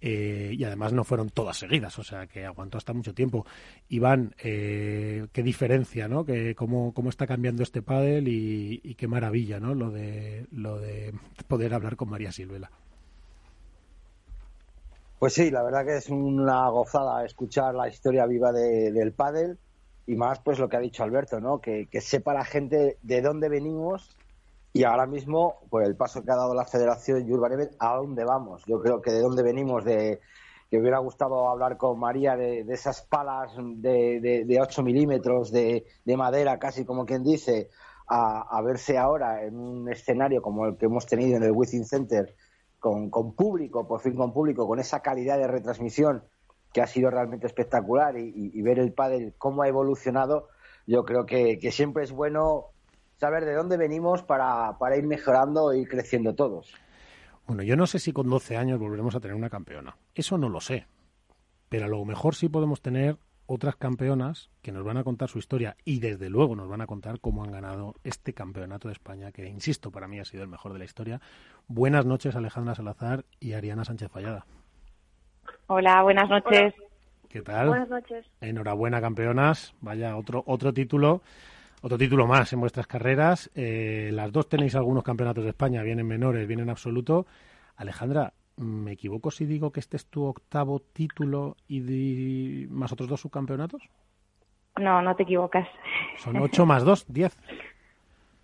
[0.00, 3.44] Eh, y además no fueron todas seguidas, o sea, que aguantó hasta mucho tiempo.
[3.90, 6.24] Iván, eh, qué diferencia, ¿no?
[6.24, 9.74] Que cómo, cómo está cambiando este pádel y, y, qué maravilla, ¿no?
[9.74, 11.12] Lo de lo de
[11.46, 12.70] poder hablar con María Silvela.
[15.18, 19.58] Pues sí, la verdad que es una gozada escuchar la historia viva de, del pádel
[20.06, 21.60] y más pues lo que ha dicho Alberto, ¿no?
[21.60, 24.16] Que, que, sepa la gente de dónde venimos
[24.72, 28.24] y ahora mismo, por el paso que ha dado la Federación Urban Event, a dónde
[28.24, 28.64] vamos.
[28.66, 30.20] Yo creo que de dónde venimos, de
[30.68, 35.86] que hubiera gustado hablar con María de, esas palas de, de, de 8 milímetros de,
[36.04, 37.70] de, madera, casi como quien dice,
[38.08, 41.84] a, a, verse ahora en un escenario como el que hemos tenido en el Within
[41.84, 42.34] Center,
[42.80, 46.24] con, con público, por fin con público, con esa calidad de retransmisión
[46.74, 50.48] que ha sido realmente espectacular y, ver el pádel cómo ha evolucionado,
[50.88, 52.66] yo creo que, siempre es bueno
[53.16, 56.74] saber de dónde venimos para, ir mejorando y creciendo todos.
[57.46, 59.96] Bueno, yo no sé si con 12 años volveremos a tener una campeona.
[60.16, 60.88] Eso no lo sé.
[61.68, 65.38] Pero a lo mejor sí podemos tener otras campeonas que nos van a contar su
[65.38, 69.30] historia y desde luego nos van a contar cómo han ganado este campeonato de España,
[69.30, 71.20] que insisto, para mí ha sido el mejor de la historia.
[71.68, 74.46] Buenas noches Alejandra Salazar y Ariana Sánchez Fallada.
[75.66, 76.74] Hola, buenas noches.
[76.76, 76.88] Hola.
[77.28, 77.68] ¿Qué tal?
[77.68, 78.26] Buenas noches.
[78.40, 79.74] Enhorabuena, campeonas.
[79.80, 81.22] Vaya, otro, otro título.
[81.82, 83.50] Otro título más en vuestras carreras.
[83.54, 87.26] Eh, las dos tenéis algunos campeonatos de España, vienen menores, vienen absoluto.
[87.76, 92.66] Alejandra, ¿me equivoco si digo que este es tu octavo título y di...
[92.70, 93.82] más otros dos subcampeonatos?
[94.76, 95.68] No, no te equivocas.
[96.18, 97.36] Son ocho más dos, diez.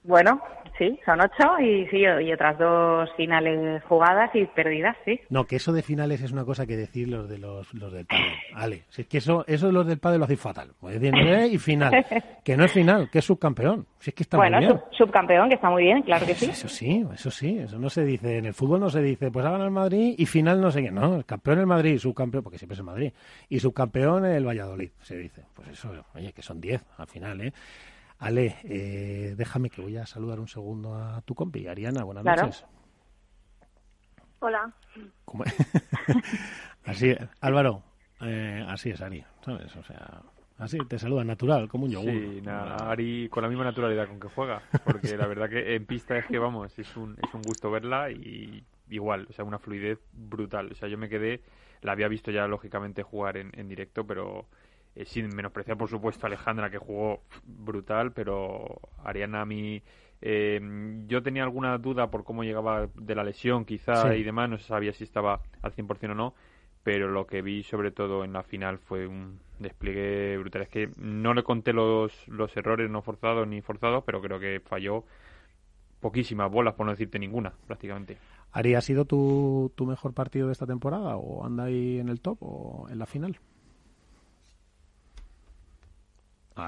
[0.02, 0.40] Bueno,
[0.78, 5.20] sí, son ocho y sí, y otras dos finales jugadas y perdidas, sí.
[5.28, 8.06] No, que eso de finales es una cosa que decir los de los, los del
[8.06, 8.24] pádel.
[8.54, 10.70] Vale, si es que eso, eso de los del pádel lo hacéis fatal.
[10.80, 11.14] Pues decir,
[11.52, 12.04] y final.
[12.44, 13.86] Que no es final, que es subcampeón.
[13.98, 14.78] Si es que está bueno, muy bien.
[14.78, 16.46] Sub, subcampeón, que está muy bien, claro que sí.
[16.46, 18.38] Eso sí, eso sí, eso no se dice.
[18.38, 20.82] En el fútbol no se dice, pues ha ganado el Madrid y final no sé
[20.82, 20.90] qué.
[20.90, 23.12] No, el campeón el Madrid, subcampeón, porque siempre es el Madrid.
[23.50, 25.44] Y subcampeón el Valladolid, se dice.
[25.54, 27.52] Pues eso, oye, que son diez al final, ¿eh?
[28.20, 32.04] Ale, eh, déjame que voy a saludar un segundo a tu compi, Ariana.
[32.04, 32.42] Buenas claro.
[32.42, 32.66] noches.
[34.40, 34.70] Hola.
[35.24, 35.44] ¿Cómo?
[36.84, 37.82] así, Álvaro,
[38.20, 39.74] eh, así es Ari, ¿sabes?
[39.74, 40.22] O sea,
[40.58, 42.10] así te saluda natural, como un yogur.
[42.10, 45.86] Sí, nada, Ari con la misma naturalidad con que juega, porque la verdad que en
[45.86, 49.58] pista es que vamos, es un, es un gusto verla y igual, o sea, una
[49.58, 50.72] fluidez brutal.
[50.72, 51.40] O sea, yo me quedé,
[51.80, 54.46] la había visto ya lógicamente jugar en, en directo, pero
[54.96, 59.82] eh, sin menospreciar por supuesto a Alejandra que jugó brutal, pero Ariana a mí
[60.20, 60.60] eh,
[61.06, 64.18] yo tenía alguna duda por cómo llegaba de la lesión quizá Sí.
[64.18, 66.34] y demás, no se sabía si estaba al 100% o no,
[66.82, 70.62] pero lo que vi sobre todo en la final fue un despliegue brutal.
[70.62, 74.60] Es que no le conté los, los errores no forzados ni forzados, pero creo que
[74.60, 75.04] falló
[76.00, 78.16] poquísimas bolas, por no decirte ninguna, prácticamente.
[78.52, 82.20] Ari, ¿ha sido tu, tu mejor partido de esta temporada o anda ahí en el
[82.20, 83.38] top o en la final?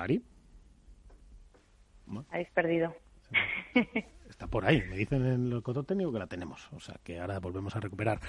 [0.01, 0.23] Ari,
[2.31, 2.95] Habéis perdido.
[4.29, 4.83] está por ahí.
[4.89, 6.69] Me dicen en el control técnico que la tenemos.
[6.73, 8.21] O sea, que ahora volvemos a recuperar.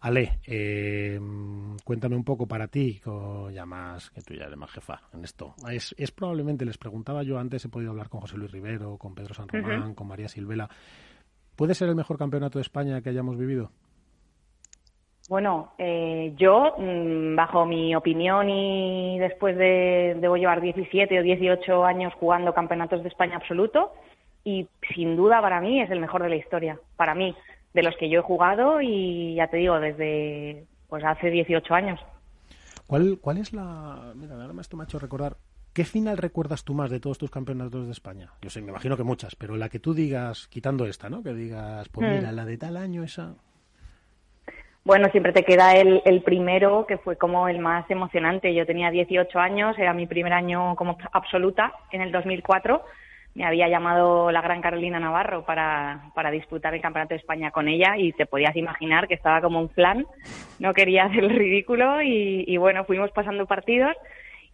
[0.00, 1.18] Ale, eh,
[1.84, 3.00] cuéntame un poco para ti,
[3.52, 5.54] ya más que tú ya eres más jefa en esto.
[5.70, 9.14] Es, es probablemente, les preguntaba yo antes, he podido hablar con José Luis Rivero, con
[9.14, 10.68] Pedro San Román, con María Silvela.
[11.56, 13.72] ¿Puede ser el mejor campeonato de España que hayamos vivido?
[15.32, 21.86] Bueno, eh, yo, mm, bajo mi opinión y después de, debo llevar 17 o 18
[21.86, 23.94] años jugando campeonatos de España absoluto
[24.44, 27.34] y sin duda para mí es el mejor de la historia, para mí,
[27.72, 31.98] de los que yo he jugado y ya te digo, desde pues hace 18 años.
[32.86, 34.12] ¿Cuál, ¿Cuál es la...?
[34.14, 35.38] Mira, ahora me esto me ha hecho recordar.
[35.72, 38.28] ¿Qué final recuerdas tú más de todos tus campeonatos de España?
[38.42, 41.22] Yo sé, me imagino que muchas, pero la que tú digas, quitando esta, ¿no?
[41.22, 42.16] Que digas, pues Hmm.
[42.16, 43.34] mira, la de tal año esa...
[44.84, 48.52] Bueno, siempre te queda el, primero, que fue como el más emocionante.
[48.52, 52.82] Yo tenía 18 años, era mi primer año como absoluta en el 2004.
[53.34, 57.68] Me había llamado la gran Carolina Navarro para, para disputar el Campeonato de España con
[57.68, 60.04] ella y te podías imaginar que estaba como un flan.
[60.58, 63.96] No quería hacer el ridículo y, y bueno, fuimos pasando partidos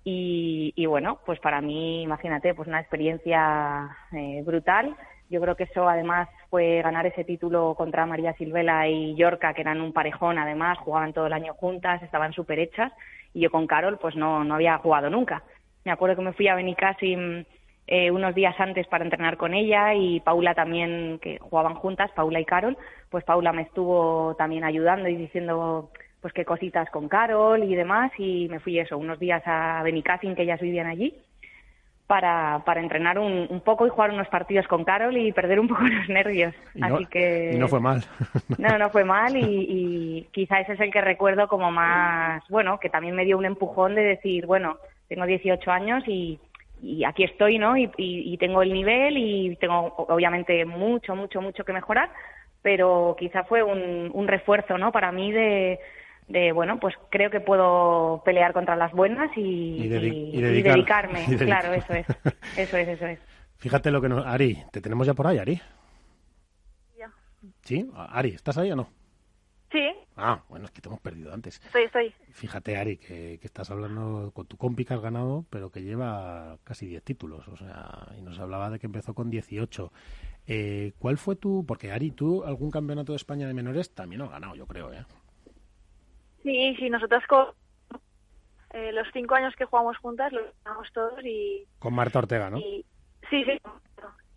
[0.05, 4.95] Y, bueno, pues para mí, imagínate, pues una experiencia eh, brutal.
[5.31, 9.61] Yo creo que eso además fue ganar ese título contra María Silvela y Yorca, que
[9.61, 12.93] eran un parejón además, jugaban todo el año juntas, estaban súper hechas.
[13.35, 15.43] Y yo con Carol pues no, no había jugado nunca.
[15.85, 17.45] Me acuerdo que me fui a Benicassim
[17.87, 22.41] eh, unos días antes para entrenar con ella y Paula también, que jugaban juntas, Paula
[22.41, 22.77] y Carol,
[23.11, 28.11] pues Paula me estuvo también ayudando y diciendo pues qué cositas con Carol y demás
[28.19, 31.15] y me fui eso, unos días a Benicassim que ellas vivían allí
[32.09, 35.69] para, para entrenar un, un, poco y jugar unos partidos con Carol y perder un
[35.69, 36.55] poco los nervios.
[36.81, 37.53] Así que...
[37.55, 38.03] Y no fue mal.
[38.59, 42.81] no, no fue mal y, y quizá ese es el que recuerdo como más, bueno,
[42.81, 46.41] que también me dio un empujón de decir, bueno, tengo 18 años y,
[46.83, 47.77] y aquí estoy, ¿no?
[47.77, 52.11] Y, y, tengo el nivel y tengo obviamente mucho, mucho, mucho que mejorar,
[52.63, 54.93] pero quizá fue un, un refuerzo, ¿no?
[54.93, 55.79] Para mí de,
[56.29, 61.25] de bueno, pues creo que puedo pelear contra las buenas y, dedicarme.
[61.39, 62.07] claro, eso es,
[62.57, 63.19] eso es, eso es.
[63.57, 64.25] Fíjate lo que nos...
[64.25, 65.61] Ari, ¿te tenemos ya por ahí, Ari?
[66.97, 67.11] Ya.
[67.63, 67.91] ¿Sí?
[67.95, 68.89] Ari, ¿estás ahí o no?
[69.73, 69.85] Sí.
[70.17, 71.61] Ah, bueno, es que te hemos perdido antes.
[71.65, 72.15] Estoy, estoy.
[72.31, 76.59] Fíjate, Ari, que, que estás hablando con tu compi que has ganado, pero que lleva
[76.65, 79.93] casi 10 títulos, o sea, y nos hablaba de que empezó con 18.
[80.47, 81.65] Eh, ¿Cuál fue tu...?
[81.67, 85.05] Porque, Ari, tú algún campeonato de España de menores también has ganado, yo creo, ¿eh?
[86.43, 87.47] Sí, sí, nosotras con
[88.71, 91.67] eh, los cinco años que jugamos juntas los ganamos todos y...
[91.79, 92.59] Con Marta Ortega, ¿no?
[92.59, 92.85] Sí,
[93.31, 93.45] sí.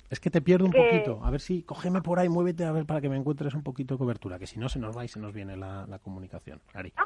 [0.10, 1.24] Es que te pierdo un poquito.
[1.24, 3.96] A ver si, cógeme por ahí, muévete a ver para que me encuentres un poquito
[3.96, 6.62] de cobertura, que si no se nos va y se nos viene la, comunicación.
[6.74, 6.94] Ari.
[6.98, 7.06] Ah.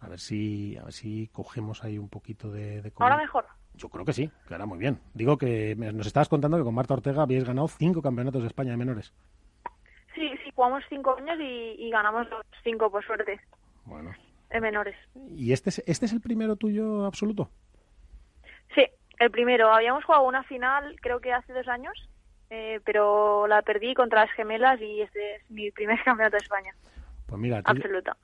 [0.00, 3.46] A ver si, a ver si cogemos ahí un poquito de, de Ahora mejor.
[3.74, 4.98] Yo creo que sí, que ahora muy bien.
[5.14, 8.72] Digo que nos estabas contando que con Marta Ortega habíais ganado cinco campeonatos de España
[8.72, 9.12] de menores.
[10.14, 13.40] Sí, sí, jugamos cinco años y, y ganamos los cinco, por suerte.
[13.84, 14.12] Bueno.
[14.50, 14.96] En menores.
[15.28, 17.50] ¿Y este es, este es el primero tuyo absoluto?
[18.74, 18.84] Sí,
[19.18, 19.72] el primero.
[19.72, 21.94] Habíamos jugado una final, creo que hace dos años,
[22.50, 26.74] eh, pero la perdí contra las gemelas y este es mi primer campeonato de España.
[27.30, 27.80] Pues mira, aquí,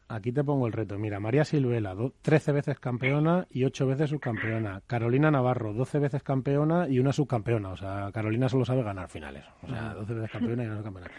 [0.09, 0.99] aquí te pongo el reto.
[0.99, 4.83] Mira, María Silvela, 13 veces campeona y 8 veces subcampeona.
[4.89, 7.69] Carolina Navarro, 12 veces campeona y una subcampeona.
[7.69, 9.45] O sea, Carolina solo sabe ganar finales.
[9.63, 11.11] O sea, 12 veces campeona y una subcampeona.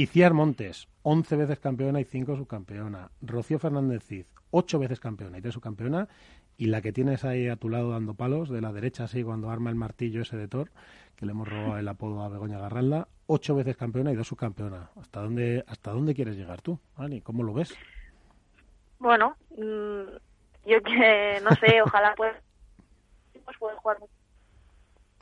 [0.00, 3.10] Iciar Montes, 11 veces campeona y 5 subcampeona.
[3.20, 6.08] Rocío Fernández Cid, 8 veces campeona y 3 subcampeona.
[6.56, 9.50] Y la que tienes ahí a tu lado dando palos, de la derecha, así, cuando
[9.50, 10.70] arma el martillo ese de Thor,
[11.16, 14.88] que le hemos robado el apodo a Begoña Garralda, 8 veces campeona y 2 subcampeona.
[14.98, 17.20] ¿Hasta dónde, ¿Hasta dónde quieres llegar tú, Ani?
[17.20, 17.74] ¿Cómo lo ves?
[19.00, 20.16] Bueno, mm,
[20.64, 22.34] yo que no sé, ojalá pues,
[23.44, 24.19] pues pueda jugar mucho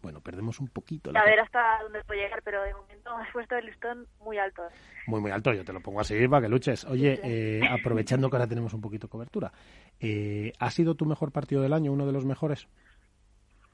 [0.03, 1.11] bueno, perdemos un poquito.
[1.15, 4.63] A ver hasta dónde puede llegar, pero de momento has puesto el listón muy alto.
[5.07, 5.53] Muy, muy alto.
[5.53, 6.85] Yo te lo pongo así para que luches.
[6.85, 9.53] Oye, eh, aprovechando que ahora tenemos un poquito de cobertura,
[10.01, 12.69] eh, ¿ha sido tu mejor partido del año, uno de los mejores?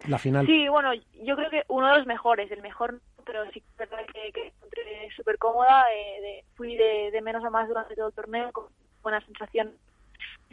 [0.09, 0.47] La final.
[0.47, 0.93] Sí, bueno,
[1.23, 4.33] yo creo que uno de los mejores, el mejor, pero sí que es verdad que,
[4.33, 5.85] que encontré súper cómoda.
[5.95, 8.67] Eh, fui de, de, menos a más durante todo el torneo con
[9.03, 9.73] buena sensación.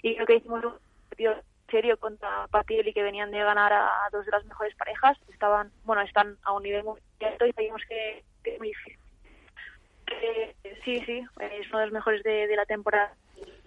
[0.01, 0.73] Y creo que hicimos un
[1.09, 1.35] partido
[1.71, 5.17] serio contra y que venían de ganar a dos de las mejores parejas.
[5.33, 8.99] Estaban, bueno, están a un nivel muy alto y sabíamos que, es muy difícil.
[10.83, 13.13] sí, sí, es uno de los mejores de, la temporada.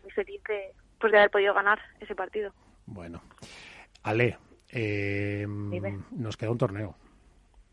[0.03, 2.53] Muy feliz de, pues, de haber podido ganar ese partido.
[2.87, 3.23] Bueno,
[4.03, 4.37] Ale,
[4.71, 5.47] eh,
[6.11, 6.95] nos queda un torneo.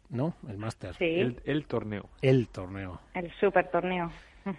[0.10, 0.36] ¿No?
[0.50, 0.96] El Máster.
[1.00, 2.10] El, el, torneo.
[2.22, 3.00] El torneo.
[3.14, 4.12] El super torneo.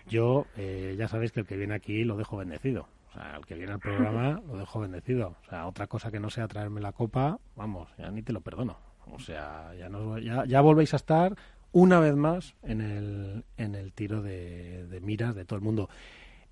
[0.06, 2.88] Yo, eh, ya sabéis que el que viene aquí lo dejo bendecido.
[3.12, 5.36] O sea, el que viene al programa lo dejo bendecido.
[5.44, 8.40] O sea, otra cosa que no sea traerme la copa, vamos, ya ni te lo
[8.40, 8.78] perdono.
[9.10, 11.36] O sea, ya, no, ya, ya volvéis a estar
[11.72, 15.90] una vez más en el, en el tiro de, de miras de todo el mundo.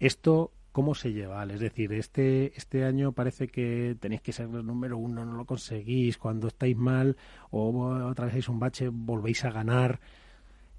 [0.00, 1.44] Esto, ¿cómo se lleva?
[1.44, 5.46] Es decir, este, este año parece que tenéis que ser el número uno, no lo
[5.46, 7.16] conseguís, cuando estáis mal
[7.50, 10.00] o atravesáis un bache, volvéis a ganar.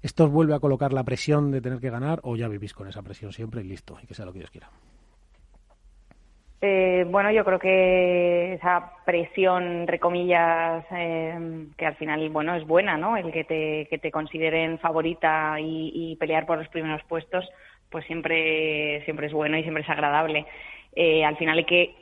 [0.00, 2.88] ¿Esto os vuelve a colocar la presión de tener que ganar o ya vivís con
[2.88, 4.70] esa presión siempre y listo, y que sea lo que Dios quiera?
[6.64, 9.98] Eh, bueno, yo creo que esa presión, entre
[10.92, 13.16] eh, que al final, bueno, es buena, ¿no?
[13.16, 17.48] El que te, que te consideren favorita y, pelear por los primeros puestos,
[17.90, 20.46] pues siempre, siempre es bueno y siempre es agradable.
[20.94, 21.96] Eh, al final hay que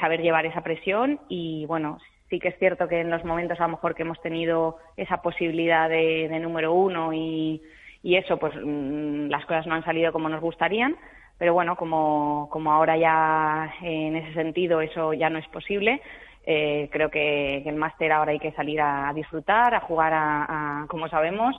[0.00, 1.98] saber llevar esa presión y, bueno,
[2.30, 5.20] sí que es cierto que en los momentos a lo mejor que hemos tenido esa
[5.20, 7.60] posibilidad de, de número uno y,
[8.02, 10.96] y eso, pues mm, las cosas no han salido como nos gustarían
[11.38, 16.02] pero bueno, como, como ahora ya en ese sentido eso ya no es posible,
[16.44, 21.08] eh, creo que, el máster ahora hay que salir a, disfrutar, a jugar a, como
[21.08, 21.54] sabemos,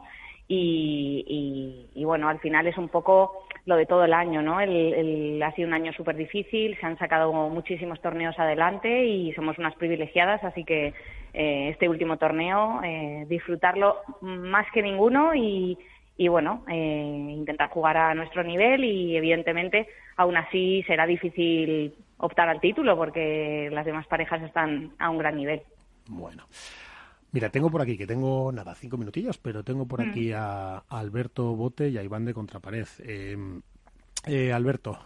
[0.47, 4.59] y, y, bueno, al final es un poco lo de todo el año, ¿no?
[4.59, 9.59] El, ha sido un año súper difícil, se han sacado muchísimos torneos adelante y somos
[9.59, 10.95] unas privilegiadas, así que
[11.35, 15.77] eh, este último torneo, eh, disfrutarlo más que ninguno y,
[16.19, 19.87] y bueno, eh, intentar jugar a nuestro nivel y evidentemente
[20.17, 25.37] aún así será difícil optar al título porque las demás parejas están a un gran
[25.37, 25.61] nivel.
[26.09, 26.43] Bueno.
[27.31, 30.09] Mira, tengo por aquí, que tengo, nada, cinco minutillos, pero tengo por mm.
[30.09, 32.87] aquí a, Alberto Bote y a Iván de Contrapared.
[33.05, 33.61] Em,
[34.27, 34.99] eh, Alberto,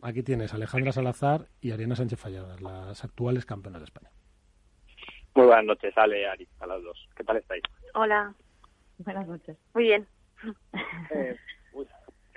[0.00, 4.08] aquí tienes Alejandra Salazar y Ariana Sánchez Falladas, las actuales campeonas de España.
[5.34, 7.10] Muy buenas noches, Ale, Ari, a las dos.
[7.14, 7.62] ¿Qué tal estáis?
[7.92, 8.34] Hola.
[8.96, 9.58] Buenas noches.
[9.74, 10.06] Muy bien.
[11.10, 11.36] Eh,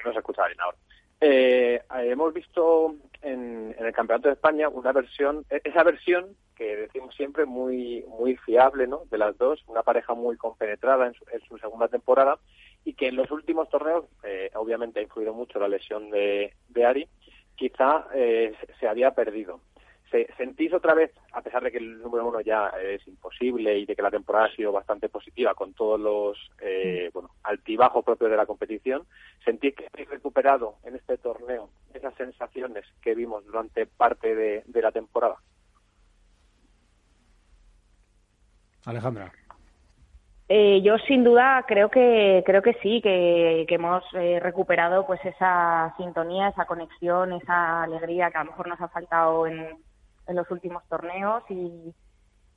[0.06, 0.78] no se escucha bien ahora.
[1.20, 7.16] Eh, hemos visto en, el Campeonato de España una versión, e-, esa versión que decimos
[7.16, 9.04] siempre muy muy fiable, ¿no?
[9.10, 12.40] De las dos, una pareja muy compenetrada en su, segunda temporada
[12.84, 16.86] y que en los últimos torneos, eh, obviamente ha influido mucho la lesión de, de
[16.86, 17.08] Ari,
[17.56, 19.60] quizá eh, se había perdido.
[20.10, 23.94] ¿Sentís otra vez, a pesar de que el número uno ya es imposible y de
[23.94, 27.14] que la temporada ha sido bastante positiva con todos los eh, mm.
[27.14, 29.06] bueno, altibajos propios de la competición,
[29.44, 34.92] sentís que habéis recuperado en este torneo esas sensaciones que vimos durante parte de, la
[34.92, 35.36] temporada?
[38.86, 39.32] Alejandra.
[40.48, 45.94] Eh, yo sin duda creo que creo que sí que, hemos eh, recuperado pues esa
[45.98, 49.78] sintonía esa conexión esa alegría que a lo mejor nos ha faltado en,
[50.28, 51.94] en los últimos torneos y,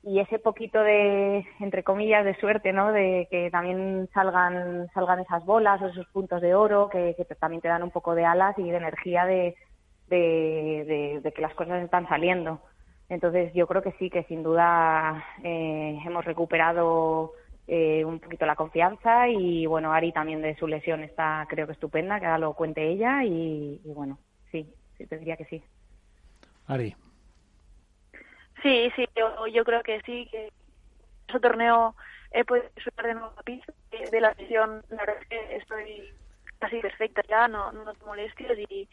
[0.03, 2.91] y ese poquito de, entre comillas, de suerte, ¿no?
[2.91, 7.67] De que también salgan, salgan esas bolas o esos puntos de oro que, también te
[7.67, 9.55] dan un poco de alas y de energía de,
[10.07, 12.61] de, que las cosas están saliendo.
[13.09, 17.33] Entonces yo creo que sí, que sin duda eh, hemos recuperado
[17.67, 21.73] eh, un poquito la confianza y bueno, Ari también de su lesión está creo que
[21.73, 24.17] estupenda, que ahora lo cuente ella y, y bueno,
[24.51, 25.61] sí, sí, te diría que sí.
[26.67, 26.95] Ari,
[28.61, 30.51] Sí, sí, yo, yo creo que sí, que
[31.27, 31.95] ese torneo
[32.31, 32.69] he podido
[33.03, 33.73] de nuevo a pista,
[34.11, 36.13] de la sesión, la verdad es que estoy
[36.59, 38.87] casi perfecta ya, no, no te molestias y,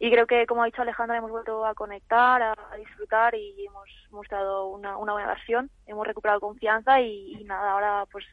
[0.00, 3.88] y creo que, como ha dicho Alejandra, hemos vuelto a conectar, a, disfrutar y hemos
[4.10, 8.24] mostrado una, una buena versión, hemos recuperado confianza y, nada, ahora pues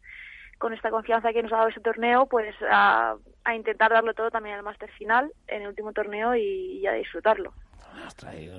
[0.57, 4.31] con esta confianza que nos ha dado ese torneo, pues a, a intentar darlo todo
[4.31, 7.53] también al máster final, en el último torneo y, y a disfrutarlo.
[8.07, 8.15] Os,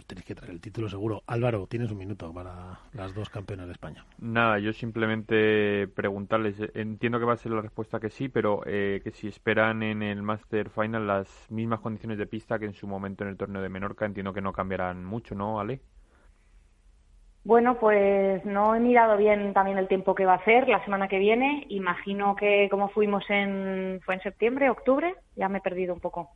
[0.07, 1.23] tenéis que traer el título seguro.
[1.27, 4.05] Álvaro, tienes un minuto para las dos campeonas de España.
[4.19, 9.01] Nada, yo simplemente preguntarles, entiendo que va a ser la respuesta que sí, pero eh,
[9.05, 12.87] que si esperan en el Master Final las mismas condiciones de pista que en su
[12.87, 15.81] momento en el torneo de Menorca, entiendo que no cambiarán mucho, ¿no, Ale?
[17.45, 21.09] Bueno, pues no he mirado bien también el tiempo que va a hacer la semana
[21.09, 21.67] que viene.
[21.71, 26.31] Imagino que como fuimos en, fue en septiembre, octubre, ya me he perdido un poco.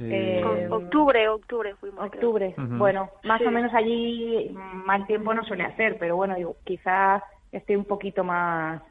[0.00, 2.04] Eh, octubre, octubre fuimos.
[2.06, 2.54] Octubre.
[2.56, 7.76] Bueno, más o menos allí mal tiempo no suele hacer, pero bueno, digo, quizás esté
[7.76, 8.82] un poquito más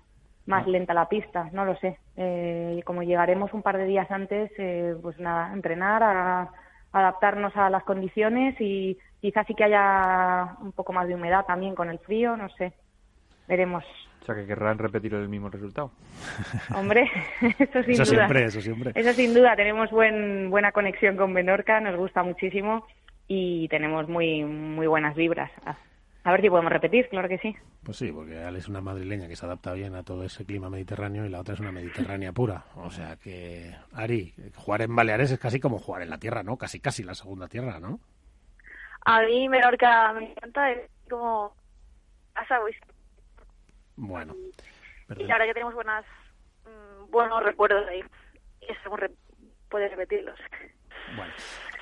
[0.48, 0.70] más ah.
[0.70, 2.00] lenta la pista, no lo sé.
[2.16, 6.52] Eh, como llegaremos un par de días antes, eh, pues nada, entrenar, a,
[6.94, 11.76] adaptarnos a las condiciones y quizás sí que haya un poco más de humedad también
[11.76, 12.74] con el frío, no sé.
[13.48, 13.84] Veremos.
[14.28, 15.90] O sea, que querrán repetir el mismo resultado.
[16.76, 17.10] Hombre,
[17.60, 18.28] eso sin eso duda.
[18.28, 18.92] Siempre, eso siempre.
[18.94, 19.56] Eso sin duda.
[19.56, 22.86] Tenemos buen, buena conexión con Menorca, nos gusta muchísimo
[23.30, 25.50] y tenemos muy, muy buenas vibras.
[26.26, 27.56] A ver si podemos repetir, claro que sí.
[27.86, 30.70] Pues sí, porque Ale es una madrileña que se adapta bien a todo ese clima
[30.70, 32.66] mediterráneo y la otra es una mediterránea pura.
[32.76, 36.58] O sea que, Ari, jugar en Baleares es casi como jugar en la tierra, ¿no?
[36.58, 38.02] Casi, casi la segunda tierra, ¿no?
[39.06, 41.56] A mí Menorca me encanta, es como
[42.34, 42.60] casa
[43.98, 44.36] bueno.
[45.18, 46.06] Y la verdad que tenemos buenas,
[46.66, 48.04] mm, buenos recuerdos ahí.
[48.62, 48.72] Y
[49.70, 50.40] puede repetirlos.
[51.16, 51.34] Bueno,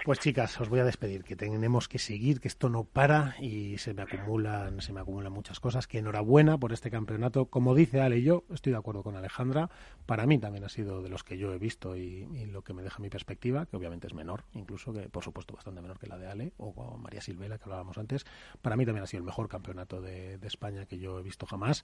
[0.05, 3.79] pues chicas, os voy a despedir, que tenemos que seguir, que esto no para y
[3.79, 5.87] se me acumulan, se me acumulan muchas cosas.
[5.87, 7.47] Que enhorabuena por este campeonato.
[7.47, 9.71] Como dice Ale y yo, estoy de acuerdo con Alejandra.
[10.05, 12.83] Para mí también ha sido de los que yo he visto y, lo que me
[12.83, 16.19] deja mi perspectiva, que obviamente es menor, incluso que por supuesto bastante menor que la
[16.19, 18.27] de Ale o María Silvela que hablábamos antes.
[18.61, 21.83] Para mí también ha sido el mejor campeonato de, España que yo he visto jamás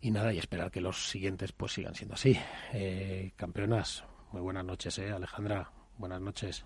[0.00, 2.38] y nada, y esperar que los siguientes pues sigan siendo así.
[2.72, 6.64] Eh, campeonas, muy buenas noches, eh, Alejandra, buenas noches.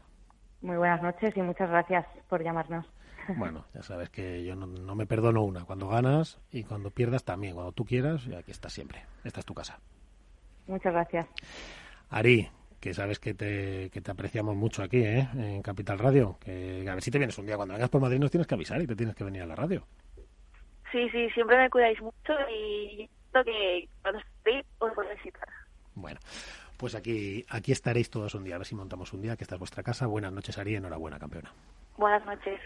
[0.63, 2.87] Muy buenas noches y muchas gracias por llamarnos.
[3.37, 5.65] Bueno, ya sabes que yo no, me perdono una.
[5.65, 7.55] Cuando ganas y cuando pierdas también.
[7.55, 9.03] Cuando tú quieras, y aquí estás siempre.
[9.25, 9.79] Esta es tu casa.
[10.67, 11.27] Muchas gracias.
[12.11, 12.49] Ari,
[12.81, 15.29] que sabes que te, que te apreciamos mucho aquí, ¿eh?
[15.35, 16.39] En Capital Radio.
[16.41, 17.57] Que a ver si te vienes un día.
[17.57, 19.55] Cuando vengas por Madrid nos tienes que avisar y te tienes que venir a la
[19.55, 19.87] radio.
[20.91, 25.49] Sí, sí, siempre me cuidáis mucho y que cuando estéis os voy a visitar.
[25.95, 26.19] Bueno,
[26.81, 29.57] Pues aquí, aquí estaréis todos un día, a ver si montamos un día, que esta
[29.57, 30.07] es vuestra casa.
[30.07, 31.53] Buenas noches, Ari, enhorabuena, campeona.
[31.99, 32.59] Buenas noches.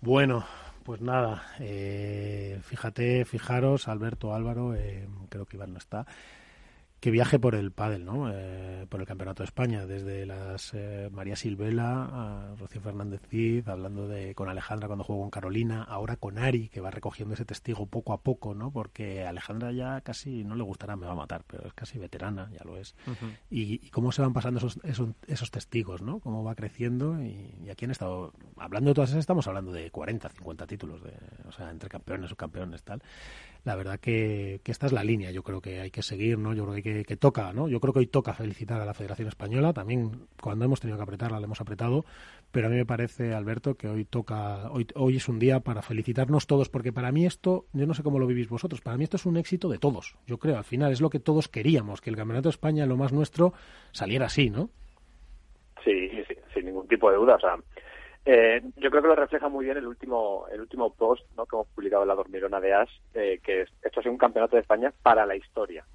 [0.00, 0.46] Bueno,
[0.82, 6.06] pues nada, eh, fíjate, fijaros, Alberto, Álvaro, eh, creo que Iván no está,
[7.00, 8.30] que viaje por el pádel, ¿no?
[8.32, 13.68] Eh, por el Campeonato de España, desde las eh, María Silvela a Rocío Fernández Cid,
[13.68, 17.44] hablando de con Alejandra cuando jugó con Carolina, ahora con Ari, que va recogiendo ese
[17.44, 18.72] testigo poco a poco, ¿no?
[18.72, 22.50] Porque Alejandra ya casi, no le gustará, me va a matar, pero es casi veterana,
[22.52, 22.96] ya lo es.
[23.48, 26.18] y, y cómo se van pasando esos, esos, esos testigos, ¿no?
[26.18, 29.90] Cómo va creciendo y, y aquí han estado, hablando de todas esas, estamos hablando de
[29.92, 31.12] 40, 50 títulos, de,
[31.46, 33.02] o sea, entre campeones, subcampeones, tal
[33.68, 36.54] la verdad que, esta es la línea, yo creo que hay que seguir, ¿no?
[36.54, 37.68] Yo creo que, que, toca, ¿no?
[37.68, 41.02] Yo creo que hoy toca felicitar a la Federación Española, también cuando hemos tenido que
[41.02, 42.06] apretarla la hemos apretado,
[42.50, 45.82] pero a mí me parece, Alberto, que hoy toca, hoy, hoy es un día para
[45.82, 49.04] felicitarnos todos, porque para mí esto, yo no sé cómo lo vivís vosotros, para mí
[49.04, 52.00] esto es un éxito de todos, yo creo, al final es lo que todos queríamos,
[52.00, 53.52] que el Campeonato de España, lo más nuestro,
[53.92, 54.70] saliera así, ¿no?
[55.84, 57.56] Sí, sí sin ningún tipo de duda, o sea,
[58.30, 61.46] eh, yo creo que lo refleja muy bien el último el último post ¿no?
[61.46, 64.56] que hemos publicado en la Dormirona de As, eh, que es, esto es un campeonato
[64.56, 65.86] de España para la historia.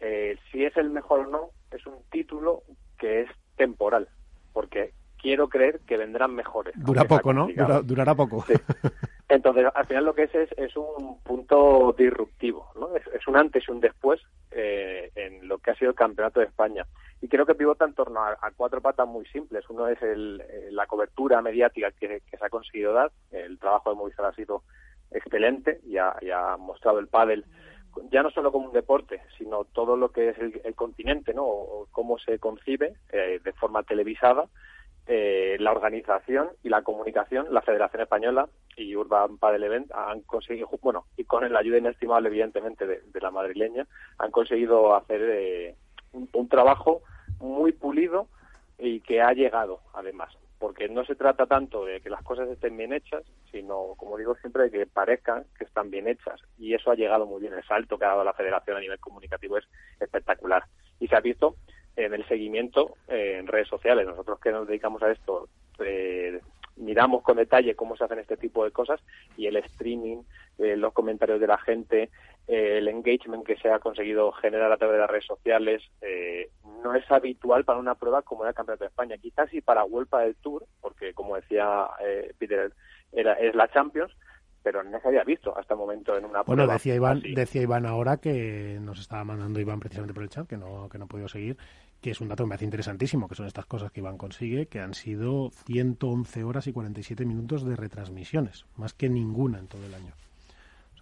[0.00, 2.62] Eh, si es el mejor o no, es un título
[2.98, 4.08] que es temporal,
[4.54, 6.74] porque quiero creer que vendrán mejores.
[6.74, 7.48] Dura poco, ¿no?
[7.48, 8.42] Dura, durará poco.
[8.46, 8.54] Sí.
[9.28, 12.96] Entonces, al final lo que es es, es un punto disruptivo, ¿no?
[12.96, 16.40] Es, es, un antes y un después eh, en lo que ha sido el Campeonato
[16.40, 16.86] de España.
[17.20, 19.64] Y creo que pivota en torno a, a cuatro patas muy simples.
[19.70, 23.10] Uno es el, eh, la cobertura mediática que, se ha conseguido dar.
[23.30, 24.62] El trabajo de Movistar ha sido
[25.10, 27.44] excelente y ha, y ha mostrado el pádel
[28.10, 31.44] ya no solo como un deporte, sino todo lo que es el, el continente, ¿no?
[31.44, 34.48] O cómo se concibe eh, de forma televisada
[35.06, 40.68] eh, la organización y la comunicación, la Federación Española y Urban Padel Event han conseguido,
[40.80, 43.86] bueno, y con la ayuda inestimable, evidentemente, de, de la madrileña,
[44.18, 45.76] han conseguido hacer eh,
[46.14, 47.02] un, trabajo
[47.40, 48.28] muy pulido
[48.78, 50.32] y que ha llegado, además.
[50.58, 54.34] Porque no se trata tanto de que las cosas estén bien hechas, sino, como digo
[54.36, 56.40] siempre, de que parezcan que están bien hechas.
[56.58, 57.52] Y eso ha llegado muy bien.
[57.52, 59.64] El salto que ha dado la Federación a nivel comunicativo es
[60.00, 60.64] espectacular.
[61.00, 61.56] Y se ha visto
[61.96, 64.06] en el seguimiento eh, en redes sociales.
[64.06, 65.48] Nosotros que nos dedicamos a esto,
[65.80, 66.40] eh,
[66.76, 69.00] miramos con detalle cómo se hacen este tipo de cosas
[69.36, 70.22] y el streaming,
[70.58, 72.10] eh, los comentarios de la gente,
[72.46, 76.50] eh, el engagement que se ha conseguido generar a través de las redes sociales, eh,
[76.82, 79.18] no es habitual para una prueba como era el Campeonato de España.
[79.18, 81.88] Quizás sí para Vuelta del Tour, porque como decía
[82.38, 82.72] Peter,
[83.12, 84.14] era, es la Champions,
[84.62, 86.72] pero no se había visto hasta el momento en una bueno, prueba.
[86.74, 87.34] decía Iván, así.
[87.34, 90.98] decía Iván ahora que nos estaba mandando Iván precisamente por el chat, que no, que
[90.98, 91.58] no he podido seguir,
[92.00, 94.66] que es un dato que me hace interesantísimo, que son estas cosas que Iván consigue,
[94.66, 99.84] que han sido 111 horas y 47 minutos de retransmisiones, más que ninguna en todo
[99.84, 100.12] el año.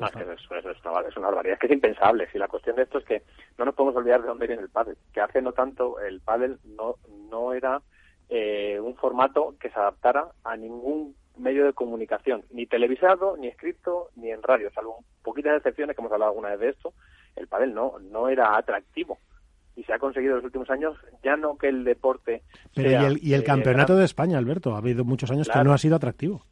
[0.07, 2.29] Es, una, es, una, barbaridad, es que es impensable.
[2.31, 3.23] Si la cuestión de esto es que
[3.59, 6.59] no nos podemos olvidar de dónde viene el pádel, que hace no tanto el pádel
[6.65, 6.97] no,
[7.31, 7.81] no era
[8.29, 14.09] eh, un formato que se adaptara a ningún medio de comunicación, ni televisado, ni escrito,
[14.17, 16.93] ni en radio, salvo poquitas excepciones que hemos hablado alguna vez de esto,
[17.37, 19.19] el pádel no, no era atractivo.
[19.75, 22.43] Y se ha conseguido en los últimos años, ya no que el deporte.
[22.75, 25.49] Pero sea, y el, y el eh, campeonato de España, Alberto, ha habido muchos años
[25.49, 25.63] Claro.
[25.63, 26.45] que no ha sido atractivo.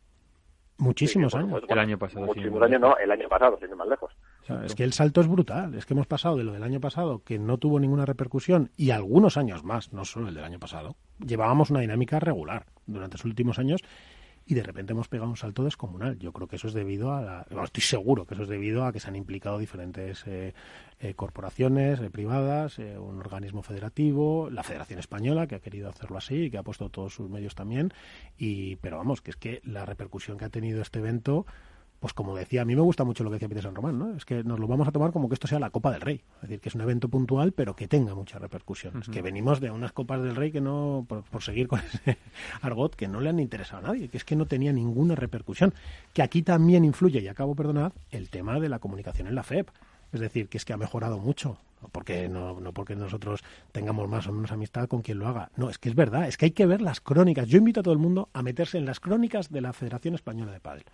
[0.81, 1.51] Muchísimos sí, años.
[1.51, 4.13] bueno, El año pasado, Muchísimos años no, el año pasado, sin ir más lejos.
[4.43, 5.75] O sea, es que el salto es brutal.
[5.75, 8.91] Es que hemos pasado de lo del año pasado, que no tuvo ninguna repercusión, y
[8.91, 10.97] algunos años más, no solo el del año pasado.
[11.19, 13.81] Llevábamos una dinámica regular durante los últimos años
[14.47, 16.19] y de repente hemos pegado un salto descomunal.
[16.19, 18.85] Yo creo que eso es debido a la, bueno, estoy seguro que eso es debido
[18.85, 20.55] a que se han implicado diferentes eh,
[20.99, 26.45] eh, corporaciones eh, privadas, un organismo federativo, la Federación Española que ha querido hacerlo así
[26.45, 27.93] y que ha puesto todos sus medios también.
[28.39, 31.47] Y pero vamos, que es que la repercusión que ha tenido este evento
[32.01, 34.17] pues como decía, a mí me gusta mucho lo que decía Peter San Román, ¿no?
[34.17, 36.23] Es que nos lo vamos a tomar como que esto sea la Copa del Rey.
[36.37, 38.97] Es decir, que es un evento puntual, pero que tenga mucha repercusión.
[38.97, 39.03] Uh -huh.
[39.03, 42.17] Es que venimos de unas Copas del Rey que no, por, por, seguir con ese
[42.63, 45.75] argot, que no le han interesado a nadie, que es que no tenía ninguna repercusión.
[46.15, 49.69] Que aquí también influye, y acabo, perdonad, el tema de la comunicación en la FEP.
[50.13, 51.59] Es decir, que es que ha mejorado mucho.
[51.93, 55.51] Porque, no, no porque nosotros tengamos más o menos amistad con quien lo haga.
[55.57, 57.47] No, es que es verdad, es que hay que ver las crónicas.
[57.47, 60.53] Yo invito a todo el mundo a meterse en las crónicas de la Federación Española
[60.53, 60.85] de Padel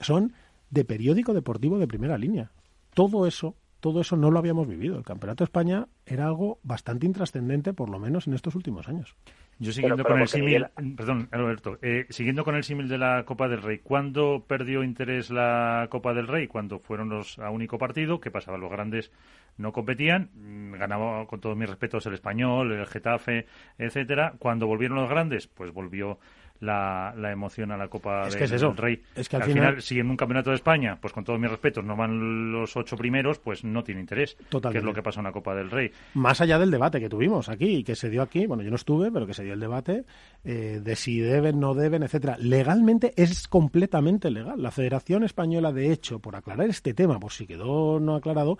[0.00, 0.32] son
[0.70, 2.50] de periódico deportivo de primera línea.
[2.94, 4.96] Todo eso, todo eso no lo habíamos vivido.
[4.96, 9.16] El Campeonato de España era algo bastante intrascendente, por lo menos en estos últimos años.
[9.58, 10.66] Yo siguiendo pero, pero con el símil,
[10.96, 15.28] perdón, Alberto, eh, siguiendo con el símil de la Copa del Rey, ¿cuándo perdió interés
[15.28, 16.46] la Copa del Rey?
[16.46, 18.56] Cuando fueron los a único partido, ¿qué pasaba?
[18.56, 19.12] Los grandes
[19.58, 23.46] no competían, mm, ganaba con todos mis respetos el español, el Getafe,
[23.76, 24.32] etcétera.
[24.38, 26.18] Cuando volvieron los grandes, pues volvió
[26.60, 28.68] la, la emoción a la Copa Es del, que es eso.
[28.68, 29.02] del Rey.
[29.14, 31.50] Es que al final, final- si en un campeonato de España, pues con todos mis
[31.50, 34.34] respetos, no van los ocho primeros, pues no tiene interés.
[34.36, 34.78] Que Totalmente.
[34.78, 35.90] es lo que pasa en una Copa del Rey.
[36.14, 38.76] Más allá del debate que tuvimos aquí y que se dio aquí, bueno, yo no
[38.76, 40.04] estuve, pero que se dio el debate
[40.44, 42.36] eh, de si deben, no deben, etcétera.
[42.38, 44.62] Legalmente es completamente legal.
[44.62, 48.58] La Federación Española, de hecho, por aclarar este tema, por si quedó no aclarado,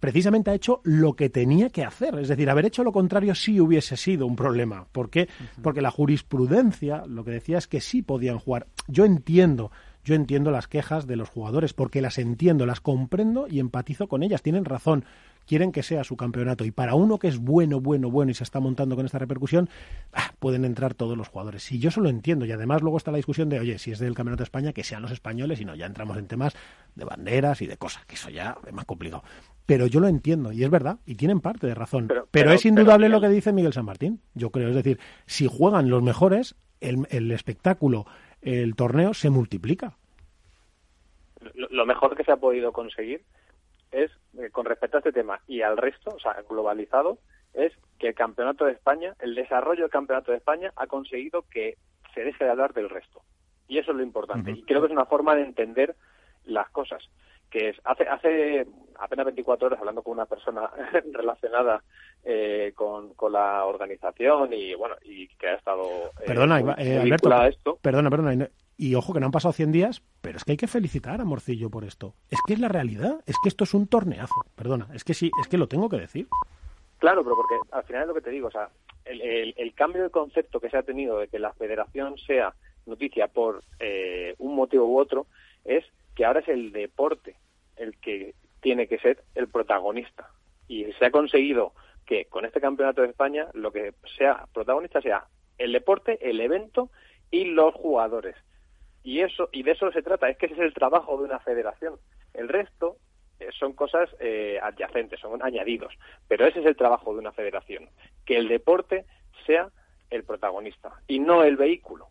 [0.00, 2.18] precisamente ha hecho lo que tenía que hacer.
[2.18, 4.86] Es decir, haber hecho lo contrario sí hubiese sido un problema.
[4.92, 5.28] ¿Por qué?
[5.62, 8.66] Porque la jurisprudencia lo que decía es que sí podían jugar.
[8.88, 9.70] Yo entiendo.
[10.04, 14.24] Yo entiendo las quejas de los jugadores porque las entiendo, las comprendo y empatizo con
[14.24, 14.42] ellas.
[14.42, 15.04] Tienen razón.
[15.46, 16.64] Quieren que sea su campeonato.
[16.64, 19.68] Y para uno que es bueno, bueno, bueno y se está montando con esta repercusión,
[20.12, 21.70] ah, pueden entrar todos los jugadores.
[21.70, 22.44] Y yo eso lo entiendo.
[22.44, 24.82] Y además luego está la discusión de, oye, si es del campeonato de España, que
[24.82, 26.54] sean los españoles y no, ya entramos en temas
[26.96, 29.22] de banderas y de cosas, que eso ya es más complicado.
[29.66, 32.08] Pero yo lo entiendo y es verdad y tienen parte de razón.
[32.08, 34.68] Pero, pero- es pero, indudable lo que dice Miguel San Martín, yo creo.
[34.68, 38.06] Es decir, si juegan los mejores, el, el espectáculo,
[38.40, 39.96] el torneo se multiplica.
[41.54, 43.22] lo, lo mejor que se ha podido conseguir
[43.90, 47.18] es, eh, con respecto a este tema y al resto, o sea, globalizado,
[47.54, 51.76] es que el Campeonato de España, el desarrollo del Campeonato de España ha conseguido que
[52.14, 53.22] se deje de hablar del resto.
[53.68, 54.50] Y eso es lo importante.
[54.52, 55.94] Y creo que es una forma de entender
[56.44, 57.02] las cosas.
[57.52, 58.66] Que es, hace, hace
[58.98, 60.70] apenas 24 horas, hablando con una persona
[61.12, 61.82] relacionada
[62.24, 65.84] eh, con, con la organización y, bueno, y que ha estado
[66.20, 67.30] eh, Perdona, eh, Alberto.
[67.32, 67.78] a esto.
[67.82, 68.48] Perdona, perdona.
[68.78, 71.24] Y ojo que no han pasado 100 días, pero es que hay que felicitar a
[71.24, 72.14] Morcillo por esto.
[72.30, 73.20] Es que es la realidad.
[73.26, 74.34] Es que esto es un torneazo.
[74.56, 76.26] Perdona, es que sí, es que lo tengo que decir.
[76.98, 78.70] Claro, pero porque al final es lo que te digo, o sea,
[79.04, 82.54] el, el- el cambio de concepto que se ha tenido de que la federación sea
[82.86, 85.26] noticia por eh, un motivo u otro
[85.64, 85.84] es
[86.14, 87.34] que ahora es el deporte
[87.76, 90.30] el que tiene que ser el protagonista.
[90.68, 91.74] Y se ha conseguido
[92.06, 95.26] que con este campeonato de España lo que sea protagonista sea
[95.58, 96.90] el deporte, el evento
[97.30, 98.36] y los jugadores.
[99.02, 101.40] Y eso y de eso se trata, es que ese es el trabajo de una
[101.40, 101.98] federación.
[102.34, 102.96] El resto
[103.40, 105.94] eh, son cosas eh, adyacentes, son añadidos,
[106.28, 107.88] pero ese es el trabajo de una federación,
[108.24, 109.04] que el deporte
[109.46, 109.70] sea
[110.10, 112.08] el protagonista y no el vehículo.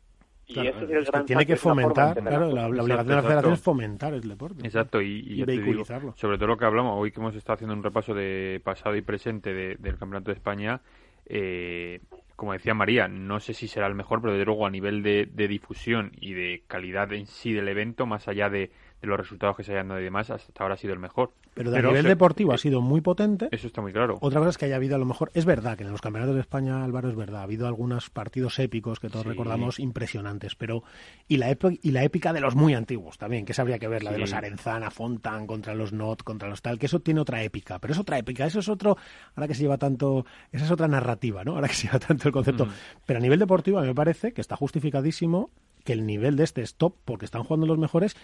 [0.53, 3.15] Y Claro, ese es el es que gran tiene que fomentar, claro, la, obligación de
[3.15, 4.65] la Exacto, federación es fomentar el deporte.
[4.67, 6.13] Exacto, y, y digo, vehiculizarlo.
[6.15, 9.01] sobre todo lo que hablamos hoy que hemos estado haciendo un repaso de pasado y
[9.01, 10.81] presente de- del Campeonato de España,
[11.25, 12.01] eh,
[12.35, 15.27] como decía María, no sé si será el mejor, pero desde luego a nivel de,
[15.31, 18.71] de difusión y de calidad en sí del evento, más allá de,
[19.01, 21.31] de los resultados que se hayan dado y demás, hasta ahora ha sido el mejor.
[21.53, 23.49] Pero de a nivel se- deportivo ha sido muy potente.
[23.51, 24.17] Eso está muy claro.
[24.21, 26.35] Otra cosa es que haya habido a lo mejor, es verdad que en los campeonatos
[26.35, 29.29] de España, Álvaro, es verdad, ha habido algunos partidos épicos que todos Sí.
[29.29, 30.83] recordamos impresionantes, pero
[31.27, 33.87] y la, época, y la épica de los muy antiguos también, que esa habría que
[33.87, 37.19] ver, la de los Arenzana, Fontan contra los Not, contra los tal, que eso tiene
[37.19, 38.95] otra épica, pero es otra épica, eso es otro,
[39.35, 41.55] ahora que se lleva tanto, esa es otra narrativa, ¿no?
[41.55, 42.67] Ahora que se lleva tanto el concepto.
[43.05, 45.49] Pero a nivel deportivo a mí me parece que está justificadísimo
[45.83, 48.15] que el nivel de este es top porque están jugando los mejores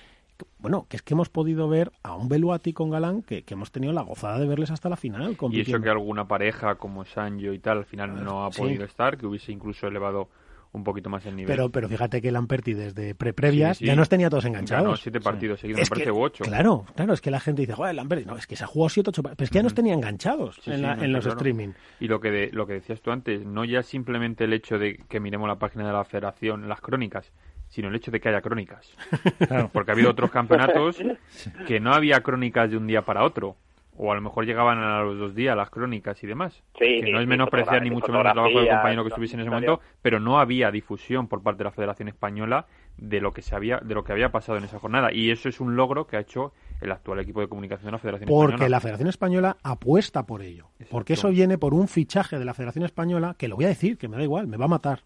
[0.60, 3.72] bueno, que es que hemos podido ver a un Beluati con Galán que, que hemos
[3.72, 5.38] tenido la gozada de verles hasta la final.
[5.52, 8.62] Y eso que alguna pareja como Sancho y tal al final no ha sí.
[8.62, 10.30] podido estar, que hubiese incluso elevado
[10.74, 11.48] un poquito más el nivel.
[11.56, 13.88] Pero, pero fíjate que Lamperti desde pre-previas Sí, sí.
[13.88, 15.00] ya nos tenía todos enganchados.
[15.02, 16.44] Siete partidos seguidos, Es me parece, que- ocho.
[16.44, 18.90] Claro, claro, es que la gente dice, joder, Lamperti, no, es que se ha jugado
[18.90, 21.24] 7 8 Pero es que ya nos tenía enganchados Sí, en, la- no, en los
[21.24, 21.38] claro.
[21.38, 21.70] streaming.
[22.02, 24.98] Y lo que, de- lo que decías tú antes, no ya simplemente el hecho de
[25.08, 27.32] que miremos la página de la federación, las crónicas,
[27.70, 28.96] sino el hecho de que haya crónicas.
[29.74, 30.98] Porque ha habido otros campeonatos
[31.68, 33.56] que no había crónicas de un día para otro.
[34.00, 36.62] O a lo mejor llegaban a los dos días las crónicas y demás.
[36.78, 39.40] Sí, que no es menospreciar ni mucho menos el trabajo del compañero que estuviese en
[39.40, 42.68] ese momento, pero no había difusión por parte de la Federación Española
[42.98, 45.12] de lo que se había, de lo que había pasado en esa jornada.
[45.12, 47.98] Y eso es un logro que ha hecho el actual equipo de comunicación de la
[47.98, 48.70] Federación Porque Española.
[48.70, 50.68] la Federación Española apuesta por ello.
[50.92, 53.98] Porque eso viene por un fichaje de la Federación Española que lo voy a decir,
[53.98, 55.02] que me da igual, me va a matar.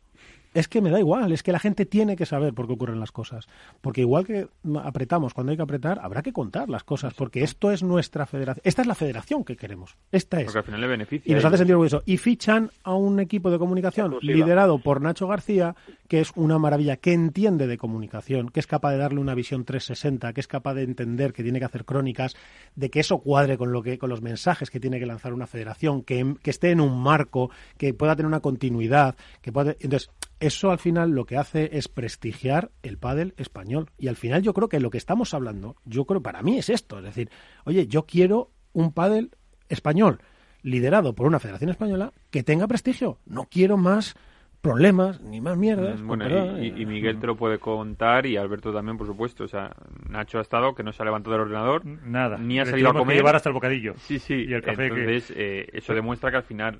[0.54, 3.00] Es que me da igual, es que la gente tiene que saber por qué ocurren
[3.00, 3.48] las cosas.
[3.80, 4.48] Porque igual que
[4.84, 8.62] apretamos cuando hay que apretar, habrá que contar las cosas, porque esto es nuestra federación.
[8.66, 9.96] Esta es la federación que queremos.
[10.12, 10.46] Esta es.
[10.46, 11.32] Porque al final le beneficia.
[11.32, 12.04] Y nos hace sentir orgulloso.
[12.06, 15.76] Y fichan a un equipo de comunicación liderado por Nacho García,
[16.10, 19.64] que es una maravilla, que entiende de comunicación, que es capaz de darle una visión
[19.64, 22.36] 360, que es capaz de entender que tiene que hacer crónicas,
[22.76, 25.48] de que eso cuadre con lo que con los mensajes que tiene que lanzar una
[25.48, 30.10] federación, que, que esté en un marco, que pueda tener una continuidad, que pueda entonces
[30.42, 34.54] eso al final lo que hace es prestigiar el pádel español y al final yo
[34.54, 37.30] creo que lo que estamos hablando, yo creo para mí es esto, es decir,
[37.64, 39.32] oye, yo quiero un pádel
[39.70, 40.20] español
[40.64, 44.16] liderado por una federación española que tenga prestigio, no quiero más
[44.62, 46.00] problemas ni más mierdas.
[46.02, 49.44] Mm, Bueno, y, y- y Miguel te lo puede contar y Alberto también, por supuesto.
[49.44, 49.76] O sea,
[50.08, 52.38] Nacho ha estado que no se ha levantado del ordenador, Nada.
[52.38, 53.16] ni ha salido a que comer.
[53.18, 53.96] llevar hasta el bocadillo.
[53.98, 54.36] Sí, sí.
[54.48, 56.80] Y el café que- Entonces, eh, eso demuestra que al final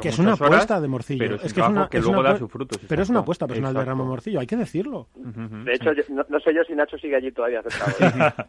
[0.00, 1.18] que es una apuesta de Morcillo.
[1.18, 2.78] Pero es, que, es una, que luego da sus frutos.
[2.88, 5.08] Pero es una apuesta personal de Ramón Morcillo, hay que decirlo.
[5.14, 8.48] De hecho, no, sé yo si Nacho sigue allí todavía acercado.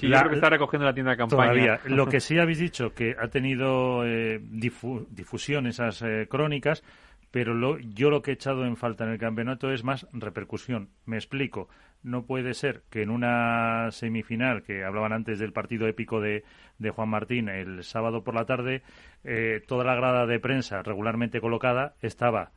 [0.00, 1.38] sí, yo creo que está recogiendo la tienda de campaña.
[1.38, 1.80] Todavía.
[1.86, 6.82] Lo que sí habéis dicho, que ha tenido eh, difusión esas eh, crónicas,
[7.30, 10.90] pero lo, yo lo que he echado en falta en el campeonato es más repercusión.
[11.06, 11.68] Me explico.
[12.02, 16.44] No puede ser que en una semifinal, que hablaban antes del partido épico de,
[16.78, 18.82] de Juan Martín el sábado por la tarde,
[19.24, 22.52] eh, toda la grada de prensa regularmente colocada estaba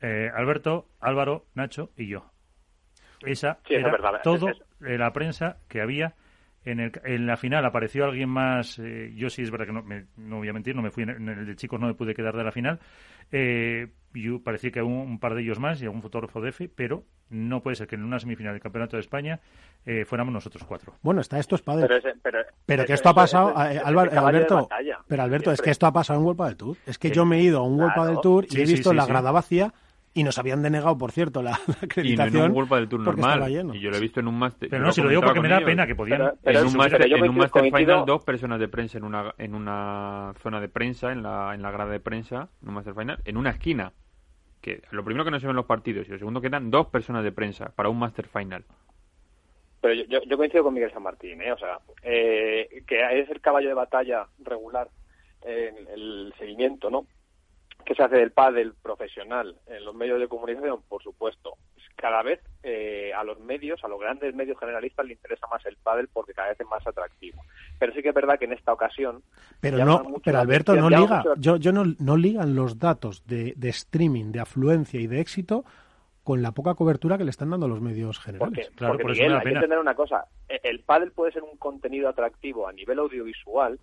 [0.00, 2.30] eh, Alberto, Álvaro, Nacho y yo.
[3.24, 6.14] Esa era todo la prensa que había.
[6.64, 8.78] En, el, en la final apareció alguien más.
[8.78, 9.84] Eh, yo sí es verdad que no,
[10.16, 12.36] no voy a mentir, no me fui en, el de chicos, no me pude quedar
[12.36, 12.80] de la final.
[13.30, 16.68] Eh, y parecía que un, un par de ellos más y algún fotógrafo de EFE,
[16.68, 19.40] pero no puede ser que en una semifinal del Campeonato de España
[19.84, 20.94] eh, fuéramos nosotros cuatro.
[21.02, 21.88] Bueno, está esto es padre.
[22.64, 24.68] Pero, que esto ha pasado, Alberto,
[25.08, 26.76] pero Alberto, es que esto ha pasado en World del Tour.
[26.86, 29.06] Es que yo me he ido a un World del Tour y he visto la
[29.06, 29.72] grada vacía
[30.14, 32.34] y nos habían denegado, por cierto, la, acreditación.
[32.34, 33.50] Y no en un del Tour normal.
[33.74, 34.70] Y yo lo he visto en un máster.
[34.70, 36.32] Pero no, si lo digo porque me da pena que podían.
[36.42, 37.02] en un máster,
[37.72, 41.62] final, dos personas de prensa en una, en una zona de prensa, en la, en
[41.62, 43.92] la grada de prensa, en un máster final, en una esquina
[44.64, 46.86] que lo primero que no se ven los partidos y lo segundo que eran dos
[46.86, 48.64] personas de prensa para un Master Final.
[49.82, 51.52] Pero yo, yo, coincido con Miguel San Martín, ¿eh?
[51.52, 54.88] o sea, eh, que es el caballo de batalla regular
[55.42, 57.06] en el seguimiento, ¿no?
[57.84, 61.56] Que se hace del pádel profesional en los medios de comunicación, por supuesto.
[61.96, 65.76] Cada vez eh, a los medios, a los grandes medios generalistas, le interesa más el
[65.76, 67.42] pádel porque cada vez es más atractivo.
[67.78, 69.22] Pero sí que es verdad que en esta ocasión...
[69.60, 73.68] Pero no, pero Alberto, no liga, yo, yo no, no ligan los datos de, de
[73.68, 75.64] streaming, de afluencia y de éxito
[76.24, 78.68] con la poca cobertura que le están dando los medios generales.
[78.68, 82.66] Porque, claro, hay que entender una cosa, e, el pádel puede ser un contenido atractivo
[82.66, 83.78] a nivel audiovisual,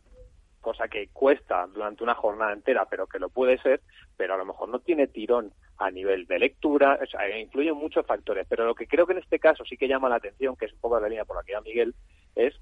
[0.62, 3.82] cosa que cuesta durante una jornada entera, pero que lo puede ser,
[4.16, 8.06] pero a lo mejor no tiene tirón a nivel de lectura, o sea, influyen muchos
[8.06, 10.66] factores, pero lo que creo que en este caso sí que llama la atención, que
[10.66, 11.96] es un poco la línea por la que va Miguel,
[12.36, 12.54] es,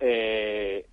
[0.00, 0.86] eh,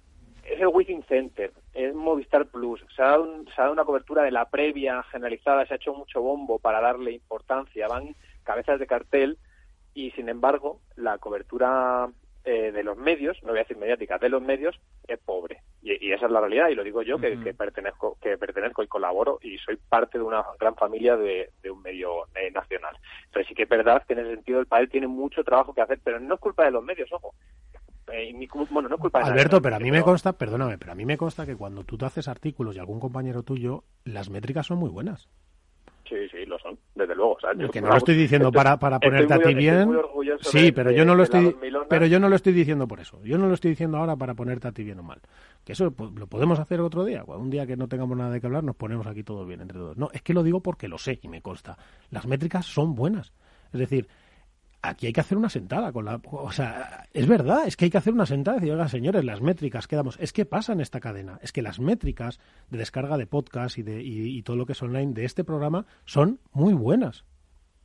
[0.44, 4.24] es el Within Center, es Movistar Plus, se ha, dado se ha dado una cobertura
[4.24, 8.88] de la previa generalizada, se ha hecho mucho bombo para darle importancia, van cabezas de
[8.88, 9.38] cartel
[9.94, 12.10] y sin embargo la cobertura
[12.46, 15.62] eh, de los medios, no voy a decir mediática, de los medios, es pobre.
[15.82, 19.40] Y, esa es la realidad, y lo digo yo, que, pertenezco que pertenezco y colaboro,
[19.42, 22.98] y soy parte de una gran familia de, un medio eh, nacional.
[23.26, 25.82] Entonces sí que es verdad que en ese sentido el país tiene mucho trabajo que
[25.82, 27.34] hacer, pero no es culpa de los medios, ojo.
[28.12, 28.34] Eh,
[28.70, 31.06] bueno, no es culpa de Alberto, pero a mí me consta, perdóname, pero a mí
[31.06, 34.80] me consta que cuando tú te haces artículos y algún compañero tuyo, las métricas son
[34.80, 35.30] muy buenas.
[36.08, 37.38] Sí, sí, lo son, desde luego.
[37.72, 39.90] que no lo estoy diciendo para, para ponerte a ti bien.
[40.42, 41.56] Sí, pero yo no lo estoy,
[41.90, 43.20] pero yo no lo estoy diciendo por eso.
[43.24, 45.20] Yo no lo estoy diciendo ahora para ponerte a ti bien o mal.
[45.64, 47.24] Que eso lo podemos hacer otro día.
[47.26, 49.78] Un día que no tengamos nada de que hablar, nos ponemos aquí todos bien entre
[49.78, 49.98] todos.
[49.98, 51.78] No, es que lo digo porque lo sé y me consta.
[52.12, 53.34] Las métricas son buenas.
[53.72, 54.08] Es decir,
[54.84, 57.92] aquí hay que hacer una sentada con la o sea es verdad es que hay
[57.92, 60.74] que hacer una sentada y decir oiga señores las métricas que damos es que pasa
[60.74, 62.40] en esta cadena es que las métricas
[62.70, 65.86] de descarga de podcast y de y, todo lo que es online de este programa
[66.06, 67.26] son muy buenas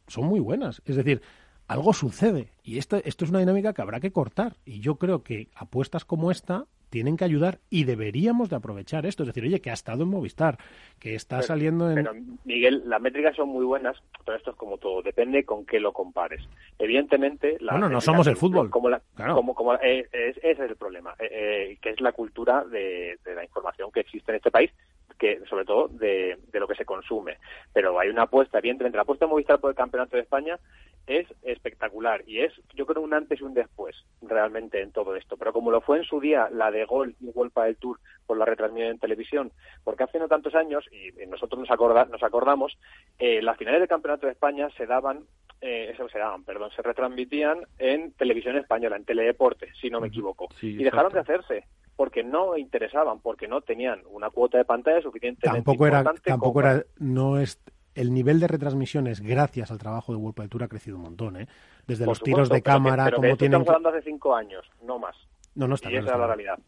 [0.09, 0.83] son muy buenas.
[0.85, 1.23] Es decir
[1.67, 4.57] algo sucede y esto esto es una dinámica que habrá que cortar.
[4.65, 9.23] Y yo creo que apuestas como esta tienen que ayudar y deberíamos de aprovechar esto.
[9.23, 10.59] Es decir, oye, que ha estado en Movistar,
[10.99, 11.97] que está saliendo en...
[11.97, 12.13] Pero,
[12.45, 15.93] Miguel, las métricas son muy buenas, pero esto es como todo, depende con qué lo
[15.93, 16.43] compares.
[16.79, 17.57] Evidentemente...
[17.61, 18.71] La bueno, no somos el fútbol.
[18.71, 18.89] Como
[19.35, 23.35] como, como, eh, ese es el problema, eh, eh, que es la cultura de, de
[23.35, 24.71] la información que existe en este país,
[25.19, 27.39] que sobre todo de, de, lo que se consume.
[27.73, 30.59] Pero hay una apuesta, evidentemente, la apuesta de Movistar por el Campeonato de España
[31.07, 35.37] es espectacular y es, yo creo, un antes y un después realmente en todo esto.
[35.37, 38.37] Pero como lo fue en su día la de Gol y Golpa del Tour por
[38.37, 39.53] la retransmisión en televisión,
[39.85, 42.79] porque hace no tantos años, y nosotros nos, acorda, nos acordamos,
[43.19, 45.25] eh, las finales del Campeonato de España se daban
[45.61, 50.49] eh, se daban, perdón, se retransmitían en televisión española, en Teledeporte, si no me equivoco.
[50.61, 51.65] y dejaron de hacerse
[51.99, 56.85] porque no interesaban, porque no tenían una cuota de pantalla suficientemente tampoco era, tampoco era,
[57.01, 57.61] no es
[57.97, 61.49] el nivel de retransmisiones, gracias al trabajo de World Tour, ha crecido un montón, ¿eh?
[61.89, 63.63] Desde los tiros de cámara, como tienen...
[63.63, 65.17] Estamos hablando hace cinco años, no más.
[65.57, 66.61] No, no está Y esa es la realidad.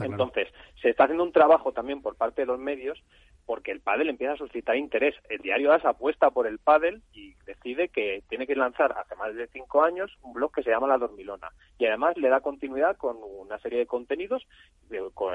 [0.00, 0.48] Entonces,
[0.80, 3.02] se está haciendo un trabajo también por parte de los medios
[3.48, 5.14] porque el pádel empieza a suscitar interés.
[5.30, 9.34] El diario AS apuesta por el pádel y decide que tiene que lanzar hace más
[9.34, 11.48] de cinco años un blog que se llama La Dormilona.
[11.78, 14.46] Y además le da continuidad con una serie de contenidos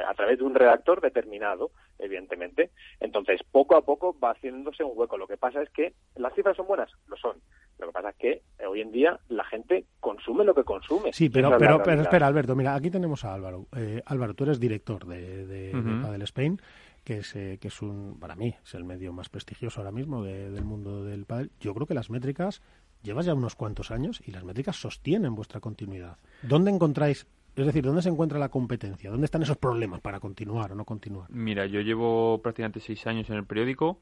[0.07, 2.69] a través de un redactor determinado, evidentemente.
[2.99, 5.17] Entonces, poco a poco va haciéndose un hueco.
[5.17, 7.41] Lo que pasa es que las cifras son buenas, lo son.
[7.79, 11.11] Lo que pasa es que eh, hoy en día la gente consume lo que consume.
[11.13, 13.67] Sí, pero, pero, pero espera, Alberto, mira, aquí tenemos a Álvaro.
[13.75, 15.71] Eh, Álvaro, tú eres director de, de,
[16.01, 16.61] Padel Spain.
[17.03, 20.23] que es, eh, que es un, para mí, es el medio más prestigioso ahora mismo
[20.23, 22.61] del mundo del pádel, yo creo que las métricas
[23.01, 26.17] llevas ya unos cuantos años y las métricas sostienen vuestra continuidad.
[26.41, 29.11] ¿Dónde encontráis es decir, ¿dónde se encuentra la competencia?
[29.11, 31.29] ¿Dónde están esos problemas para continuar o no continuar?
[31.29, 33.99] Mira, yo llevo prácticamente seis años en el periódico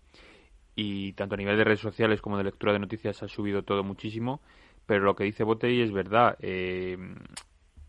[0.76, 3.84] y tanto a nivel de redes sociales como de lectura de noticias ha subido todo
[3.84, 4.41] muchísimo,
[4.85, 6.38] pero lo que dice Botei es verdad.
[6.39, 6.98] Eh,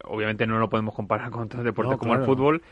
[0.04, 2.62] obviamente no lo podemos comparar con otros deportes como el fútbol.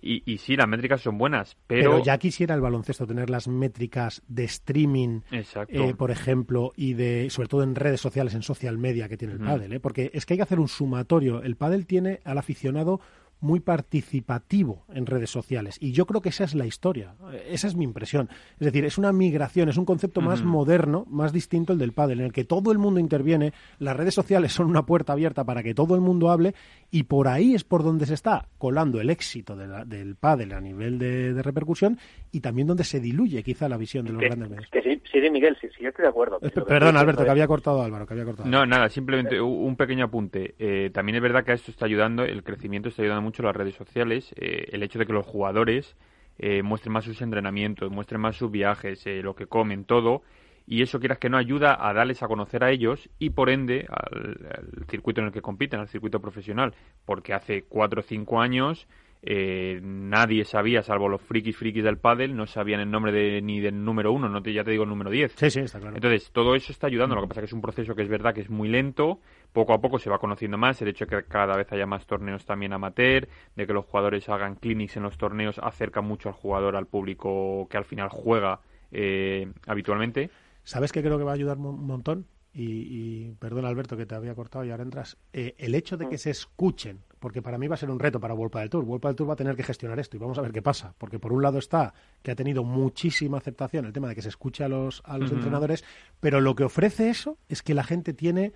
[0.00, 1.92] Y, y, sí, las métricas son buenas, pero...
[1.92, 7.30] Pero ya quisiera el baloncesto tener las métricas de streaming, eh, por ejemplo, y de
[7.30, 9.80] sobre todo en redes sociales, en social media que tiene el pádel, ¿eh?
[9.80, 11.42] porque es que hay que hacer un sumatorio.
[11.42, 13.00] El pádel tiene al aficionado
[13.40, 15.76] muy participativo en redes sociales.
[15.80, 17.14] Y yo creo que esa es la historia,
[17.48, 18.28] esa es mi impresión.
[18.58, 22.20] Es decir, es una migración, es un concepto más moderno, más distinto el del pádel,
[22.20, 25.62] en el que todo el mundo interviene, las redes sociales son una puerta abierta para
[25.62, 26.54] que todo el mundo hable
[26.90, 30.98] y por ahí es por donde se está colando el éxito del pádel a nivel
[30.98, 31.98] de, repercusión
[32.32, 34.70] y también donde se diluye quizá la visión de los grandes medios.
[34.70, 36.40] Que sí, sí, Miguel, sí, sí, estoy de acuerdo.
[36.40, 38.48] Perdón, Alberto, que había cortado Álvaro, que había cortado.
[38.48, 40.54] No, nada, simplemente un pequeño apunte.
[40.58, 43.74] Eh, también es verdad que esto está ayudando, el crecimiento está ayudando mucho las redes
[43.74, 45.96] sociales, eh, el hecho de que los jugadores
[46.38, 50.22] eh, muestren más sus entrenamientos, muestren más sus viajes, eh, lo que comen, todo,
[50.66, 53.86] y eso quieras que no ayuda a darles a conocer a ellos y por ende
[53.90, 56.74] al circuito en el que compiten, al circuito profesional,
[57.04, 58.86] porque hace cuatro o cinco años
[59.22, 63.60] eh, nadie sabía, salvo los frikis frikis del pádel, no sabían el nombre de, ni
[63.60, 65.32] del número uno, no te, ya te digo el número 10.
[65.36, 65.96] Sí, sí, está claro.
[65.96, 67.14] Entonces, todo eso está ayudando.
[67.14, 69.20] Lo que pasa es que es un proceso que es verdad que es muy lento,
[69.52, 72.06] poco a poco se va conociendo más, el hecho de que cada vez haya más
[72.06, 76.34] torneos también amateur, de que los jugadores hagan clinics en los torneos, acerca mucho al
[76.34, 78.60] jugador, al público que al final juega
[78.92, 80.30] eh, habitualmente.
[80.62, 82.26] ¿Sabes qué creo que va a ayudar un montón?
[82.54, 86.18] Y, perdona Alberto que te había cortado y ahora entras, eh, el hecho de que
[86.18, 89.04] se escuchen, porque para mí va a ser un reto para World del Tour, World
[89.04, 91.18] del Tour va a tener que gestionar esto y vamos a ver qué pasa, porque
[91.18, 94.64] por un lado está que ha tenido muchísima aceptación el tema de que se escuche
[94.64, 95.84] a los, a los entrenadores,
[96.20, 98.52] pero lo que ofrece eso es que la gente tiene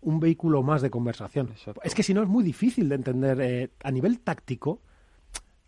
[0.00, 1.52] un vehículo más de conversación.
[1.82, 4.80] Es que si no es muy difícil de entender eh, a nivel táctico,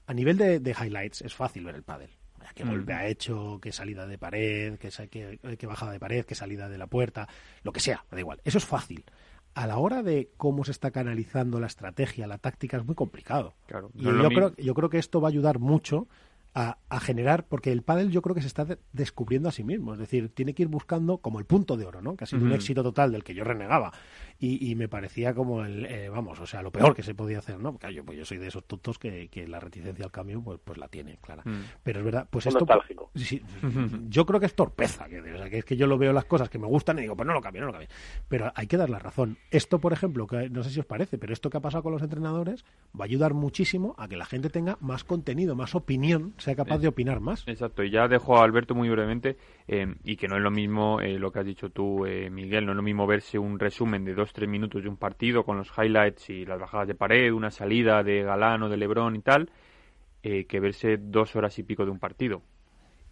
[0.06, 2.10] a nivel de, de highlights es fácil ver el pádel
[2.54, 6.78] qué golpe ha hecho, qué salida de pared, qué, bajada de pared, qué salida de
[6.78, 7.28] la puerta,
[7.62, 8.40] lo que sea, da igual.
[8.44, 9.04] Eso es fácil.
[9.54, 13.54] A la hora de cómo se está canalizando la estrategia, la táctica, es muy complicado.
[13.66, 16.06] Claro, y yo creo, yo creo que esto va a ayudar mucho
[16.54, 20.00] a, generar, porque el pádel yo creo que se está descubriendo a sí mismo, es
[20.00, 22.16] decir, tiene que ir buscando como el punto de oro, ¿no?
[22.16, 23.92] Que ha sido un éxito total del que yo renegaba
[24.38, 27.58] y, me parecía como el, eh, vamos, o sea, lo peor que se podía hacer,
[27.58, 27.72] ¿no?
[27.72, 30.58] Porque yo, pues yo soy de esos tontos que, que la reticencia al cambio, pues,
[30.64, 31.42] pues la tiene, clara.
[31.44, 31.64] Mm.
[31.82, 32.66] Pero es verdad, pues esto...
[33.14, 33.42] Sí,
[34.08, 36.24] yo creo que es torpeza, que, o sea, que es que yo lo veo las
[36.24, 37.88] cosas que me gustan y digo, pues no lo cambio, no lo cambio.
[38.28, 39.36] Pero hay que dar la razón.
[39.50, 41.92] Esto, por ejemplo, que no sé si os parece, pero esto que ha pasado con
[41.92, 42.64] los entrenadores
[42.98, 46.78] va a ayudar muchísimo a que la gente tenga más contenido, más opinión, sea capaz
[46.78, 47.46] de opinar más.
[47.46, 49.36] Exacto, y ya dejo a Alberto muy brevemente,
[49.68, 52.66] eh, y que no es lo mismo eh, lo que has dicho tú, eh, Miguel,
[52.66, 55.56] no es lo mismo verse un resumen de dos, tres minutos de un partido con
[55.56, 59.20] los highlights y las bajadas de pared, una salida de Galán o de Lebrón y
[59.20, 59.50] tal,
[60.22, 62.42] que verse dos horas y pico de un partido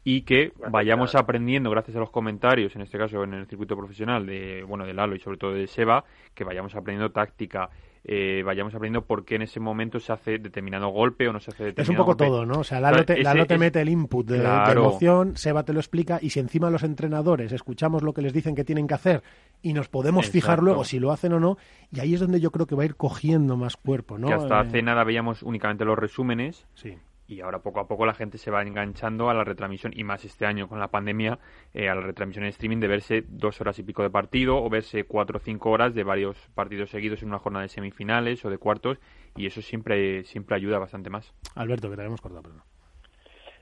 [0.05, 4.25] y que vayamos aprendiendo gracias a los comentarios, en este caso en el circuito profesional
[4.25, 7.69] de bueno de Lalo y sobre todo de Seba, que vayamos aprendiendo táctica,
[8.11, 11.51] eh, vayamos aprendiendo por qué en ese momento se hace determinado golpe o no se
[11.51, 12.61] hace determinado Es un poco todo, ¿no?
[12.61, 16.41] O sea, Lalo te, mete el input de, emoción, Seba te lo explica y si
[16.41, 19.23] encima los entrenadores escuchamos lo que les dicen que tienen que hacer
[19.61, 21.59] y nos podemos fijar luego si lo hacen o no,
[21.93, 24.29] y ahí es donde yo creo que va a ir cogiendo más cuerpo, ¿no?
[24.29, 26.67] Que hasta hace nada veíamos únicamente los resúmenes.
[26.73, 26.97] Sí
[27.29, 30.25] y ahora poco a poco la gente se va enganchando a la retransmisión y más
[30.25, 31.39] este año con la pandemia
[31.75, 34.69] eh, a la retransmisión en streaming de verse dos horas y pico de partido o
[34.71, 38.51] verse cuatro o cinco horas de varios partidos seguidos en una jornada de semifinales o
[38.51, 38.99] de cuartos
[39.37, 41.35] y eso siempre siempre ayuda bastante más.
[41.55, 42.43] Alberto, que te habíamos cortado,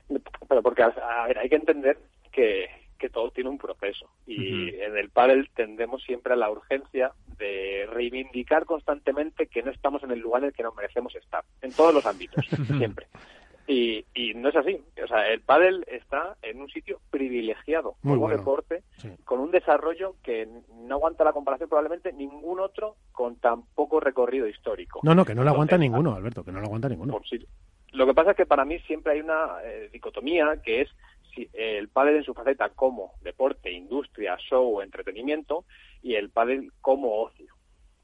[0.07, 1.99] pero Pero porque, a ver, hay que entender
[2.31, 7.11] que, que todo tiene un proceso y en el pádel tendemos siempre a la urgencia
[7.37, 11.43] de reivindicar constantemente que no estamos en el lugar en el que nos merecemos estar,
[11.61, 12.45] en todos los ámbitos,
[12.77, 13.07] siempre.
[13.67, 14.81] Y, y no es así.
[15.03, 18.83] O sea, el pádel está en un sitio privilegiado como deporte,
[19.25, 24.47] con un desarrollo que no aguanta la comparación probablemente ningún otro con tan poco recorrido
[24.47, 25.01] histórico.
[25.03, 27.19] No, no, que no lo aguanta ninguno, Alberto, que no lo aguanta ninguno.
[27.91, 30.89] Lo que pasa es que para mí siempre hay una eh, dicotomía que es
[31.33, 35.65] si, el pádel en su faceta como deporte, industria, show, entretenimiento
[36.01, 37.56] y el pádel como ocio.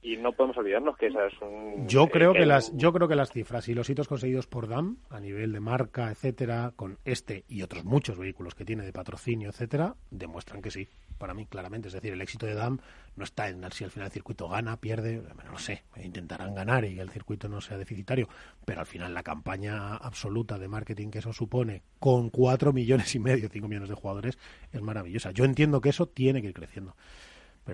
[0.03, 3.07] Y no podemos olvidarnos que esa es un yo creo eh, que las yo creo
[3.07, 6.99] que las cifras y los hitos conseguidos por DAM a nivel de marca etcétera con
[7.05, 10.87] este y otros muchos vehículos que tiene de patrocinio etcétera demuestran que sí.
[11.17, 11.87] Para mí claramente.
[11.87, 12.79] Es decir el éxito de DAM
[13.15, 16.83] no está en si al final el circuito gana pierde no lo sé intentarán ganar
[16.83, 18.27] y que el circuito no sea deficitario
[18.65, 23.19] pero al final la campaña absoluta de marketing que eso supone con cuatro millones y
[23.19, 24.37] medio cinco millones de jugadores
[24.73, 25.31] es maravillosa.
[25.31, 26.95] Yo entiendo que eso tiene que ir creciendo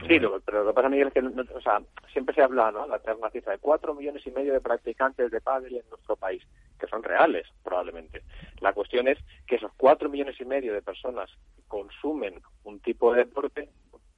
[0.07, 2.87] sí, lo, pero lo que pasa, Miguel, es que o sea, siempre se habla, ¿no?
[2.87, 2.99] La
[3.31, 6.43] cifra de cuatro millones y medio de practicantes de pádel en nuestro país,
[6.79, 8.23] que son reales, probablemente.
[8.61, 9.17] La cuestión es
[9.47, 11.29] que esos cuatro millones y medio de personas
[11.67, 13.69] consumen un tipo de deporte,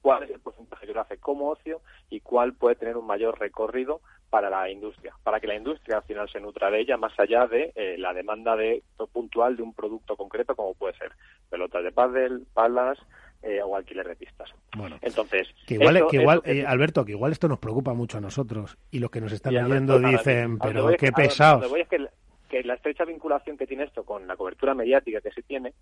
[0.02, 3.40] cuál es el porcentaje que lo hace como ocio y cuál puede tener un mayor
[3.40, 7.18] recorrido para la industria, para que la industria al final se nutra de ella más
[7.20, 8.82] allá de eh, la demanda de
[9.12, 11.12] puntual de un producto concreto como puede ser
[11.50, 12.98] pelotas de pádel, palas,
[13.44, 14.50] eh, o alquiler de pistas.
[14.76, 18.22] Bueno, entonces que igual, que igual eh, Alberto, que igual esto nos preocupa mucho a
[18.22, 21.70] nosotros y los que nos están viendo dicen, pero qué pesados.
[21.70, 22.06] Voy es que,
[22.50, 25.74] que, la estrecha vinculación que tiene esto con la cobertura mediática que se tiene,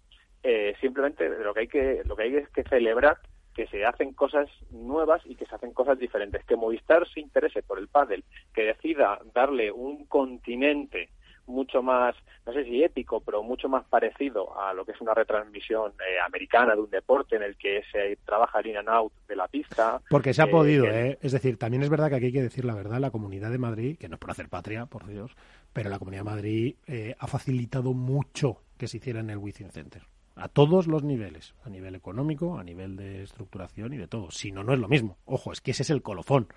[0.43, 3.17] eh, simplemente lo que hay que lo que hay es que celebrar
[3.53, 6.45] que se hacen cosas nuevas y que se hacen cosas diferentes.
[6.45, 8.23] Que Movistar se interese por el pádel,
[8.53, 11.09] que decida darle un continente
[11.49, 12.15] mucho más,
[12.45, 16.19] no sé si ético, pero mucho más parecido a lo que es una retransmisión eh,
[16.25, 19.47] americana de un deporte en el que se trabaja el in and out de la
[19.47, 20.01] pista.
[20.09, 21.17] Porque se ha podido, ¿eh?
[21.21, 23.57] Es decir, también es verdad que aquí hay que decir la verdad, la Comunidad de
[23.57, 25.35] Madrid, que no es por hacer patria, por Dios,
[25.73, 29.71] pero la Comunidad de Madrid eh, ha facilitado mucho que se hiciera en el Wizzing
[29.71, 30.03] Center
[30.35, 34.31] a todos los niveles, a nivel económico, a nivel de estructuración y de todo.
[34.31, 35.17] Si no, no es lo mismo.
[35.25, 36.47] Ojo, es que ese es el colofón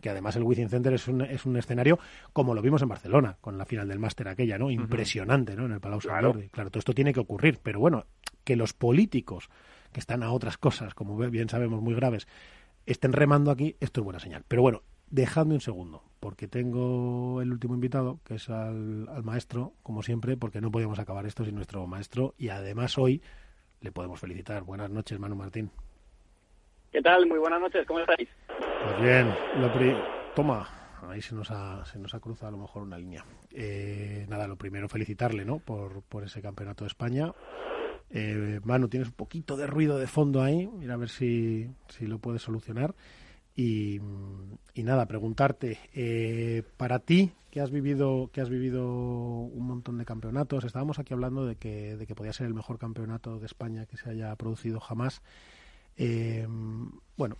[0.00, 1.98] que además el Wizzing Center es un, es un escenario
[2.32, 4.70] como lo vimos en Barcelona, con la final del máster aquella, ¿no?
[4.70, 5.66] Impresionante, ¿no?
[5.66, 6.34] En el Palau claro.
[6.50, 8.06] Claro, todo esto tiene que ocurrir, pero bueno,
[8.44, 9.48] que los políticos
[9.92, 12.26] que están a otras cosas, como bien sabemos, muy graves,
[12.86, 14.44] estén remando aquí, esto es buena señal.
[14.46, 19.74] Pero bueno, dejadme un segundo, porque tengo el último invitado, que es al, al maestro,
[19.82, 23.22] como siempre, porque no podíamos acabar esto sin nuestro maestro, y además hoy
[23.80, 24.62] le podemos felicitar.
[24.62, 25.70] Buenas noches, Manu Martín.
[26.90, 27.24] ¿Qué tal?
[27.26, 28.28] Muy buenas noches, ¿cómo estáis?
[28.48, 29.70] Pues bien, lo
[30.34, 30.68] toma,
[31.08, 33.24] ahí se nos, ha, se nos ha cruzado a lo mejor una línea.
[33.52, 35.60] Eh, nada, lo primero felicitarle, ¿no?
[35.60, 37.32] Por, por ese campeonato de España.
[38.10, 42.08] Eh, Manu, tienes un poquito de ruido de fondo ahí, mira a ver si, si
[42.08, 42.96] lo puedes solucionar.
[43.54, 44.00] Y,
[44.74, 50.04] y nada, preguntarte, eh, para ti, que has vivido que has vivido un montón de
[50.04, 53.86] campeonatos, estábamos aquí hablando de que, de que podía ser el mejor campeonato de España
[53.86, 55.22] que se haya producido jamás.
[56.02, 56.46] Eh,
[57.14, 57.36] bueno,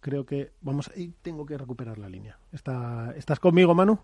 [0.00, 2.38] creo que vamos y tengo que recuperar la línea.
[2.52, 3.98] ¿Está, ¿Estás conmigo, Manu?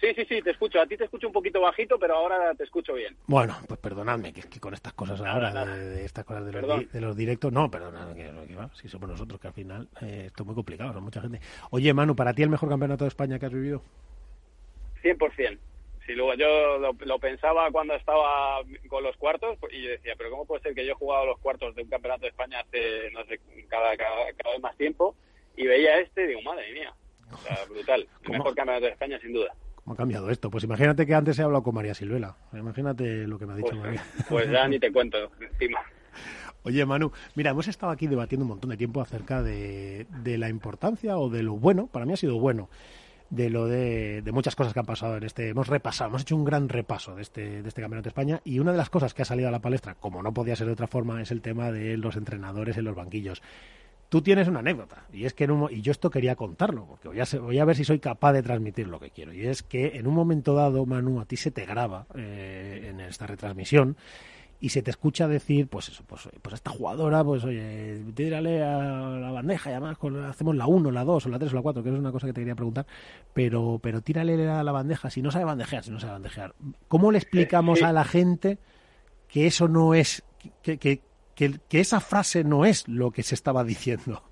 [0.00, 0.80] Sí, sí, sí, te escucho.
[0.80, 3.16] A ti te escucho un poquito bajito, pero ahora te escucho bien.
[3.28, 7.00] Bueno, pues perdonadme, que, que con estas cosas ahora, De, estas cosas de los, de
[7.00, 10.42] los, directos, no, perdonad, que, que va, si somos nosotros, que al final eh, esto
[10.42, 11.40] es muy complicado, son mucha gente.
[11.70, 13.84] Oye, Manu, ¿para ti el mejor campeonato de España que has vivido?
[15.04, 15.58] 100%.
[16.06, 20.46] Sí, luego yo lo, pensaba cuando estaba con los cuartos y yo decía, pero ¿cómo
[20.46, 23.24] puede ser que yo he jugado los cuartos de un campeonato de España hace, no
[23.26, 23.38] sé,
[23.68, 25.14] cada, cada, vez más tiempo
[25.56, 26.92] y veía este y digo, madre mía,
[27.32, 28.06] o sea, brutal.
[28.24, 29.54] El mejor campeonato de España, sin duda.
[29.76, 30.50] ¿Cómo ha cambiado esto?
[30.50, 32.36] Pues imagínate que antes he hablado con María Silvela.
[32.52, 34.04] Imagínate lo que me ha dicho pues, María.
[34.28, 35.80] Pues ya ni te cuento, encima.
[36.64, 40.48] Oye, Manu, mira, hemos estado aquí debatiendo un montón de tiempo acerca de, de la
[40.48, 42.68] importancia o de lo bueno, para mí ha sido bueno,
[43.32, 45.48] de lo de, muchas cosas que han pasado en este.
[45.48, 48.58] Hemos repasado, hemos hecho un gran repaso de este, de este Campeonato de España y
[48.58, 50.74] una de las cosas que ha salido a la palestra, como no podía ser de
[50.74, 53.42] otra forma, es el tema de los entrenadores en los banquillos.
[54.10, 57.08] Tú tienes una anécdota y es que en un, y yo esto quería contarlo porque
[57.08, 59.62] voy a, voy a ver si soy capaz de transmitir lo que quiero y es
[59.62, 63.96] que en un momento dado Manu a ti se te graba eh, en esta retransmisión
[64.62, 68.62] y se te escucha decir, pues eso, pues, pues a esta jugadora, pues oye, tírale
[68.62, 69.98] a la bandeja y además
[70.28, 72.28] hacemos la 1, la 2 o la 3 o la 4, que es una cosa
[72.28, 72.86] que te quería preguntar,
[73.34, 76.54] pero, pero tírale a la bandeja si no sabe bandejear, si no sabe bandejear.
[76.86, 77.84] ¿Cómo le explicamos sí.
[77.84, 78.58] a la gente
[79.26, 80.22] que eso no es,
[80.62, 81.00] que, que,
[81.34, 84.22] que, que, esa frase no es lo que se estaba diciendo?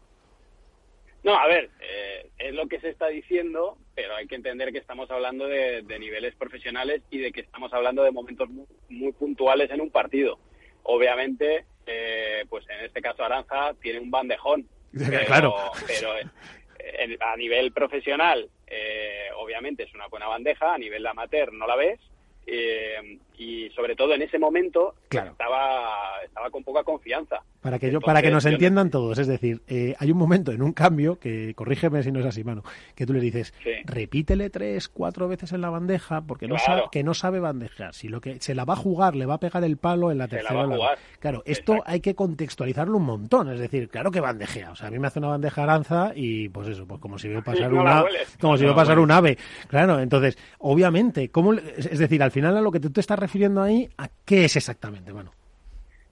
[1.24, 2.09] No, a ver, eh,
[2.40, 5.98] es lo que se está diciendo, pero hay que entender que estamos hablando de, de
[5.98, 10.38] niveles profesionales y de que estamos hablando de momentos muy, muy puntuales en un partido.
[10.84, 15.54] Obviamente, eh, pues en este caso Aranza tiene un bandejón, pero, claro.
[15.86, 21.66] pero eh, a nivel profesional, eh, obviamente es una buena bandeja, a nivel amateur no
[21.66, 22.00] la ves,
[22.50, 25.30] eh, y sobre todo en ese momento claro.
[25.30, 27.42] estaba, estaba con poca confianza.
[27.62, 30.62] Para que, yo, para que nos entiendan todos, es decir, eh, hay un momento en
[30.62, 32.62] un cambio, que corrígeme si no es así, mano,
[32.94, 33.54] que tú le dices,
[33.84, 37.94] repítele tres, cuatro veces en la bandeja, porque no sabe, que no sabe bandejar.
[37.94, 40.18] Si lo que se la va a jugar, le va a pegar el palo en
[40.18, 40.66] la tercera.
[41.18, 44.72] Claro, esto hay que contextualizarlo un montón, es decir, claro que bandejea.
[44.72, 47.28] O sea, a mí me hace una bandeja aranza y pues eso, pues como si
[47.28, 48.04] veo pasar una,
[48.40, 49.36] como si veo pasar un ave.
[49.68, 53.62] Claro, entonces, obviamente, ¿cómo, es decir, al final a lo que tú te estás refiriendo
[53.62, 55.32] ahí, ¿a qué es exactamente, mano?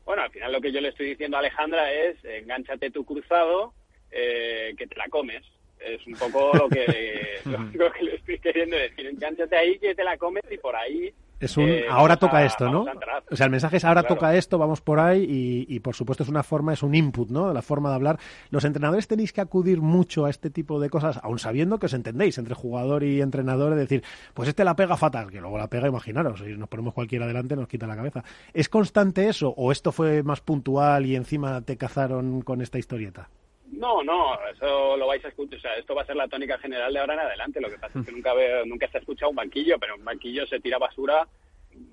[0.04, 3.74] Bueno, al final lo que yo le estoy diciendo a Alejandra es engánchate tu cruzado,
[4.10, 5.42] eh, que te la comes.
[5.78, 7.40] Es un poco lo que,
[7.74, 9.06] lo que le estoy queriendo decir.
[9.06, 12.70] Engánchate ahí, que te la comes y por ahí es un eh, ahora toca esto,
[12.70, 12.84] ¿no?
[13.30, 16.22] O sea, el mensaje es ahora toca esto, vamos por ahí y, y, por supuesto
[16.22, 17.52] es una forma, es un input, ¿no?
[17.52, 18.18] La forma de hablar.
[18.50, 21.94] Los entrenadores tenéis que acudir mucho a este tipo de cosas, aun sabiendo que os
[21.94, 24.02] entendéis entre jugador y entrenador, es decir,
[24.34, 27.56] pues este la pega fatal, que luego la pega, imaginaros, si nos ponemos cualquiera adelante
[27.56, 28.24] nos quita la cabeza.
[28.52, 33.28] ¿Es constante eso o esto fue más puntual y encima te cazaron con esta historieta?
[33.72, 35.58] No, no, eso lo vais a escuchar.
[35.58, 37.60] O sea, esto va a ser la tónica general de ahora en adelante.
[37.60, 38.32] Lo que pasa es que nunca,
[38.64, 41.26] nunca se ha escuchado un banquillo, pero un banquillo se tira basura,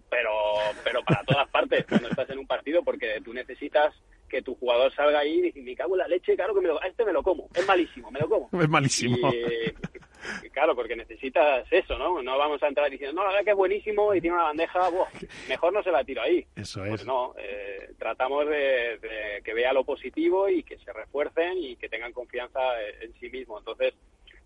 [0.10, 0.32] pero,
[0.84, 3.94] pero para todas partes cuando estás en un partido, porque tú necesitas
[4.30, 6.82] que tu jugador salga ahí y me cago en la leche, claro que me lo,
[6.82, 8.50] este me lo como, es malísimo, me lo como.
[8.62, 9.18] Es malísimo.
[10.52, 12.22] claro, porque necesitas eso, ¿no?
[12.22, 14.90] No vamos a entrar diciendo, no, la verdad que es buenísimo y tiene una bandeja,
[15.48, 16.46] mejor no se la tiro ahí.
[16.56, 17.08] Eso pues es.
[17.08, 19.00] no, eh, tratamos de,
[19.44, 22.60] que vea lo positivo y que se refuercen y que tengan confianza
[23.02, 23.60] en, sí mismo.
[23.60, 23.94] Entonces,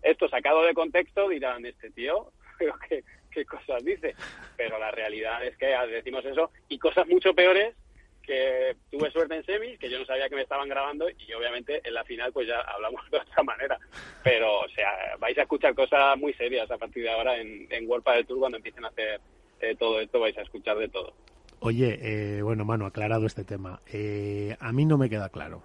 [0.02, 2.32] esto sacado de contexto dirán, este tío,
[2.88, 4.14] ¿qué, qué cosas dice?
[4.56, 7.74] Pero la realidad es que decimos eso y cosas mucho peores
[8.22, 11.80] que tuve suerte en semis, que yo no sabía que me estaban grabando y obviamente
[11.84, 13.78] en la final pues ya hablamos de otra manera.
[14.22, 17.88] Pero, o sea, vais a escuchar cosas muy serias a partir de ahora en, en
[17.88, 19.20] World del Tour cuando empiecen a hacer
[19.60, 21.12] eh, todo esto, vais a escuchar de todo.
[21.60, 23.80] Oye, eh, bueno, Manu, aclarado este tema.
[23.92, 25.62] Eh, a mí no me queda claro.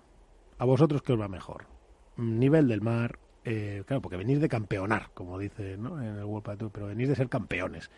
[0.57, 1.65] ¿A vosotros qué os va mejor?
[2.17, 6.01] Nivel del mar, claro, porque venís de campeonar, como dice ¿no?
[6.01, 7.91] en el World Tour, pero venís de ser campeones.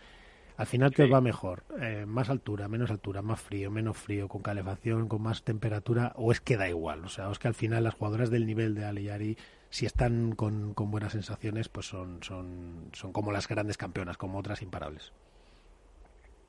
[0.58, 1.62] Al final, ¿qué os va mejor?
[1.80, 6.14] Eh, ¿Más altura, menos altura, más frío, menos frío, con calefacción, con más temperatura?
[6.16, 7.06] ¿O es que da igual?
[7.06, 9.38] O sea, es que al final las jugadoras del nivel de Aliyari,
[9.70, 14.64] si están con, buenas sensaciones, pues son, son, son como las grandes campeonas, como otras
[14.64, 15.14] imparables.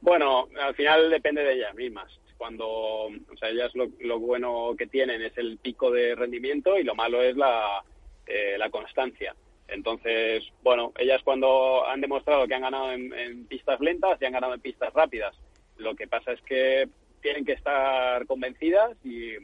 [0.00, 2.18] Bueno, al final depende de ellas mismas.
[2.38, 6.84] Cuando, o sea, ellas lo, lo bueno que tienen es el pico de rendimiento y
[6.84, 7.84] lo malo es la,
[8.26, 9.34] eh, la constancia.
[9.68, 14.54] Entonces, bueno, ellas cuando han demostrado que han ganado en, pistas lentas y han ganado
[14.54, 15.36] en pistas rápidas.
[15.76, 16.88] Lo que pasa es que
[17.20, 19.34] tienen que estar convencidas y,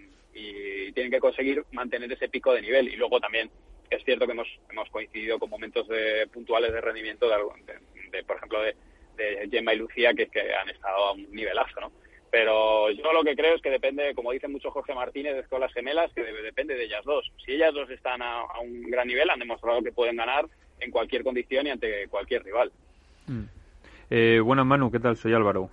[0.92, 2.88] tienen que conseguir mantener ese pico de nivel.
[2.88, 3.50] Y luego también
[3.90, 8.60] es cierto que hemos, hemos coincidido con momentos de, puntuales de rendimiento, de, por ejemplo,
[8.62, 8.76] de,
[9.16, 11.92] de Gemma y Lucía, que, que han estado a un nivelazo, ¿no?
[12.34, 15.72] Pero yo lo que creo es que depende, como dice mucho Jorge Martínez con las
[15.72, 17.30] gemelas, que depende de ellas dos.
[17.46, 20.44] Si ellas dos están a, un gran nivel, han demostrado que pueden ganar
[20.80, 22.72] en cualquier condición y ante cualquier rival.
[23.28, 23.44] Mm.
[24.10, 25.16] Eh, buenas, Manu, ¿qué tal?
[25.16, 25.70] Soy Álvaro.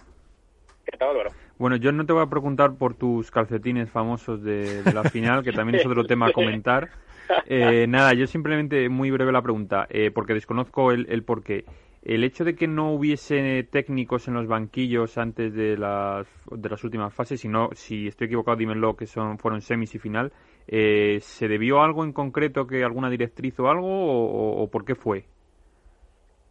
[0.86, 1.32] ¿Qué tal, Álvaro?
[1.58, 5.54] Bueno, yo no te voy a preguntar por tus calcetines famosos de, la final, que
[5.54, 6.90] también es otro tema a comentar.
[7.46, 11.64] Eh, nada, yo simplemente muy breve la pregunta, eh, porque desconozco el, el porqué
[12.04, 16.84] el hecho de que no hubiese técnicos en los banquillos antes de las, de las
[16.84, 20.34] últimas fases, si, si estoy equivocado, dímelo, que son, fueron semis y final,
[20.68, 24.96] eh, ¿se debió a algo en concreto, que alguna directriz o algo, o, por qué
[24.96, 25.26] fue?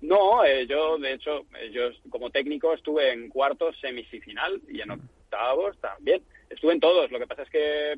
[0.01, 4.61] No, eh, yo de hecho, eh, yo como técnico estuve en cuartos, semis y final,
[4.69, 6.23] y en octavos también.
[6.49, 7.95] Estuve en todos, lo que pasa es que,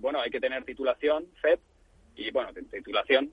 [0.00, 1.58] bueno, hay que tener titulación, FED,
[2.16, 3.30] y bueno, titulación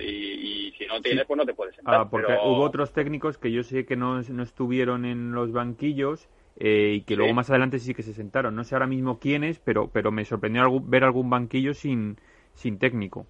[0.00, 1.94] y, si no tienes pues no te puedes sentar.
[1.94, 6.28] Ah, porque hubo otros técnicos que yo sé que no, no estuvieron en los banquillos
[6.56, 8.54] eh, y que luego más adelante sí que se sentaron.
[8.54, 12.18] No sé ahora mismo quiénes, pero, pero me sorprendió ver algún banquillo sin,
[12.54, 13.26] sin técnico.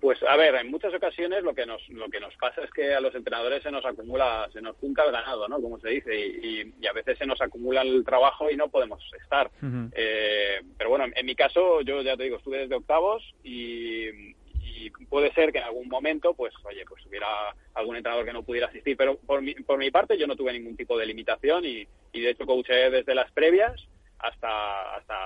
[0.00, 2.94] Pues a ver, en muchas ocasiones lo que nos lo que nos pasa es que
[2.94, 5.60] a los entrenadores se nos acumula, se nos junta el ganado, ¿no?
[5.60, 9.50] Como se dice, y, a veces se nos acumula el trabajo y no podemos estar.
[9.92, 14.34] eh, pero bueno, en mi caso, yo ya te digo, estuve desde octavos y,
[15.10, 17.26] puede ser que en algún momento, pues, oye, pues hubiera
[17.74, 18.96] algún entrenador que no pudiera asistir.
[18.96, 22.20] Pero por mi, por mi parte, yo no tuve ningún tipo de limitación y, y
[22.20, 23.74] de hecho coaché desde las previas
[24.18, 25.16] hasta, hasta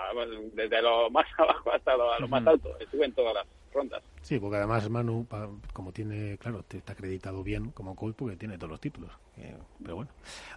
[0.54, 2.76] desde lo más abajo hasta lo, lo más alto.
[2.80, 4.02] Estuve en todas las rondas.
[4.20, 5.26] Sí, porque además Manu,
[5.72, 9.10] como tiene, claro, está acreditado bien como coach porque tiene todos los títulos.
[9.36, 10.10] Eh, pero bueno.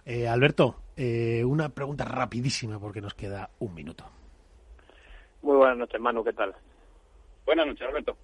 [0.04, 4.04] Eh, Alberto, eh, una pregunta rapidísima porque nos queda un minuto.
[5.42, 6.54] Muy buenas noches, Manu, ¿qué tal?
[7.44, 8.16] Buenas noches, Alberto.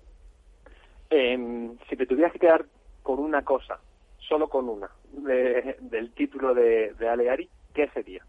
[1.10, 2.64] Em, si te tuvieras que quedar
[3.02, 3.78] con una cosa,
[4.18, 8.24] solo con una, del título de, de Aleari, ¿qué sería?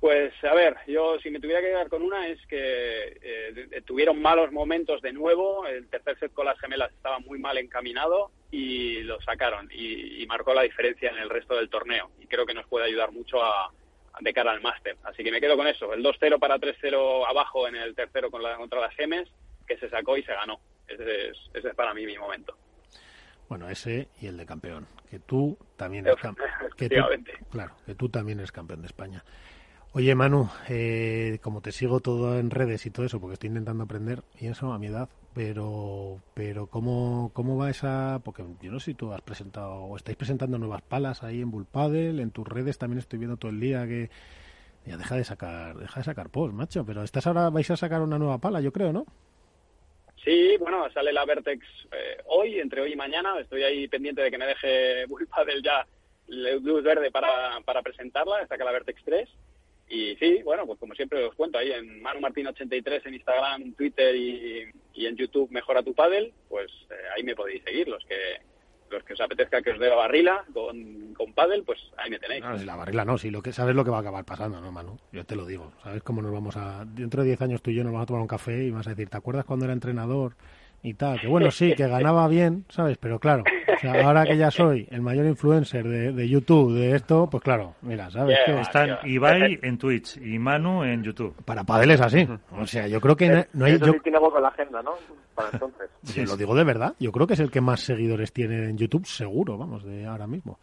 [0.00, 4.20] Pues a ver, yo si me tuviera que quedar con una es que eh, tuvieron
[4.20, 9.02] malos momentos de nuevo, el tercer set con las gemelas estaba muy mal encaminado y
[9.02, 12.66] lo sacaron y, marcó la diferencia en el resto del torneo y creo que nos
[12.68, 13.72] puede ayudar mucho a,
[14.20, 14.96] de cara al máster.
[15.02, 18.42] Así que me quedo con eso, el 2-0 para 3-0 abajo en el tercero con
[18.42, 19.28] la, contra las gemes
[19.66, 20.60] que se sacó y se ganó.
[20.86, 22.56] Ese es, ese es para mí mi momento.
[23.48, 26.48] Bueno, ese y el de campeón, que tú también eres campeón.
[27.50, 29.24] Claro, que tú también eres campeón de España.
[29.92, 33.82] Oye, Manu, eh, como te sigo todo en redes y todo eso, porque estoy intentando
[33.82, 38.20] aprender, y eso a mi edad, pero, pero ¿cómo, cómo va esa...?
[38.24, 41.50] Porque yo no sé si tú has presentado, o estáis presentando nuevas palas ahí en
[41.50, 44.10] Bullpadel, en tus redes también estoy viendo todo el día que...
[44.86, 48.00] Ya deja de sacar, deja de sacar post, macho, pero estás ahora, vais a sacar
[48.00, 49.04] una nueva pala, yo creo, ¿no?
[50.24, 53.38] Sí, bueno, sale la Vertex eh, hoy, entre hoy y mañana.
[53.38, 55.86] Estoy ahí pendiente de que me deje Bullpadel ya
[56.28, 58.38] luz verde para, para presentarla.
[58.48, 59.28] Acá la Vertex 3.
[59.90, 63.74] Y sí, bueno, pues como siempre os cuento, ahí en Manu Martín 83 en Instagram,
[63.74, 64.64] Twitter y,
[64.94, 67.88] en YouTube Mejora tu Padel, pues eh, ahí me podéis seguir.
[67.88, 68.14] Los que
[68.90, 72.18] los que os apetezca que os dé la barrila con, con pádel, pues ahí me
[72.18, 72.42] tenéis.
[72.42, 74.72] No, la barrila no, si lo que sabes lo que va a acabar pasando, ¿no,
[74.72, 74.96] Manu?
[75.12, 75.72] Yo te lo digo.
[75.82, 76.84] ¿Sabes cómo nos vamos a...
[76.84, 78.86] Dentro de 10 años tú y yo nos vamos a tomar un café y vas
[78.86, 80.34] a decir, ¿te acuerdas cuando era entrenador
[80.82, 81.20] y tal?
[81.20, 82.96] Que bueno, sí, que ganaba bien, ¿sabes?
[82.98, 83.44] Pero claro,
[84.02, 88.38] ahora que ya soy el mayor influencer de, YouTube, de esto, pues claro, mira, ¿sabes?
[88.46, 91.34] que Están Ibai en Twitch y Manu en YouTube.
[91.44, 92.26] Para Padel es así.
[92.58, 93.74] O sea, yo creo que no hay...
[93.74, 94.94] Eso sí tiene algo con la agenda, ¿no?
[95.34, 95.90] Para entonces.
[96.02, 96.94] Sí, lo digo de verdad.
[96.98, 100.26] Yo creo que es el que más seguidores tiene en YouTube, seguro, vamos, de ahora
[100.26, 100.58] mismo.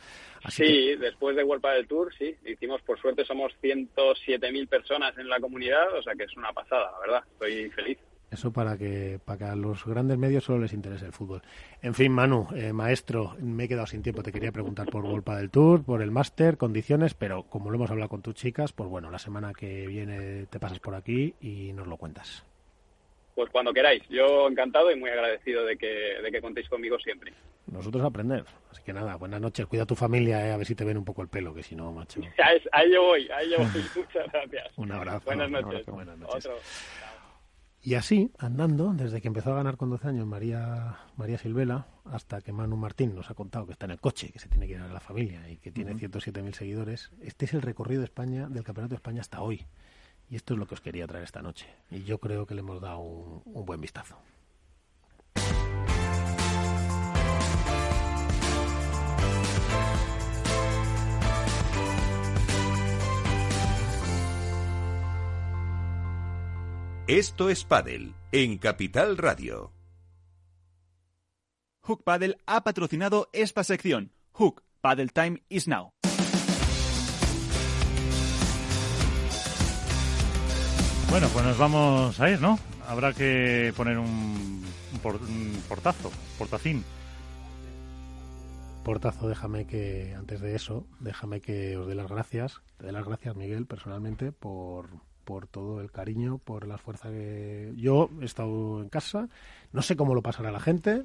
[0.49, 2.35] sí, después de World del Tour, sí.
[2.45, 6.91] Hicimos, por suerte, somos 107.000 personas en la comunidad, o sea que es una pasada,
[6.91, 7.23] la verdad.
[7.34, 7.98] Estoy feliz.
[8.29, 11.41] Eso para que, para que a los grandes medios solo les interese el fútbol.
[11.81, 14.21] En fin, Manu, eh, maestro, me he quedado sin tiempo.
[14.21, 17.89] Te quería preguntar por Golpa del Tour, por el máster, condiciones, pero como lo hemos
[17.89, 21.71] hablado con tus chicas, pues bueno, la semana que viene te pasas por aquí y
[21.71, 22.45] nos lo cuentas.
[23.37, 24.01] Pues cuando queráis.
[24.09, 27.31] Yo encantado y muy agradecido de que, de que contéis conmigo siempre.
[27.71, 28.43] Nosotros aprender.
[28.71, 29.67] Así que nada, buenas noches.
[29.67, 31.61] Cuida a tu familia, eh, a ver si te ven un poco el pelo, que
[31.61, 32.19] si no, macho.
[32.71, 33.67] ahí yo voy, ahí yo voy.
[33.95, 34.67] Muchas gracias.
[34.77, 35.21] Un abrazo.
[35.25, 35.85] Buenas noches.
[35.85, 36.49] Buenas noches.
[37.88, 42.41] Y así, andando, desde que empezó a ganar con 12 años María, María Silvela, hasta
[42.41, 44.73] que Manu Martín nos ha contado que está en el coche, que se tiene que
[44.73, 48.49] ir a la familia y que tiene 107.000 seguidores, este es el recorrido de España,
[48.49, 49.68] del Campeonato de España hasta hoy.
[50.30, 51.65] Y esto es lo que os quería traer esta noche.
[51.89, 54.18] Y yo creo que le hemos dado un buen vistazo.
[67.07, 69.71] Esto es Padel en Capital Radio.
[71.79, 74.11] Hook Paddle ha patrocinado esta sección.
[74.34, 75.91] Hook Paddle Time is now.
[81.09, 82.59] Bueno, pues nos vamos a ir, ¿no?
[82.85, 84.65] Habrá que poner un,
[85.69, 86.84] portazo, portacín.
[88.84, 92.59] Portazo, déjame que, antes de eso, déjame que os dé las gracias.
[92.75, 94.89] Te dé las gracias, Miguel, personalmente, por,
[95.27, 99.27] por todo el cariño, por la fuerza que yo he estado en casa.
[99.73, 101.03] No sé cómo lo pasará la gente,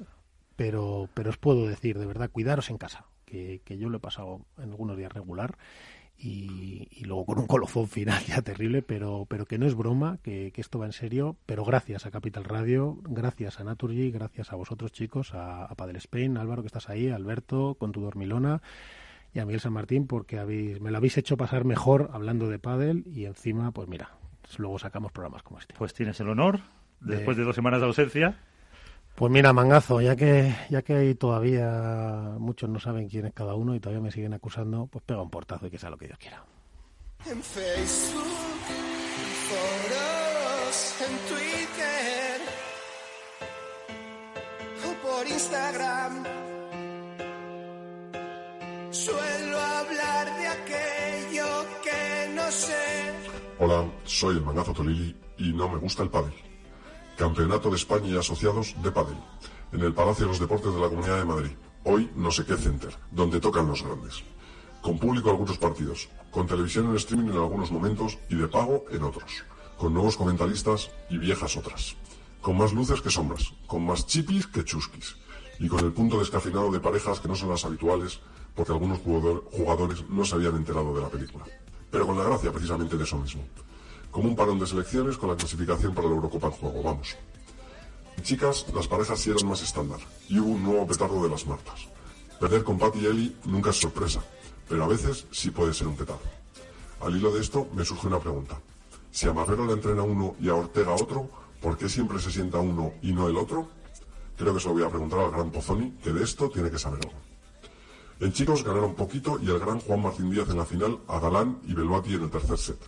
[0.55, 4.39] pero, pero os puedo decir, de verdad, cuidaros en casa, que, yo lo he pasado
[4.57, 5.57] en algunos días regular
[6.17, 10.53] y, luego con un colofón final ya terrible, pero, pero que no es broma, que,
[10.55, 11.35] esto va en serio.
[11.45, 15.97] Pero gracias a Capital Radio, gracias a Naturgy, gracias a vosotros chicos, a, a Padel
[15.97, 18.61] Spain, Álvaro que estás ahí, Alberto con tu dormilona
[19.33, 22.59] y a Miguel San Martín porque habéis, me lo habéis hecho pasar mejor hablando de
[22.59, 24.11] pádel y encima, pues mira,
[24.57, 25.73] luego sacamos programas como este.
[25.77, 26.59] Pues tienes el honor,
[26.99, 28.39] después de dos semanas de ausencia.
[29.15, 33.53] Pues mira, mangazo, ya que ya que hay todavía muchos no saben quién es cada
[33.53, 36.07] uno y todavía me siguen acusando, pues pega un portazo y que sea lo que
[36.07, 36.43] Dios quiera.
[37.25, 38.23] En Facebook,
[39.49, 42.41] en en Twitter
[44.85, 46.42] o por Instagram
[53.59, 56.33] Hola, soy el mangazo Tolili y no me gusta el pádel.
[57.17, 59.17] Campeonato de España y asociados de pádel.
[59.73, 61.51] En el Palacio de los Deportes de la Comunidad de Madrid.
[61.83, 64.23] Hoy no sé qué center, donde tocan los grandes.
[64.81, 69.03] Con público algunos partidos, con televisión en streaming en algunos momentos y de pago en
[69.03, 69.43] otros.
[69.77, 71.97] Con nuevos comentaristas y viejas otras.
[72.41, 75.17] Con más luces que sombras, con más chipis que chusquis.
[75.59, 78.21] Y con el punto descafinado de parejas que no son las habituales
[78.55, 81.45] porque algunos jugadores no se habían enterado de la película.
[81.89, 83.43] Pero con la gracia precisamente de eso mismo.
[84.11, 87.15] Como un parón de selecciones con la clasificación para la Eurocopa en juego, vamos.
[88.21, 89.99] Chicas, las parejas sí eran más estándar,
[90.29, 91.87] y hubo un nuevo petardo de las martas.
[92.39, 94.23] Perder con Pat y Eli nunca es sorpresa,
[94.69, 96.21] pero a veces sí puede ser un petardo.
[97.01, 98.59] Al hilo de esto me surge una pregunta.
[99.11, 101.29] Si a Marrero le entrena uno y a Ortega otro,
[101.61, 103.67] ¿por qué siempre se sienta uno y no el otro?
[104.37, 106.79] Creo que se lo voy a preguntar al gran Pozzoni, que de esto tiene que
[106.79, 107.32] saber algo.
[108.23, 111.59] En chicos ganaron poquito y el gran Juan Martín Díaz en la final a Galán
[111.67, 112.79] y Beluati en el tercer set.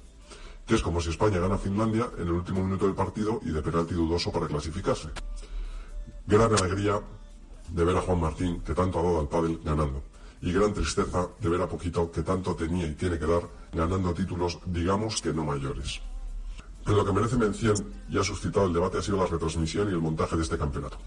[0.65, 3.51] Que es como si España gana a Finlandia en el último minuto del partido y
[3.51, 5.09] de penalti dudoso para clasificarse.
[6.25, 7.01] Gran alegría
[7.67, 10.03] de ver a Juan Martín, que tanto ha dado al pádel, ganando.
[10.41, 13.43] Y gran tristeza de ver a Poquito, que tanto tenía y tiene que dar,
[13.73, 15.99] ganando títulos, digamos que no mayores.
[16.85, 17.75] Pero lo que merece mención
[18.07, 20.97] y ha suscitado el debate ha sido la retransmisión y el montaje de este campeonato.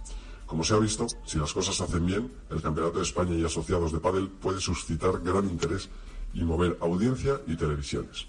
[0.48, 3.92] Como se ha visto, si las cosas hacen bien, el Campeonato de España y asociados
[3.92, 5.90] de pádel puede suscitar gran interés
[6.32, 8.26] y mover audiencia y televisiones.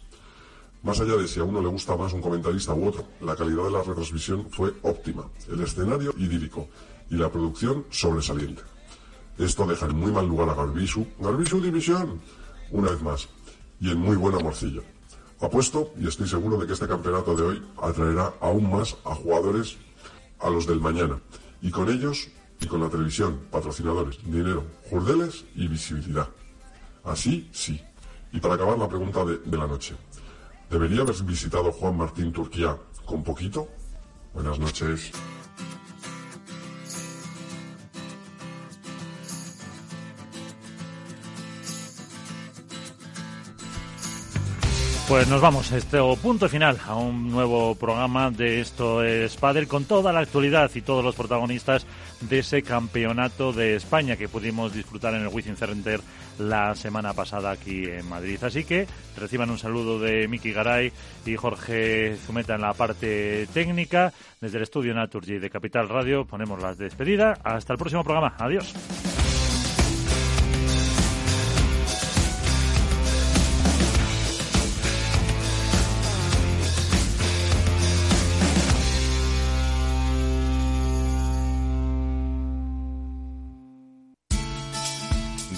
[0.83, 3.63] Más allá de si a uno le gusta más un comentarista u otro, la calidad
[3.63, 6.67] de la retransmisión fue óptima, el escenario idílico
[7.09, 8.63] y la producción sobresaliente.
[9.37, 12.19] Esto deja en muy mal lugar a Garbisu, Garbisu División,
[12.71, 13.29] una vez más,
[13.79, 14.81] y en muy buena morcilla.
[15.39, 19.77] Apuesto y estoy seguro de que este campeonato de hoy atraerá aún más a jugadores
[20.39, 21.17] a los del mañana,
[21.61, 22.29] y con ellos
[22.61, 26.29] y con la televisión, patrocinadores, dinero, jurdeles y visibilidad.
[27.03, 27.81] Así, sí.
[28.31, 29.95] Y para acabar la pregunta de, de la noche.
[30.69, 33.67] ¿Debería haber visitado Juan Martín Turquía con poquito?
[34.33, 35.11] Buenas noches.
[45.09, 49.85] Pues nos vamos, este punto final a un nuevo programa de Esto es Padel con
[49.85, 51.87] toda la actualidad y todos los protagonistas
[52.21, 55.99] de ese campeonato de España que pudimos disfrutar en el Wizzing Center
[56.37, 58.37] la semana pasada aquí en Madrid.
[58.43, 58.85] Así que
[59.17, 60.93] reciban un saludo de Miki Garay
[61.25, 64.13] y Jorge Zumeta en la parte técnica.
[64.39, 67.39] Desde el estudio Naturgy de Capital Radio ponemos las despedidas.
[67.43, 68.35] Hasta el próximo programa.
[68.37, 68.75] Adiós.